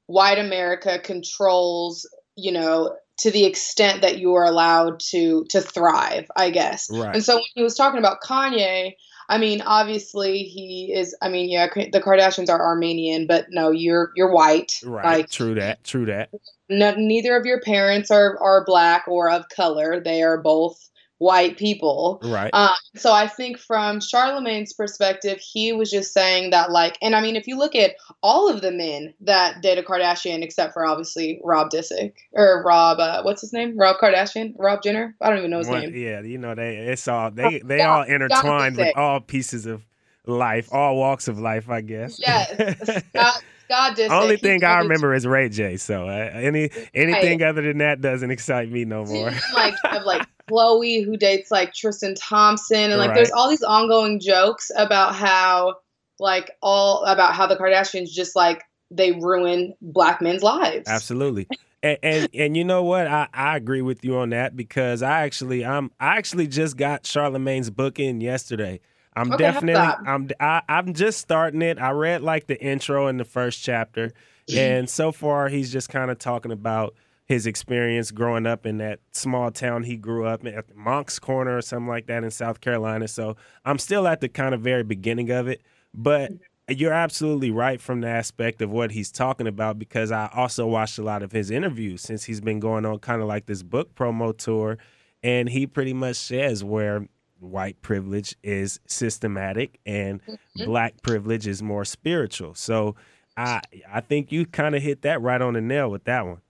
white 0.07 0.37
America 0.37 0.99
controls, 0.99 2.05
you 2.35 2.51
know, 2.51 2.97
to 3.19 3.31
the 3.31 3.45
extent 3.45 4.01
that 4.01 4.17
you 4.19 4.33
are 4.35 4.43
allowed 4.45 4.99
to 5.11 5.45
to 5.49 5.61
thrive, 5.61 6.29
I 6.35 6.49
guess. 6.49 6.89
Right. 6.91 7.15
And 7.15 7.23
so 7.23 7.35
when 7.35 7.43
he 7.55 7.63
was 7.63 7.75
talking 7.75 7.99
about 7.99 8.21
Kanye, 8.21 8.95
I 9.29 9.37
mean, 9.37 9.61
obviously 9.61 10.39
he 10.43 10.91
is. 10.93 11.15
I 11.21 11.29
mean, 11.29 11.49
yeah, 11.49 11.67
the 11.67 12.01
Kardashians 12.01 12.49
are 12.49 12.61
Armenian, 12.61 13.27
but 13.27 13.45
no, 13.49 13.71
you're 13.71 14.11
you're 14.15 14.31
white. 14.33 14.73
right. 14.83 15.19
Like, 15.19 15.29
true 15.29 15.55
that. 15.55 15.83
True 15.85 16.05
that. 16.07 16.31
No, 16.71 16.95
neither 16.95 17.35
of 17.35 17.45
your 17.45 17.61
parents 17.61 18.09
are 18.09 18.37
are 18.41 18.63
black 18.65 19.07
or 19.07 19.29
of 19.29 19.47
color. 19.49 19.99
They 19.99 20.23
are 20.23 20.41
both 20.41 20.79
white 21.19 21.55
people. 21.55 22.19
Right. 22.23 22.49
Um, 22.51 22.73
so 22.95 23.11
I 23.13 23.27
think 23.27 23.59
from 23.59 23.99
Charlamagne's 23.99 24.73
perspective, 24.73 25.37
he 25.39 25.71
was 25.71 25.91
just 25.91 26.15
saying 26.15 26.49
that, 26.49 26.71
like, 26.71 26.97
and 26.99 27.15
I 27.15 27.21
mean, 27.21 27.35
if 27.35 27.45
you 27.45 27.59
look 27.59 27.75
at 27.75 27.91
all 28.23 28.49
of 28.49 28.61
the 28.61 28.71
men 28.71 29.13
that 29.21 29.61
dated 29.61 29.85
Kardashian, 29.85 30.41
except 30.41 30.73
for 30.73 30.83
obviously 30.83 31.39
Rob 31.43 31.69
Disick 31.69 32.13
or 32.31 32.63
Rob, 32.65 32.99
uh, 32.99 33.21
what's 33.21 33.41
his 33.41 33.53
name? 33.53 33.77
Rob 33.77 33.97
Kardashian, 33.97 34.55
Rob 34.57 34.81
Jenner. 34.81 35.15
I 35.21 35.29
don't 35.29 35.37
even 35.37 35.51
know 35.51 35.59
his 35.59 35.67
One- 35.67 35.81
name. 35.81 35.95
yeah, 35.95 36.21
you 36.21 36.39
know 36.39 36.55
they 36.55 36.77
it's 36.77 37.07
all 37.07 37.29
they 37.29 37.59
they 37.63 37.81
all 37.81 38.01
intertwined 38.01 38.77
with 38.77 38.97
all 38.97 39.19
pieces 39.19 39.67
of 39.67 39.85
life, 40.25 40.69
all 40.71 40.95
walks 40.97 41.27
of 41.27 41.39
life, 41.39 41.69
I 41.69 41.81
guess. 41.81 42.17
Yes, 42.19 43.03
Scott, 43.13 43.43
Scott 43.71 43.97
Disick. 43.97 44.09
Only 44.11 44.37
thing 44.37 44.63
I 44.63 44.79
remember 44.79 45.13
is 45.13 45.25
Ray 45.25 45.49
J. 45.49 45.77
So 45.77 46.07
uh, 46.07 46.29
any 46.33 46.69
anything 46.93 47.41
other 47.43 47.61
than 47.61 47.77
that 47.79 48.01
doesn't 48.01 48.31
excite 48.31 48.69
me 48.69 48.85
no 48.85 49.05
more. 49.05 49.31
like 49.53 49.75
of 49.91 50.03
like 50.03 50.27
Khloe 50.51 51.05
who 51.05 51.17
dates 51.17 51.51
like 51.51 51.73
Tristan 51.73 52.15
Thompson 52.15 52.91
and 52.91 52.97
like 52.97 53.09
Right. 53.09 53.15
there's 53.15 53.31
all 53.31 53.49
these 53.49 53.63
ongoing 53.63 54.19
jokes 54.19 54.71
about 54.75 55.15
how 55.15 55.75
like 56.19 56.51
all 56.61 57.03
about 57.05 57.33
how 57.33 57.47
the 57.47 57.55
Kardashians 57.55 58.09
just 58.09 58.35
like 58.35 58.63
they 58.89 59.13
ruin 59.13 59.73
black 59.81 60.21
men's 60.21 60.43
lives. 60.43 60.87
Absolutely. 60.87 61.47
And, 61.81 61.97
and 62.03 62.29
and 62.33 62.57
you 62.57 62.63
know 62.63 62.83
what? 62.83 63.07
I, 63.07 63.27
I 63.33 63.57
agree 63.57 63.81
with 63.81 64.03
you 64.03 64.17
on 64.17 64.29
that 64.29 64.55
because 64.55 65.01
I 65.01 65.21
actually 65.21 65.65
I'm 65.65 65.91
I 65.99 66.17
actually 66.17 66.47
just 66.47 66.77
got 66.77 67.03
Charlamagne's 67.03 67.69
book 67.69 67.99
in 67.99 68.21
yesterday. 68.21 68.81
I'm 69.15 69.31
Okay, 69.33 69.43
definitely? 69.43 70.07
I'm 70.07 70.29
I, 70.39 70.61
I'm 70.69 70.93
just 70.93 71.19
starting 71.19 71.61
it. 71.61 71.79
I 71.79 71.91
read 71.91 72.21
like 72.21 72.47
the 72.47 72.61
intro 72.61 73.07
in 73.07 73.17
the 73.17 73.25
first 73.25 73.61
chapter, 73.63 74.11
and 74.53 74.89
so 74.89 75.11
far 75.11 75.49
he's 75.49 75.71
just 75.71 75.89
kind 75.89 76.11
of 76.11 76.17
talking 76.17 76.51
about 76.51 76.95
his 77.31 77.47
experience 77.47 78.11
growing 78.11 78.45
up 78.45 78.65
in 78.65 78.77
that 78.79 78.99
small 79.13 79.51
town 79.51 79.83
he 79.83 79.95
grew 79.95 80.25
up 80.25 80.45
in, 80.45 80.53
at 80.53 80.67
the 80.67 80.75
Moncks 80.75 81.17
Corner 81.17 81.57
or 81.57 81.61
something 81.61 81.87
like 81.87 82.07
that 82.07 82.25
in 82.25 82.31
South 82.31 82.59
Carolina. 82.59 83.07
So 83.07 83.37
I'm 83.63 83.77
still 83.77 84.05
at 84.05 84.19
the 84.19 84.27
kind 84.27 84.53
of 84.53 84.59
very 84.59 84.83
beginning 84.83 85.29
of 85.29 85.47
it, 85.47 85.61
but 85.93 86.31
mm-hmm. 86.31 86.73
you're 86.73 86.91
absolutely 86.91 87.49
right 87.49 87.79
from 87.79 88.01
the 88.01 88.09
aspect 88.09 88.61
of 88.61 88.69
what 88.69 88.91
he's 88.91 89.11
talking 89.11 89.47
about 89.47 89.79
because 89.79 90.11
I 90.11 90.29
also 90.33 90.67
watched 90.67 90.97
a 90.97 91.03
lot 91.03 91.23
of 91.23 91.31
his 91.31 91.51
interviews 91.51 92.01
since 92.01 92.25
he's 92.25 92.41
been 92.41 92.59
going 92.59 92.85
on 92.85 92.99
kind 92.99 93.21
of 93.21 93.29
like 93.29 93.45
this 93.45 93.63
book 93.63 93.95
promo 93.95 94.37
tour, 94.37 94.77
and 95.23 95.47
he 95.47 95.65
pretty 95.65 95.93
much 95.93 96.17
says 96.17 96.65
where 96.65 97.07
white 97.41 97.81
privilege 97.81 98.35
is 98.43 98.79
systematic 98.87 99.79
and 99.85 100.21
black 100.55 101.01
privilege 101.01 101.47
is 101.47 101.61
more 101.61 101.85
spiritual. 101.85 102.55
So 102.55 102.95
I 103.35 103.61
I 103.91 104.01
think 104.01 104.31
you 104.31 104.45
kind 104.45 104.75
of 104.75 104.81
hit 104.81 105.01
that 105.03 105.21
right 105.21 105.41
on 105.41 105.53
the 105.53 105.61
nail 105.61 105.89
with 105.89 106.03
that 106.05 106.25
one. 106.25 106.41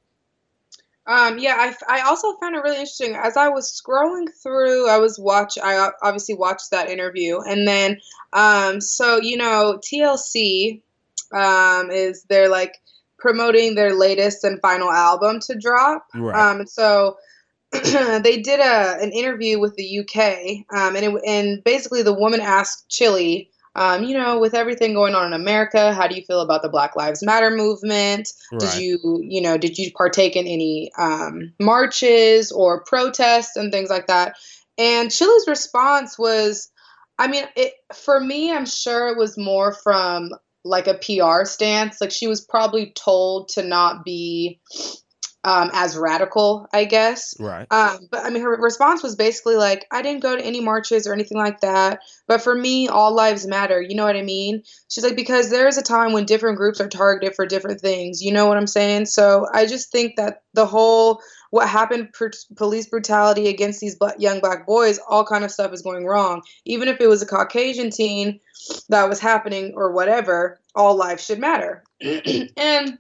Um, 1.07 1.39
yeah, 1.39 1.55
I, 1.57 1.75
I 1.89 2.01
also 2.01 2.35
found 2.37 2.55
it 2.55 2.59
really 2.59 2.75
interesting. 2.75 3.15
As 3.15 3.35
I 3.35 3.49
was 3.49 3.71
scrolling 3.71 4.27
through, 4.41 4.87
I 4.87 4.97
was 4.97 5.17
watch. 5.19 5.57
I 5.61 5.89
obviously 6.01 6.35
watched 6.35 6.71
that 6.71 6.89
interview, 6.89 7.39
and 7.39 7.67
then, 7.67 7.97
um, 8.33 8.79
so 8.79 9.19
you 9.19 9.35
know, 9.35 9.79
TLC, 9.83 10.81
um, 11.33 11.89
is 11.89 12.23
they're 12.29 12.49
like 12.49 12.77
promoting 13.17 13.75
their 13.75 13.95
latest 13.95 14.43
and 14.43 14.61
final 14.61 14.91
album 14.91 15.39
to 15.41 15.55
drop. 15.55 16.05
Right. 16.13 16.35
Um, 16.35 16.67
so 16.67 17.17
they 18.23 18.41
did 18.41 18.59
a 18.59 18.97
an 19.01 19.11
interview 19.11 19.59
with 19.59 19.75
the 19.75 19.99
UK, 19.99 20.65
um, 20.77 20.95
and 20.95 21.05
it, 21.05 21.21
and 21.25 21.63
basically 21.63 22.01
the 22.01 22.13
woman 22.13 22.41
asked 22.41 22.89
Chili, 22.89 23.49
um, 23.75 24.03
you 24.03 24.17
know, 24.17 24.39
with 24.39 24.53
everything 24.53 24.93
going 24.93 25.15
on 25.15 25.27
in 25.27 25.33
America, 25.33 25.93
how 25.93 26.07
do 26.07 26.15
you 26.15 26.23
feel 26.23 26.41
about 26.41 26.61
the 26.61 26.69
Black 26.69 26.95
Lives 26.95 27.23
Matter 27.23 27.49
movement? 27.49 28.29
Did 28.59 28.81
you, 28.81 29.21
you 29.23 29.41
know, 29.41 29.57
did 29.57 29.77
you 29.77 29.91
partake 29.93 30.35
in 30.35 30.45
any 30.45 30.91
um, 30.97 31.53
marches 31.59 32.51
or 32.51 32.83
protests 32.83 33.55
and 33.55 33.71
things 33.71 33.89
like 33.89 34.07
that? 34.07 34.35
And 34.77 35.09
Chili's 35.09 35.47
response 35.47 36.19
was, 36.19 36.69
I 37.17 37.27
mean, 37.27 37.45
it 37.55 37.73
for 37.93 38.19
me, 38.19 38.51
I'm 38.51 38.65
sure 38.65 39.07
it 39.09 39.17
was 39.17 39.37
more 39.37 39.71
from 39.71 40.31
like 40.65 40.87
a 40.87 40.95
PR 40.95 41.45
stance. 41.45 42.01
Like 42.01 42.11
she 42.11 42.27
was 42.27 42.41
probably 42.41 42.91
told 42.91 43.49
to 43.49 43.63
not 43.63 44.03
be 44.03 44.59
um, 45.43 45.71
as 45.73 45.97
radical, 45.97 46.67
I 46.71 46.85
guess. 46.85 47.33
Right. 47.39 47.65
Um, 47.71 48.07
but 48.11 48.23
I 48.23 48.29
mean, 48.29 48.43
her 48.43 48.55
response 48.57 49.01
was 49.01 49.15
basically 49.15 49.55
like, 49.55 49.87
I 49.91 50.01
didn't 50.01 50.21
go 50.21 50.35
to 50.35 50.45
any 50.45 50.61
marches 50.61 51.07
or 51.07 51.13
anything 51.13 51.37
like 51.37 51.61
that. 51.61 52.01
But 52.27 52.41
for 52.41 52.53
me, 52.53 52.87
all 52.87 53.13
lives 53.13 53.47
matter. 53.47 53.81
You 53.81 53.95
know 53.95 54.05
what 54.05 54.15
I 54.15 54.21
mean? 54.21 54.63
She's 54.89 55.03
like, 55.03 55.15
because 55.15 55.49
there 55.49 55.67
is 55.67 55.77
a 55.77 55.83
time 55.83 56.13
when 56.13 56.25
different 56.25 56.57
groups 56.57 56.79
are 56.79 56.87
targeted 56.87 57.35
for 57.35 57.45
different 57.45 57.81
things. 57.81 58.21
You 58.21 58.31
know 58.33 58.45
what 58.45 58.57
I'm 58.57 58.67
saying? 58.67 59.07
So 59.07 59.47
I 59.51 59.65
just 59.65 59.91
think 59.91 60.15
that 60.17 60.43
the 60.53 60.65
whole 60.65 61.21
what 61.49 61.67
happened, 61.67 62.13
pr- 62.13 62.27
police 62.55 62.87
brutality 62.87 63.49
against 63.49 63.81
these 63.81 63.95
black, 63.95 64.15
young 64.19 64.39
black 64.39 64.65
boys, 64.65 64.99
all 65.09 65.25
kind 65.25 65.43
of 65.43 65.51
stuff 65.51 65.73
is 65.73 65.81
going 65.81 66.05
wrong. 66.05 66.43
Even 66.65 66.87
if 66.87 67.01
it 67.01 67.07
was 67.07 67.21
a 67.21 67.25
Caucasian 67.25 67.89
teen 67.89 68.39
that 68.87 69.09
was 69.09 69.19
happening 69.19 69.73
or 69.75 69.91
whatever, 69.91 70.59
all 70.75 70.95
lives 70.95 71.25
should 71.25 71.39
matter. 71.39 71.83
and 72.01 72.97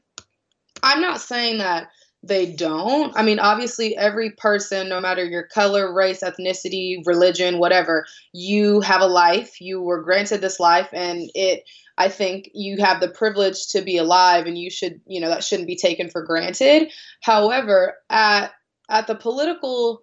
I'm 0.83 1.01
not 1.01 1.21
saying 1.21 1.59
that 1.59 1.87
they 2.23 2.45
don't. 2.45 3.15
I 3.15 3.23
mean, 3.23 3.39
obviously, 3.39 3.97
every 3.97 4.31
person, 4.31 4.89
no 4.89 4.99
matter 4.99 5.25
your 5.25 5.43
color, 5.43 5.93
race, 5.93 6.21
ethnicity, 6.21 6.97
religion, 7.05 7.57
whatever, 7.57 8.05
you 8.31 8.81
have 8.81 9.01
a 9.01 9.07
life. 9.07 9.59
You 9.59 9.81
were 9.81 10.03
granted 10.03 10.41
this 10.41 10.59
life, 10.59 10.89
and 10.93 11.29
it. 11.33 11.63
I 11.97 12.09
think 12.09 12.49
you 12.53 12.77
have 12.77 12.99
the 12.99 13.09
privilege 13.09 13.67
to 13.69 13.81
be 13.81 13.97
alive, 13.97 14.45
and 14.45 14.57
you 14.57 14.69
should, 14.69 15.01
you 15.05 15.19
know, 15.19 15.29
that 15.29 15.43
shouldn't 15.43 15.67
be 15.67 15.75
taken 15.75 16.09
for 16.09 16.23
granted. 16.23 16.91
However, 17.21 17.95
at 18.09 18.51
at 18.89 19.07
the 19.07 19.15
political 19.15 20.01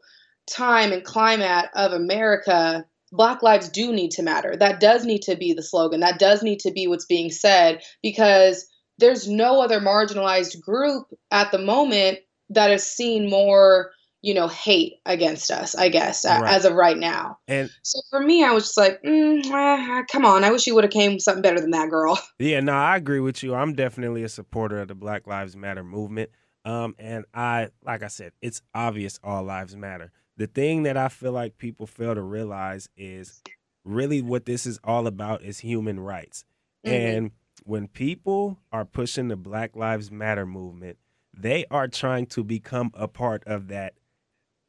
time 0.51 0.93
and 0.93 1.05
climate 1.05 1.67
of 1.75 1.93
America, 1.93 2.85
Black 3.13 3.43
lives 3.43 3.69
do 3.69 3.93
need 3.93 4.11
to 4.13 4.23
matter. 4.23 4.57
That 4.57 4.81
does 4.81 5.05
need 5.05 5.23
to 5.23 5.37
be 5.37 5.53
the 5.55 5.63
slogan. 5.63 6.01
That 6.01 6.19
does 6.19 6.43
need 6.43 6.61
to 6.61 6.73
be 6.73 6.87
what's 6.89 7.07
being 7.07 7.31
said 7.31 7.83
because 8.03 8.67
there's 8.99 9.29
no 9.29 9.61
other 9.61 9.81
marginalized 9.81 10.61
group 10.61 11.07
at 11.31 11.51
the 11.53 11.59
moment 11.59 12.19
that 12.51 12.71
has 12.71 12.87
seen 12.87 13.29
more 13.31 13.91
you 14.23 14.35
know 14.35 14.49
hate 14.49 14.95
against 15.07 15.51
us 15.51 15.75
i 15.77 15.89
guess 15.89 16.25
Right. 16.25 16.55
as 16.55 16.65
of 16.65 16.75
right 16.75 16.99
now 16.99 17.39
And 17.47 17.71
so 17.83 18.01
for 18.11 18.21
me 18.21 18.43
i 18.45 18.51
was 18.51 18.65
just 18.65 18.77
like 18.77 19.01
mm, 19.03 19.45
eh, 19.47 20.03
come 20.11 20.25
on 20.25 20.43
i 20.45 20.51
wish 20.51 20.67
you 20.67 20.75
would 20.75 20.85
have 20.85 20.93
came 20.93 21.13
with 21.15 21.23
something 21.23 21.43
better 21.43 21.61
than 21.61 21.71
that 21.71 21.89
girl 21.91 22.19
Yeah, 22.41 22.61
no, 22.61 22.73
I 22.73 22.97
agree 22.97 23.19
with 23.21 23.43
you. 23.43 23.55
I'm 23.57 23.75
definitely 23.75 24.23
a 24.23 24.29
supporter 24.29 24.79
of 24.79 24.87
the 24.87 24.95
Black 24.95 25.27
Lives 25.27 25.57
Matter 25.57 25.83
movement. 25.83 26.31
Um, 26.65 26.95
and 26.97 27.25
I, 27.35 27.71
like 27.85 28.05
I 28.05 28.07
said, 28.07 28.31
it's 28.41 28.63
obvious 28.75 29.19
all 29.25 29.43
lives 29.43 29.75
matter. 29.75 30.13
The 30.37 30.47
thing 30.47 30.85
that 30.85 30.97
I 30.97 31.09
feel 31.09 31.33
like 31.33 31.59
people 31.59 31.89
fail 31.89 32.15
to 32.15 32.23
realize 32.23 32.89
is 32.97 33.43
really 33.85 34.23
what 34.23 34.45
this 34.45 34.67
is 34.67 34.79
all 34.85 35.09
about 35.09 35.43
is 35.43 35.59
human 35.59 35.99
rights. 35.99 36.45
Mhm. 36.87 36.93
And 36.93 37.31
when 37.69 37.87
people 37.87 38.59
are 38.73 38.85
pushing 38.87 39.29
the 39.29 39.37
Black 39.37 39.77
Lives 39.77 40.11
Matter 40.11 40.47
movement, 40.47 40.97
they 41.37 41.67
are 41.71 41.87
trying 41.87 42.25
to 42.27 42.43
become 42.43 42.91
a 42.95 43.07
part 43.07 43.43
of 43.47 43.69
that 43.69 43.93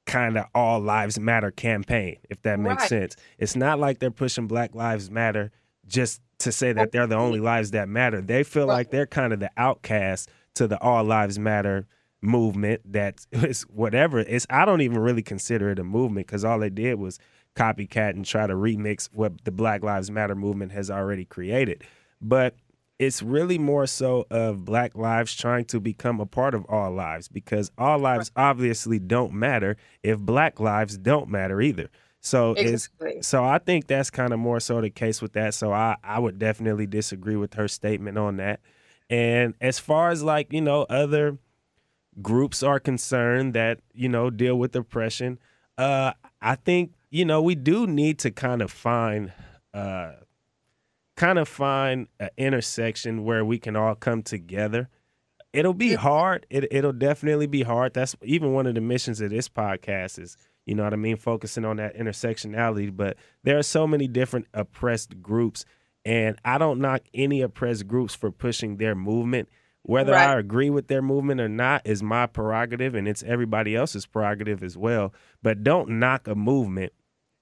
kind 0.05 0.37
of 0.37 0.45
all 0.53 0.79
lives 0.79 1.19
matter 1.19 1.49
campaign, 1.51 2.17
if 2.29 2.41
that 2.41 2.59
makes 2.59 2.83
Right. 2.83 2.89
sense. 2.89 3.15
It's 3.37 3.55
not 3.55 3.79
like 3.79 3.99
they're 3.99 4.11
pushing 4.11 4.47
Black 4.47 4.75
Lives 4.75 5.09
Matter 5.09 5.51
just 5.87 6.21
to 6.39 6.51
say 6.51 6.73
that 6.73 6.91
they're 6.91 7.07
the 7.07 7.15
only 7.15 7.39
lives 7.39 7.71
that 7.71 7.87
matter. 7.87 8.21
They 8.21 8.43
feel 8.43 8.67
Right. 8.67 8.75
like 8.75 8.91
they're 8.91 9.05
kind 9.07 9.31
of 9.33 9.39
the 9.39 9.51
outcast 9.55 10.29
to 10.55 10.67
the 10.67 10.79
all 10.81 11.03
lives 11.03 11.39
matter 11.39 11.87
movement 12.21 12.81
that 12.91 13.25
is 13.31 13.61
whatever. 13.63 14.19
It's 14.19 14.45
I 14.49 14.65
don't 14.65 14.81
even 14.81 14.99
really 14.99 15.21
consider 15.23 15.69
it 15.69 15.79
a 15.79 15.83
movement 15.85 16.27
because 16.27 16.43
all 16.43 16.59
they 16.59 16.69
did 16.69 16.99
was 16.99 17.17
copycat 17.55 18.11
and 18.11 18.25
try 18.25 18.45
to 18.45 18.53
remix 18.55 19.09
what 19.13 19.43
the 19.45 19.51
Black 19.51 19.83
Lives 19.83 20.11
Matter 20.11 20.35
movement 20.35 20.71
has 20.73 20.91
already 20.91 21.23
created. 21.25 21.83
But 22.21 22.55
it's 22.99 23.23
really 23.23 23.57
more 23.57 23.87
so 23.87 24.27
of 24.29 24.65
black 24.65 24.93
lives 24.93 25.33
trying 25.35 25.63
to 25.65 25.79
become 25.79 26.19
a 26.19 26.25
part 26.25 26.53
of 26.53 26.65
all 26.65 26.91
lives 26.91 27.29
because 27.29 27.71
all 27.77 27.97
lives 27.97 28.29
obviously 28.35 28.99
don't 28.99 29.33
matter 29.33 29.77
if 30.03 30.19
black 30.19 30.59
lives 30.59 30.97
don't 30.97 31.29
matter 31.29 31.61
either. 31.61 31.89
So 32.21 32.55
it's 32.57 32.89
so 33.21 33.45
I 33.45 33.59
think 33.59 33.87
that's 33.87 34.09
kind 34.09 34.33
of 34.33 34.39
more 34.39 34.59
so 34.59 34.81
the 34.81 34.89
case 34.89 35.21
with 35.21 35.31
that. 35.33 35.53
So 35.53 35.71
I 35.71 35.95
I 36.03 36.19
would 36.19 36.37
definitely 36.37 36.85
disagree 36.87 37.37
with 37.37 37.53
her 37.53 37.69
statement 37.69 38.17
on 38.17 38.35
that. 38.37 38.59
And 39.09 39.55
as 39.61 39.79
far 39.79 40.09
as 40.09 40.21
like, 40.21 40.51
you 40.51 40.61
know, 40.61 40.83
other 40.83 41.37
groups 42.21 42.61
are 42.63 42.79
concerned 42.79 43.53
that, 43.53 43.79
you 43.93 44.09
know, 44.09 44.29
deal 44.29 44.57
with 44.59 44.75
oppression, 44.75 45.39
uh 45.77 46.11
I 46.41 46.55
think, 46.55 46.93
you 47.09 47.23
know, 47.23 47.41
we 47.41 47.55
do 47.55 47.87
need 47.87 48.19
to 48.19 48.31
kind 48.31 48.61
of 48.61 48.71
find 48.71 49.31
uh 49.73 50.13
kind 51.19 51.37
of 51.37 51.49
find 51.49 52.07
an 52.21 52.29
intersection 52.37 53.25
where 53.25 53.43
we 53.43 53.59
can 53.59 53.75
all 53.75 53.93
come 53.93 54.23
together. 54.23 54.87
It'll 55.51 55.73
be 55.73 55.93
hard. 55.93 56.45
It 56.49 56.71
it'll 56.71 56.93
definitely 56.93 57.47
be 57.47 57.63
hard. 57.63 57.93
That's 57.93 58.15
even 58.23 58.53
one 58.53 58.67
of 58.67 58.75
the 58.75 58.81
missions 58.81 59.19
of 59.19 59.29
this 59.29 59.49
podcast 59.49 60.17
is, 60.17 60.37
you 60.65 60.75
know 60.75 60.85
what 60.85 60.93
I 60.93 60.95
mean, 60.95 61.17
focusing 61.17 61.65
on 61.65 61.75
that 61.75 61.97
intersectionality. 61.97 62.95
But 62.95 63.17
there 63.43 63.57
are 63.57 63.63
so 63.63 63.85
many 63.85 64.07
different 64.07 64.47
oppressed 64.53 65.21
groups, 65.21 65.65
and 66.05 66.39
I 66.45 66.57
don't 66.57 66.79
knock 66.79 67.01
any 67.13 67.41
oppressed 67.41 67.85
groups 67.85 68.15
for 68.15 68.31
pushing 68.31 68.77
their 68.77 68.95
movement. 68.95 69.49
Whether 69.81 70.15
I 70.15 70.37
agree 70.37 70.69
with 70.69 70.87
their 70.87 71.01
movement 71.01 71.41
or 71.41 71.49
not 71.49 71.81
is 71.83 72.01
my 72.01 72.27
prerogative, 72.27 72.95
and 72.95 73.07
it's 73.07 73.23
everybody 73.23 73.75
else's 73.75 74.05
prerogative 74.05 74.63
as 74.63 74.77
well. 74.77 75.13
But 75.43 75.63
don't 75.63 75.99
knock 75.99 76.27
a 76.27 76.35
movement 76.35 76.93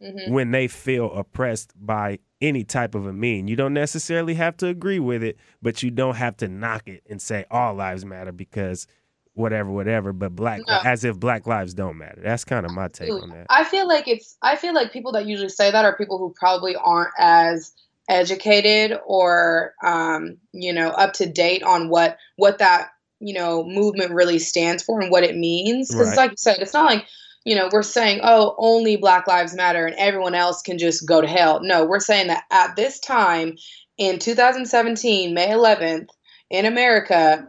Mhm. 0.02 0.30
when 0.30 0.52
they 0.52 0.68
feel 0.68 1.12
oppressed 1.14 1.74
by 1.76 2.20
any 2.40 2.64
type 2.64 2.94
of 2.94 3.08
a 3.08 3.14
mean. 3.14 3.48
You 3.48 3.56
don't 3.56 3.74
necessarily 3.74 4.36
have 4.36 4.56
to 4.58 4.68
agree 4.68 5.00
with 5.00 5.24
it, 5.24 5.38
but 5.62 5.82
you 5.82 5.90
don't 5.90 6.16
have 6.16 6.38
to 6.38 6.48
knock 6.48 6.88
it 6.88 7.02
and 7.10 7.20
say 7.22 7.46
all 7.50 7.74
lives 7.74 8.06
matter 8.06 8.32
because 8.32 8.86
whatever, 9.34 9.72
whatever. 9.72 10.14
But 10.14 10.36
black, 10.36 10.62
No. 10.68 10.80
as 10.84 11.04
if 11.04 11.20
black 11.20 11.48
lives 11.48 11.74
don't 11.74 11.98
matter. 11.98 12.22
That's 12.24 12.44
kind 12.46 12.66
of 12.66 12.72
my 12.74 12.88
take 12.90 13.12
on 13.12 13.30
that. 13.32 13.48
I 13.50 13.64
feel 13.64 13.88
like 13.88 14.08
it's 14.08 14.38
I 14.44 14.56
feel 14.56 14.74
like 14.76 14.92
people 14.94 15.12
that 15.14 15.26
usually 15.26 15.50
say 15.50 15.72
that 15.72 15.84
are 15.86 15.96
people 15.98 16.18
who 16.20 16.34
probably 16.40 16.76
aren't 16.76 17.14
as 17.18 17.72
educated 18.08 18.98
or 19.06 19.74
um, 19.84 20.38
you 20.54 20.74
know 20.74 20.90
up 20.90 21.14
to 21.14 21.26
date 21.26 21.64
on 21.64 21.90
what 21.90 22.18
what 22.38 22.60
that 22.60 22.90
you 23.20 23.34
know 23.34 23.64
movement 23.64 24.12
really 24.12 24.40
stands 24.40 24.84
for 24.84 25.02
and 25.02 25.12
what 25.12 25.24
it 25.24 25.36
means 25.36 25.90
because 25.90 26.10
Right. 26.10 26.18
like 26.18 26.32
you 26.32 26.38
said 26.38 26.58
it's 26.60 26.74
not 26.74 26.86
like 26.86 27.06
you 27.48 27.56
know 27.56 27.70
we're 27.72 27.84
saying 27.84 28.20
oh 28.24 28.56
only 28.58 28.98
black 28.98 29.28
lives 29.28 29.56
matter 29.56 29.86
and 29.86 29.96
everyone 29.98 30.36
else 30.36 30.62
can 30.62 30.78
just 30.78 31.08
go 31.08 31.22
to 31.22 31.28
hell 31.28 31.60
no 31.62 31.86
we're 31.86 32.00
saying 32.00 32.28
that 32.28 32.44
at 32.52 32.76
this 32.76 33.00
time 33.00 33.56
in 33.98 34.20
2017 34.20 35.34
may 35.34 35.48
11th 35.48 36.08
in 36.50 36.66
america 36.66 37.48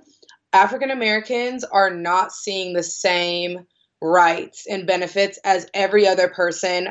african 0.52 0.90
americans 0.90 1.64
are 1.64 1.90
not 1.90 2.32
seeing 2.32 2.72
the 2.72 2.82
same 2.82 3.66
rights 4.00 4.66
and 4.68 4.86
benefits 4.86 5.38
as 5.44 5.68
every 5.74 6.06
other 6.06 6.28
person 6.28 6.88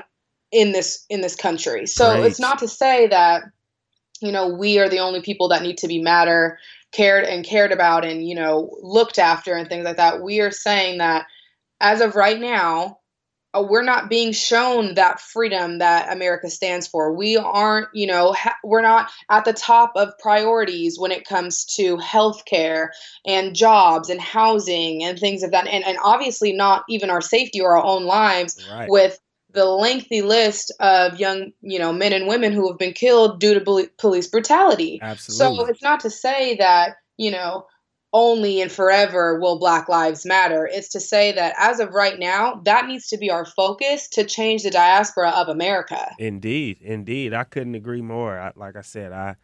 in 0.52 0.72
this 0.72 1.06
in 1.10 1.22
this 1.22 1.36
country. 1.36 1.86
So 1.86 2.14
Preach. 2.16 2.32
it's 2.32 2.40
not 2.40 2.60
to 2.60 2.68
say 2.68 3.08
that 3.08 3.44
you 4.22 4.32
know 4.32 4.48
we 4.48 4.80
are 4.80 4.90
the 4.90 5.00
only 5.00 5.22
people 5.22 5.50
that 5.50 5.62
need 5.62 5.78
to 5.80 5.88
be 5.88 6.02
matter 6.02 6.60
cared 6.92 7.26
and 7.26 7.46
cared 7.46 7.72
about 7.72 8.06
and 8.06 8.28
you 8.28 8.36
know 8.36 8.78
looked 8.82 9.20
after 9.20 9.54
and 9.54 9.70
things 9.70 9.86
like 9.86 9.98
that. 9.98 10.22
We 10.22 10.40
are 10.42 10.52
saying 10.52 11.00
that 11.00 11.26
as 11.80 12.02
of 12.02 12.16
right 12.16 12.40
now 12.40 13.00
uh, 13.54 13.64
we're 13.68 13.84
not 13.84 14.10
being 14.10 14.32
shown 14.34 14.96
that 14.96 15.20
freedom 15.20 15.80
that 15.80 16.12
America 16.12 16.50
stands 16.50 16.88
for. 16.88 17.14
We 17.14 17.38
aren't, 17.38 17.88
you 17.94 18.06
know, 18.06 18.34
ha- 18.34 18.58
we're 18.64 18.82
not 18.82 19.10
at 19.30 19.46
the 19.46 19.54
top 19.54 19.94
of 19.96 20.18
priorities 20.20 21.00
when 21.00 21.12
it 21.12 21.26
comes 21.26 21.66
to 21.76 21.98
healthcare 21.98 22.90
and 23.26 23.56
jobs 23.56 24.10
and 24.10 24.20
housing 24.20 25.04
and 25.04 25.18
things 25.18 25.44
of 25.44 25.52
that. 25.52 25.68
And, 25.68 25.86
and 25.86 25.98
obviously, 26.04 26.52
not 26.52 26.84
even 26.90 27.10
our 27.10 27.22
safety 27.22 27.62
or 27.62 27.78
our 27.78 27.86
own 27.86 28.04
lives 28.04 28.62
Right. 28.70 28.90
with 28.90 29.18
the 29.54 29.66
lengthy 29.66 30.22
list 30.22 30.74
of 30.80 31.20
young, 31.20 31.52
you 31.62 31.80
know, 31.80 31.94
men 31.94 32.12
and 32.12 32.28
women 32.28 32.52
who 32.52 32.68
have 32.70 32.78
been 32.78 32.94
killed 32.94 33.40
due 33.40 33.58
to 33.58 33.90
police 33.98 34.28
brutality. 34.28 35.00
Absolutely. 35.02 35.58
So 35.58 35.66
it's 35.68 35.82
not 35.82 36.02
to 36.02 36.10
say 36.10 36.58
that, 36.58 36.98
you 37.16 37.32
know, 37.32 37.66
only 38.14 38.62
and 38.62 38.72
forever 38.72 39.40
will 39.40 39.60
Black 39.60 39.90
Lives 39.90 40.26
Matter. 40.26 40.68
It's 40.72 40.90
to 40.90 41.00
say 41.00 41.32
that 41.34 41.54
as 41.58 41.80
of 41.80 41.94
right 41.94 42.18
now, 42.18 42.62
that 42.66 42.88
needs 42.88 43.08
to 43.10 43.18
be 43.18 43.30
our 43.30 43.46
focus 43.46 44.08
to 44.10 44.24
change 44.24 44.64
the 44.64 44.72
diaspora 44.72 45.30
of 45.30 45.50
America. 45.50 46.10
Indeed, 46.18 46.80
indeed, 46.82 47.34
I 47.34 47.44
couldn't 47.44 47.76
agree 47.76 48.02
more. 48.02 48.40
I, 48.40 48.52
like 48.56 48.76
I 48.76 48.82
said, 48.82 49.12
I 49.12 49.36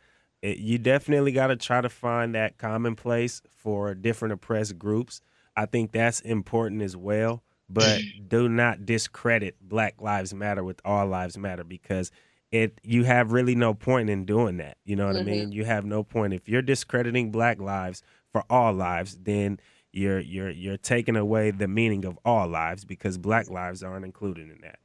it, 0.42 0.58
you 0.58 0.78
definitely 0.78 1.32
got 1.32 1.48
to 1.48 1.56
try 1.56 1.82
to 1.82 1.90
find 1.90 2.36
that 2.36 2.58
commonplace 2.58 3.42
for 3.50 3.94
different 3.96 4.34
oppressed 4.34 4.78
groups. 4.78 5.22
I 5.56 5.66
think 5.66 5.92
that's 5.92 6.20
important 6.22 6.82
as 6.82 6.98
well. 6.98 7.44
But 7.70 8.02
do 8.28 8.50
not 8.50 8.86
discredit 8.86 9.56
Black 9.62 10.02
Lives 10.02 10.34
Matter 10.34 10.64
with 10.64 10.82
All 10.84 11.08
Lives 11.08 11.38
Matter 11.38 11.64
because 11.64 12.12
it 12.52 12.80
you 12.84 13.04
have 13.04 13.32
really 13.32 13.56
no 13.56 13.74
point 13.74 14.10
in 14.10 14.26
doing 14.26 14.58
that. 14.58 14.78
You 14.86 14.96
know 14.96 15.08
what 15.08 15.16
I 15.16 15.20
Mhm. 15.20 15.26
mean? 15.26 15.52
You 15.52 15.66
have 15.66 15.86
no 15.86 16.04
point 16.04 16.34
if 16.34 16.48
you're 16.50 16.62
discrediting 16.62 17.32
Black 17.32 17.60
lives 17.60 18.04
for 18.34 18.44
all 18.50 18.74
lives, 18.74 19.18
then 19.22 19.60
you're 19.94 20.20
you're 20.20 20.50
you're 20.50 20.78
taking 20.78 21.16
away 21.16 21.52
the 21.52 21.68
meaning 21.68 22.04
of 22.04 22.20
all 22.26 22.48
lives 22.48 22.84
because 22.84 23.18
Black 23.18 23.50
lives 23.50 23.82
aren't 23.84 24.04
included 24.04 24.50
in 24.50 24.60
that. 24.62 24.80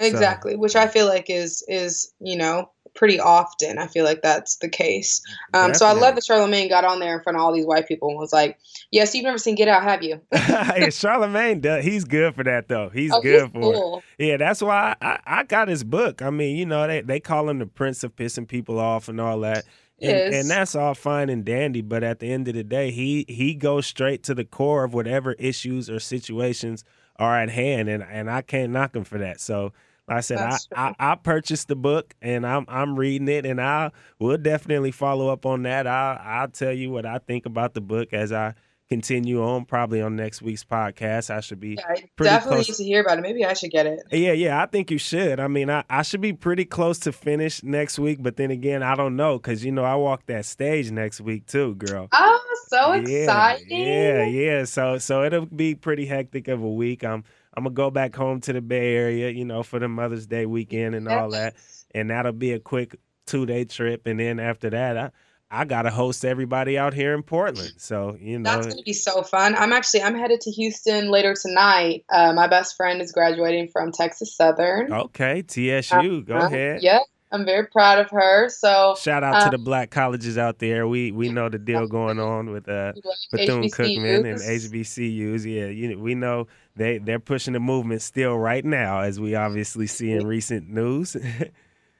So- 0.00 0.06
Exactly, 0.06 0.56
which 0.56 0.74
I 0.74 0.86
feel 0.86 1.06
like 1.06 1.28
is 1.28 1.62
is 1.68 2.12
you 2.20 2.36
know 2.36 2.70
pretty 2.94 3.18
often. 3.20 3.78
I 3.78 3.86
feel 3.86 4.04
like 4.04 4.22
that's 4.22 4.56
the 4.56 4.68
case. 4.68 5.22
Um, 5.54 5.74
so 5.74 5.86
I 5.86 5.92
love 5.92 6.14
that 6.14 6.24
Charlamagne 6.24 6.68
got 6.68 6.84
on 6.84 6.98
there 6.98 7.16
in 7.16 7.22
front 7.22 7.36
of 7.36 7.42
all 7.42 7.52
these 7.52 7.66
white 7.66 7.88
people 7.88 8.08
and 8.08 8.18
was 8.18 8.32
like, 8.32 8.58
"Yes, 8.90 9.14
you've 9.14 9.24
never 9.24 9.38
seen 9.38 9.54
Get 9.54 9.68
Out, 9.68 9.82
have 9.82 10.02
you?" 10.02 10.20
yeah, 10.32 10.88
Charlamagne 10.88 11.60
does. 11.60 11.84
He's 11.84 12.04
good 12.04 12.34
for 12.34 12.44
that 12.44 12.68
though. 12.68 12.88
He's 12.88 13.12
oh, 13.12 13.20
good 13.20 13.42
he's 13.42 13.50
for 13.52 13.60
cool. 13.60 14.02
it. 14.18 14.26
Yeah, 14.26 14.36
that's 14.36 14.62
why 14.62 14.96
I, 15.00 15.18
I 15.26 15.42
got 15.44 15.68
his 15.68 15.84
book. 15.84 16.22
I 16.22 16.30
mean, 16.30 16.56
you 16.56 16.66
know, 16.66 16.86
they, 16.86 17.00
they 17.00 17.20
call 17.20 17.48
him 17.48 17.58
the 17.58 17.66
Prince 17.66 18.04
of 18.04 18.14
pissing 18.16 18.48
people 18.48 18.78
off 18.78 19.08
and 19.08 19.20
all 19.20 19.40
that. 19.40 19.64
And, 20.02 20.34
and 20.34 20.50
that's 20.50 20.74
all 20.74 20.94
fine 20.94 21.28
and 21.28 21.44
dandy, 21.44 21.80
but 21.80 22.02
at 22.02 22.18
the 22.18 22.30
end 22.32 22.48
of 22.48 22.54
the 22.54 22.64
day, 22.64 22.90
he 22.90 23.24
he 23.28 23.54
goes 23.54 23.86
straight 23.86 24.22
to 24.24 24.34
the 24.34 24.44
core 24.44 24.84
of 24.84 24.94
whatever 24.94 25.32
issues 25.34 25.88
or 25.88 26.00
situations 26.00 26.84
are 27.16 27.38
at 27.38 27.50
hand, 27.50 27.88
and 27.88 28.02
and 28.02 28.30
I 28.30 28.42
can't 28.42 28.72
knock 28.72 28.96
him 28.96 29.04
for 29.04 29.18
that. 29.18 29.40
So, 29.40 29.72
like 30.08 30.18
I 30.18 30.20
said, 30.20 30.38
I, 30.38 30.58
I. 30.74 30.94
I 30.98 31.14
purchased 31.14 31.68
the 31.68 31.76
book 31.76 32.14
and 32.20 32.46
I'm 32.46 32.64
I'm 32.68 32.98
reading 32.98 33.28
it, 33.28 33.46
and 33.46 33.60
I 33.60 33.92
will 34.18 34.38
definitely 34.38 34.90
follow 34.90 35.28
up 35.28 35.46
on 35.46 35.62
that. 35.62 35.86
I'll 35.86 36.18
I'll 36.22 36.48
tell 36.48 36.72
you 36.72 36.90
what 36.90 37.06
I 37.06 37.18
think 37.18 37.46
about 37.46 37.74
the 37.74 37.80
book 37.80 38.12
as 38.12 38.32
I 38.32 38.54
continue 38.92 39.42
on 39.42 39.64
probably 39.64 40.02
on 40.02 40.16
next 40.16 40.42
week's 40.42 40.64
podcast. 40.64 41.30
I 41.30 41.40
should 41.40 41.60
be 41.60 41.78
Yeah, 41.78 41.94
definitely 42.18 42.56
close. 42.64 42.68
need 42.68 42.74
to 42.76 42.84
hear 42.84 43.00
about 43.00 43.18
it. 43.18 43.22
Maybe 43.22 43.44
I 43.44 43.54
should 43.54 43.70
get 43.70 43.86
it. 43.86 44.00
Yeah, 44.10 44.32
yeah, 44.32 44.62
I 44.62 44.66
think 44.66 44.90
you 44.90 44.98
should. 44.98 45.40
I 45.40 45.48
mean, 45.48 45.70
I, 45.70 45.84
I 45.88 46.02
should 46.02 46.20
be 46.20 46.32
pretty 46.32 46.64
close 46.64 46.98
to 47.00 47.12
finish 47.12 47.62
next 47.62 47.98
week, 47.98 48.18
but 48.22 48.36
then 48.36 48.50
again, 48.50 48.82
I 48.82 48.94
don't 48.94 49.16
know 49.16 49.38
because 49.38 49.64
you 49.64 49.72
know 49.72 49.84
I 49.84 49.94
walk 49.94 50.26
that 50.26 50.44
stage 50.44 50.90
next 50.90 51.20
week 51.20 51.46
too, 51.46 51.74
girl. 51.76 52.08
Oh, 52.12 52.40
so 52.68 52.92
Yeah, 52.94 53.00
exciting! 53.00 53.80
Yeah, 53.80 54.24
yeah. 54.24 54.64
So 54.64 54.98
so 54.98 55.24
it'll 55.24 55.46
be 55.46 55.74
pretty 55.74 56.04
hectic 56.06 56.48
of 56.48 56.62
a 56.62 56.70
week. 56.70 57.02
I'm 57.04 57.24
I'm 57.56 57.64
gonna 57.64 57.74
go 57.74 57.90
back 57.90 58.14
home 58.14 58.40
to 58.42 58.52
the 58.52 58.60
Bay 58.60 58.94
Area, 58.94 59.30
you 59.30 59.44
know, 59.44 59.62
for 59.62 59.78
the 59.78 59.88
Mother's 59.88 60.26
Day 60.26 60.46
weekend 60.46 60.94
and 60.94 61.08
all 61.08 61.30
that, 61.30 61.54
and 61.94 62.10
that'll 62.10 62.32
be 62.32 62.52
a 62.52 62.58
quick 62.60 62.96
two 63.26 63.46
day 63.46 63.64
trip, 63.64 64.06
and 64.06 64.20
then 64.20 64.38
after 64.40 64.68
that, 64.70 64.96
I 64.98 65.10
I 65.52 65.66
gotta 65.66 65.90
host 65.90 66.24
everybody 66.24 66.78
out 66.78 66.94
here 66.94 67.12
in 67.14 67.22
Portland. 67.22 67.74
So 67.76 68.16
you 68.18 68.38
know, 68.38 68.50
That's 68.54 68.68
gonna 68.68 68.82
be 68.82 68.94
so 68.94 69.22
fun. 69.22 69.54
I'm 69.54 69.72
actually 69.72 70.02
I'm 70.02 70.14
headed 70.14 70.40
to 70.40 70.50
Houston 70.50 71.10
later 71.10 71.34
tonight. 71.40 72.04
Uh, 72.08 72.32
my 72.32 72.46
best 72.48 72.74
friend 72.76 73.02
is 73.02 73.12
graduating 73.12 73.68
from 73.68 73.92
Texas 73.92 74.34
Southern. 74.34 74.92
okay, 74.92 75.42
TSU, 75.42 76.22
go 76.22 76.36
Uh, 76.38 76.46
ahead. 76.46 76.82
Yeah, 76.82 77.00
I'm 77.30 77.44
very 77.44 77.66
proud 77.66 77.98
of 77.98 78.10
her. 78.10 78.48
So 78.48 78.94
Shout 78.98 79.22
out 79.22 79.40
to 79.40 79.44
Um, 79.46 79.50
the 79.50 79.58
black 79.58 79.90
colleges 79.90 80.38
out 80.38 80.58
there. 80.58 80.88
We 80.88 81.12
we 81.12 81.28
know 81.28 81.50
the 81.50 81.58
deal 81.58 81.86
going 81.98 82.18
on 82.18 82.50
with 82.50 82.66
uh 82.68 82.92
Bethune 83.30 83.64
Cookman 83.64 84.24
and 84.30 84.40
HBCUs. 84.40 85.44
Yeah, 85.44 85.66
you 85.66 85.98
we 85.98 86.14
know 86.14 86.46
they 86.76 86.96
they're 86.96 87.20
pushing 87.20 87.52
the 87.52 87.60
movement 87.60 88.00
still 88.02 88.38
right 88.38 88.64
now, 88.64 89.00
as 89.00 89.20
we 89.20 89.34
obviously 89.34 89.86
see 89.86 90.12
in 90.12 90.26
recent 90.26 90.68
news. 90.70 91.14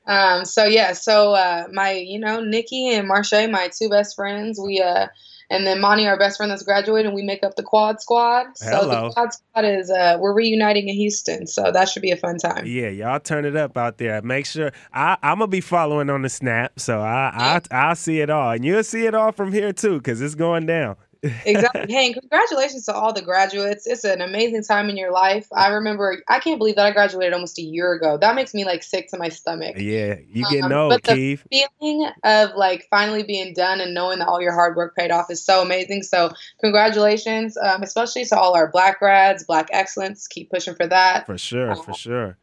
Um, 0.07 0.45
so 0.45 0.65
yeah, 0.65 0.93
so 0.93 1.35
uh, 1.35 1.67
my, 1.73 1.93
you 1.93 2.19
know, 2.19 2.41
Nikki 2.41 2.91
and 2.91 3.07
Marche, 3.07 3.49
my 3.51 3.71
two 3.77 3.89
best 3.89 4.17
friends, 4.17 4.59
we 4.61 4.81
uh, 4.81 5.07
and 5.53 5.67
then 5.67 5.81
Monty, 5.83 6.07
our 6.07 6.19
best 6.19 6.39
friend 6.39 6.51
that's 6.51 6.63
graduating, 6.63 7.13
we 7.15 7.23
make 7.23 7.45
up 7.45 7.57
the 7.57 7.63
Quad 7.63 8.01
Squad. 8.01 8.47
So 8.57 8.71
Hello. 8.71 9.09
the 9.09 9.15
Quad 9.15 9.35
Squad 9.35 9.65
is 9.67 9.91
uh, 9.91 10.17
we're 10.19 10.33
reuniting 10.33 10.89
in 10.89 10.95
Houston, 10.95 11.47
so 11.47 11.71
that 11.71 11.91
should 11.91 12.01
be 12.01 12.11
a 12.11 12.17
fun 12.17 12.39
time. 12.39 12.65
yeah, 12.67 12.89
y'all 12.89 13.21
turn 13.21 13.45
it 13.45 13.55
up 13.55 13.77
out 13.77 13.99
there. 13.99 14.23
Make 14.23 14.47
sure 14.47 14.73
I 14.95 15.19
I'm 15.23 15.39
gonna 15.39 15.49
be 15.49 15.61
following 15.61 16.09
on 16.09 16.23
the 16.23 16.31
snap, 16.31 16.81
so 16.81 17.01
I 17.01 17.61
I 17.71 17.89
I'll 17.89 17.97
see 17.97 18.21
it 18.21 18.31
all, 18.31 18.53
and 18.53 18.65
you'll 18.65 18.83
see 18.83 19.07
it 19.07 19.15
all 19.15 19.31
from 19.31 19.53
here 19.53 19.73
too, 19.73 20.01
cause 20.01 20.21
it's 20.21 20.35
going 20.35 20.67
down. 20.67 20.97
Exactly. 21.23 21.83
Hey, 21.93 22.13
congratulations 22.13 22.85
to 22.87 22.95
all 22.95 23.13
the 23.13 23.23
graduates. 23.23 23.87
It's 23.87 24.05
an 24.05 24.21
amazing 24.21 24.63
time 24.63 24.89
in 24.89 24.97
your 24.97 25.13
life. 25.13 25.47
I 25.53 25.69
remember, 25.69 26.23
I 26.29 26.39
can't 26.39 26.59
believe 26.59 26.77
that 26.77 26.87
I 26.87 26.91
graduated 26.91 27.33
almost 27.33 27.59
a 27.59 27.63
year 27.63 27.93
ago. 27.93 28.17
That 28.17 28.35
makes 28.35 28.55
me 28.55 28.65
like 28.65 28.83
sick 28.83 29.09
to 29.09 29.19
my 29.19 29.29
stomach. 29.29 29.77
Yeah, 29.77 30.17
you 30.29 30.45
getting 30.45 30.65
Um, 30.65 30.73
old, 30.73 30.91
but 30.91 31.03
the 31.03 31.37
feeling 31.51 32.09
of 32.25 32.55
like 32.57 32.87
finally 32.91 33.23
being 33.23 33.53
done 33.53 33.81
and 33.81 33.95
knowing 33.95 34.21
that 34.21 34.29
all 34.29 34.41
your 34.41 34.53
hard 34.53 34.77
work 34.77 34.97
paid 34.97 35.11
off 35.11 35.31
is 35.31 35.45
so 35.45 35.63
amazing. 35.63 36.03
So 36.03 36.31
congratulations, 36.61 37.57
um, 37.59 37.83
especially 37.83 38.25
to 38.27 38.39
all 38.39 38.55
our 38.55 38.71
black 38.71 38.99
grads, 38.99 39.45
black 39.45 39.69
excellence. 39.73 40.27
Keep 40.27 40.51
pushing 40.51 40.75
for 40.75 40.87
that. 40.87 41.27
For 41.27 41.39
sure, 41.39 41.77
for 41.77 41.95
sure. 41.95 42.39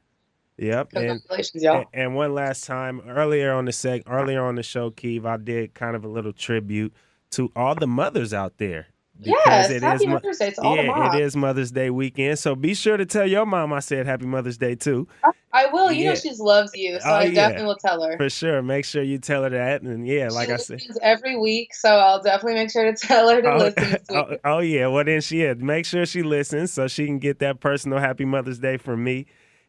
Yep. 0.57 0.89
And 0.93 1.07
Congratulations, 1.07 1.63
y'all. 1.63 1.77
And, 1.77 1.85
and 1.93 2.15
one 2.15 2.33
last 2.33 2.65
time, 2.65 3.01
earlier 3.07 3.53
on 3.53 3.65
the 3.65 3.71
seg, 3.71 4.03
earlier 4.07 4.43
on 4.43 4.55
the 4.55 4.63
show, 4.63 4.91
Keith, 4.91 5.25
I 5.25 5.37
did 5.37 5.73
kind 5.73 5.95
of 5.95 6.03
a 6.03 6.07
little 6.07 6.33
tribute 6.33 6.93
to 7.31 7.51
all 7.55 7.75
the 7.75 7.87
mothers 7.87 8.33
out 8.33 8.57
there. 8.57 8.87
Yes, 9.21 9.69
it 9.69 9.81
happy 9.83 10.05
is 10.05 10.09
Mother's 10.09 10.37
Day 10.37 10.51
to 10.51 10.61
all 10.61 10.77
the 10.77 10.83
yeah, 10.83 10.87
moms. 10.87 11.15
it 11.15 11.21
is 11.21 11.35
Mother's 11.35 11.71
Day 11.71 11.89
weekend. 11.89 12.39
So 12.39 12.55
be 12.55 12.73
sure 12.73 12.95
to 12.95 13.05
tell 13.05 13.27
your 13.27 13.45
mom 13.45 13.73
I 13.73 13.79
said 13.79 14.05
Happy 14.05 14.25
Mother's 14.25 14.57
Day 14.57 14.75
too. 14.75 15.07
I 15.51 15.65
will. 15.73 15.91
You 15.91 16.05
Yeah. 16.05 16.09
know 16.11 16.15
she 16.15 16.31
loves 16.39 16.71
you, 16.75 16.99
so 17.01 17.09
Oh, 17.09 17.15
I 17.15 17.23
yeah. 17.23 17.33
definitely 17.33 17.65
will 17.65 17.75
tell 17.75 18.01
her. 18.03 18.15
For 18.17 18.29
sure. 18.29 18.61
Make 18.61 18.85
sure 18.85 19.03
you 19.03 19.17
tell 19.17 19.43
her 19.43 19.49
that. 19.49 19.81
And 19.81 20.07
yeah, 20.07 20.29
like 20.29 20.47
she 20.47 20.53
I 20.53 20.57
said. 20.57 20.81
every 21.01 21.35
week, 21.37 21.73
so 21.73 21.89
I'll 21.89 22.21
definitely 22.21 22.53
make 22.55 22.71
sure 22.71 22.89
to 22.89 22.95
tell 22.95 23.29
her 23.29 23.41
to 23.41 23.49
Oh, 23.53 23.57
listen 23.57 23.97
oh, 24.11 24.37
oh, 24.45 24.59
yeah. 24.59 24.87
Well 24.87 25.03
then 25.03 25.19
she 25.21 25.41
yeah, 25.43 25.53
make 25.55 25.85
sure 25.85 26.05
she 26.05 26.23
listens 26.23 26.71
so 26.71 26.87
she 26.87 27.05
can 27.05 27.19
get 27.19 27.39
that 27.39 27.59
personal 27.59 27.99
Happy 27.99 28.25
Mother's 28.25 28.59
Day 28.59 28.77
from 28.77 29.03
me. 29.03 29.25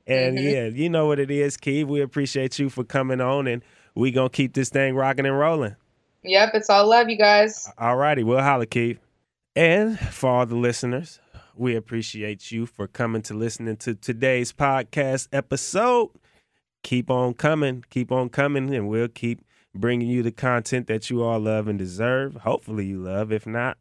And 0.07 0.39
Mhm. 0.39 0.53
yeah, 0.53 0.67
you 0.67 0.89
know 0.91 1.07
what 1.07 1.19
it 1.19 1.31
is, 1.31 1.57
Keith. 1.57 1.87
We 1.89 2.03
appreciate 2.03 2.59
you 2.59 2.69
for 2.69 2.85
coming 2.85 3.21
on 3.21 3.47
and 3.49 3.63
we 3.97 4.13
gonna 4.13 4.29
keep 4.31 4.55
this 4.55 4.69
thing 4.69 4.95
rocking 4.95 5.27
and 5.27 5.37
rolling. 5.39 5.77
Yep, 6.23 6.51
it's 6.55 6.69
all 6.69 6.87
love, 6.89 7.09
you 7.09 7.17
guys. 7.17 7.71
All 7.79 7.97
righty, 7.97 8.23
we'll 8.23 8.43
holla, 8.43 8.67
Keith. 8.67 8.99
And 9.57 9.99
for 9.99 10.31
all 10.31 10.47
the 10.47 10.55
listeners, 10.57 11.19
we 11.57 11.75
appreciate 11.75 12.53
you 12.53 12.67
for 12.67 12.87
coming 12.87 13.23
to 13.23 13.35
listening 13.35 13.77
to 13.79 13.95
today's 13.95 14.53
podcast 14.53 15.29
episode. 15.33 16.11
Keep 16.83 17.11
on 17.11 17.35
coming, 17.35 17.85
keep 17.89 18.13
on 18.13 18.29
coming, 18.29 18.75
and 18.75 18.89
we'll 18.89 19.09
keep 19.09 19.41
bringing 19.75 20.09
you 20.09 20.23
the 20.23 20.31
content 20.31 20.87
that 20.89 21.09
you 21.09 21.23
all 21.23 21.41
love 21.41 21.69
and 21.69 21.79
deserve. 21.79 22.35
Hopefully, 22.37 22.85
you 22.87 22.99
love. 22.99 23.33
If 23.33 23.47
not, 23.47 23.79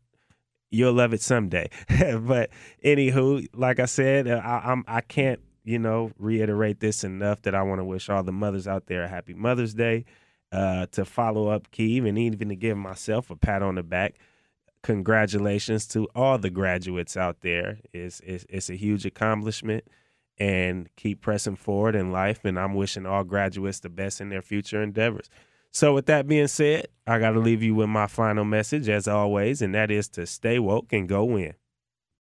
you'll 0.72 0.94
love 0.94 1.14
it 1.14 1.22
someday. 1.22 1.70
but 2.22 2.50
anywho, 2.84 3.48
like 3.54 3.80
I 3.80 3.86
said, 3.86 4.28
uh, 4.28 4.42
I, 4.44 4.72
I'm 4.72 4.86
I 4.88 5.02
can't 5.02 5.42
you 5.66 5.78
know 5.78 6.12
reiterate 6.18 6.80
this 6.80 7.04
enough 7.04 7.42
that 7.42 7.54
I 7.54 7.64
want 7.64 7.80
to 7.80 7.86
wish 7.86 8.10
all 8.10 8.24
the 8.24 8.32
mothers 8.32 8.68
out 8.68 8.88
there 8.88 9.04
a 9.04 9.08
happy 9.10 9.34
Mother's 9.34 9.74
Day. 9.74 10.06
Uh, 10.52 10.88
to 10.88 11.06
follow 11.06 11.50
up 11.50 11.70
Keeve 11.72 12.08
and 12.10 12.18
even 12.18 12.50
to 12.50 12.56
give 12.56 12.76
myself 12.76 13.30
a 13.30 13.36
pat 13.36 13.62
on 13.62 13.76
the 13.76 13.84
back. 13.84 14.16
Congratulations 14.82 15.86
to 15.90 16.08
all 16.16 16.40
the 16.40 16.50
graduates 16.50 17.16
out 17.16 17.42
there. 17.42 17.78
It's, 17.94 18.20
it's, 18.22 18.46
it's 18.50 18.70
a 18.70 18.76
huge 18.76 19.06
accomplishment 19.06 19.84
and 20.40 20.90
keep 20.96 21.22
pressing 21.22 21.56
forward 21.56 21.96
in 21.96 22.12
life. 22.12 22.46
And 22.46 22.58
I'm 22.58 22.74
wishing 22.74 23.06
all 23.06 23.24
graduates 23.24 23.82
the 23.82 23.90
best 23.90 24.22
in 24.22 24.30
their 24.30 24.42
future 24.42 24.82
endeavors. 24.82 25.30
So, 25.72 25.94
with 25.94 26.08
that 26.08 26.28
being 26.28 26.48
said, 26.48 26.88
I 27.06 27.20
got 27.20 27.32
to 27.32 27.40
leave 27.40 27.62
you 27.62 27.76
with 27.76 27.90
my 27.90 28.08
final 28.08 28.44
message, 28.44 28.90
as 28.90 29.08
always, 29.08 29.62
and 29.62 29.76
that 29.76 29.92
is 29.92 30.10
to 30.10 30.26
stay 30.26 30.58
woke 30.58 30.92
and 30.92 31.08
go 31.08 31.24
win. 31.26 31.54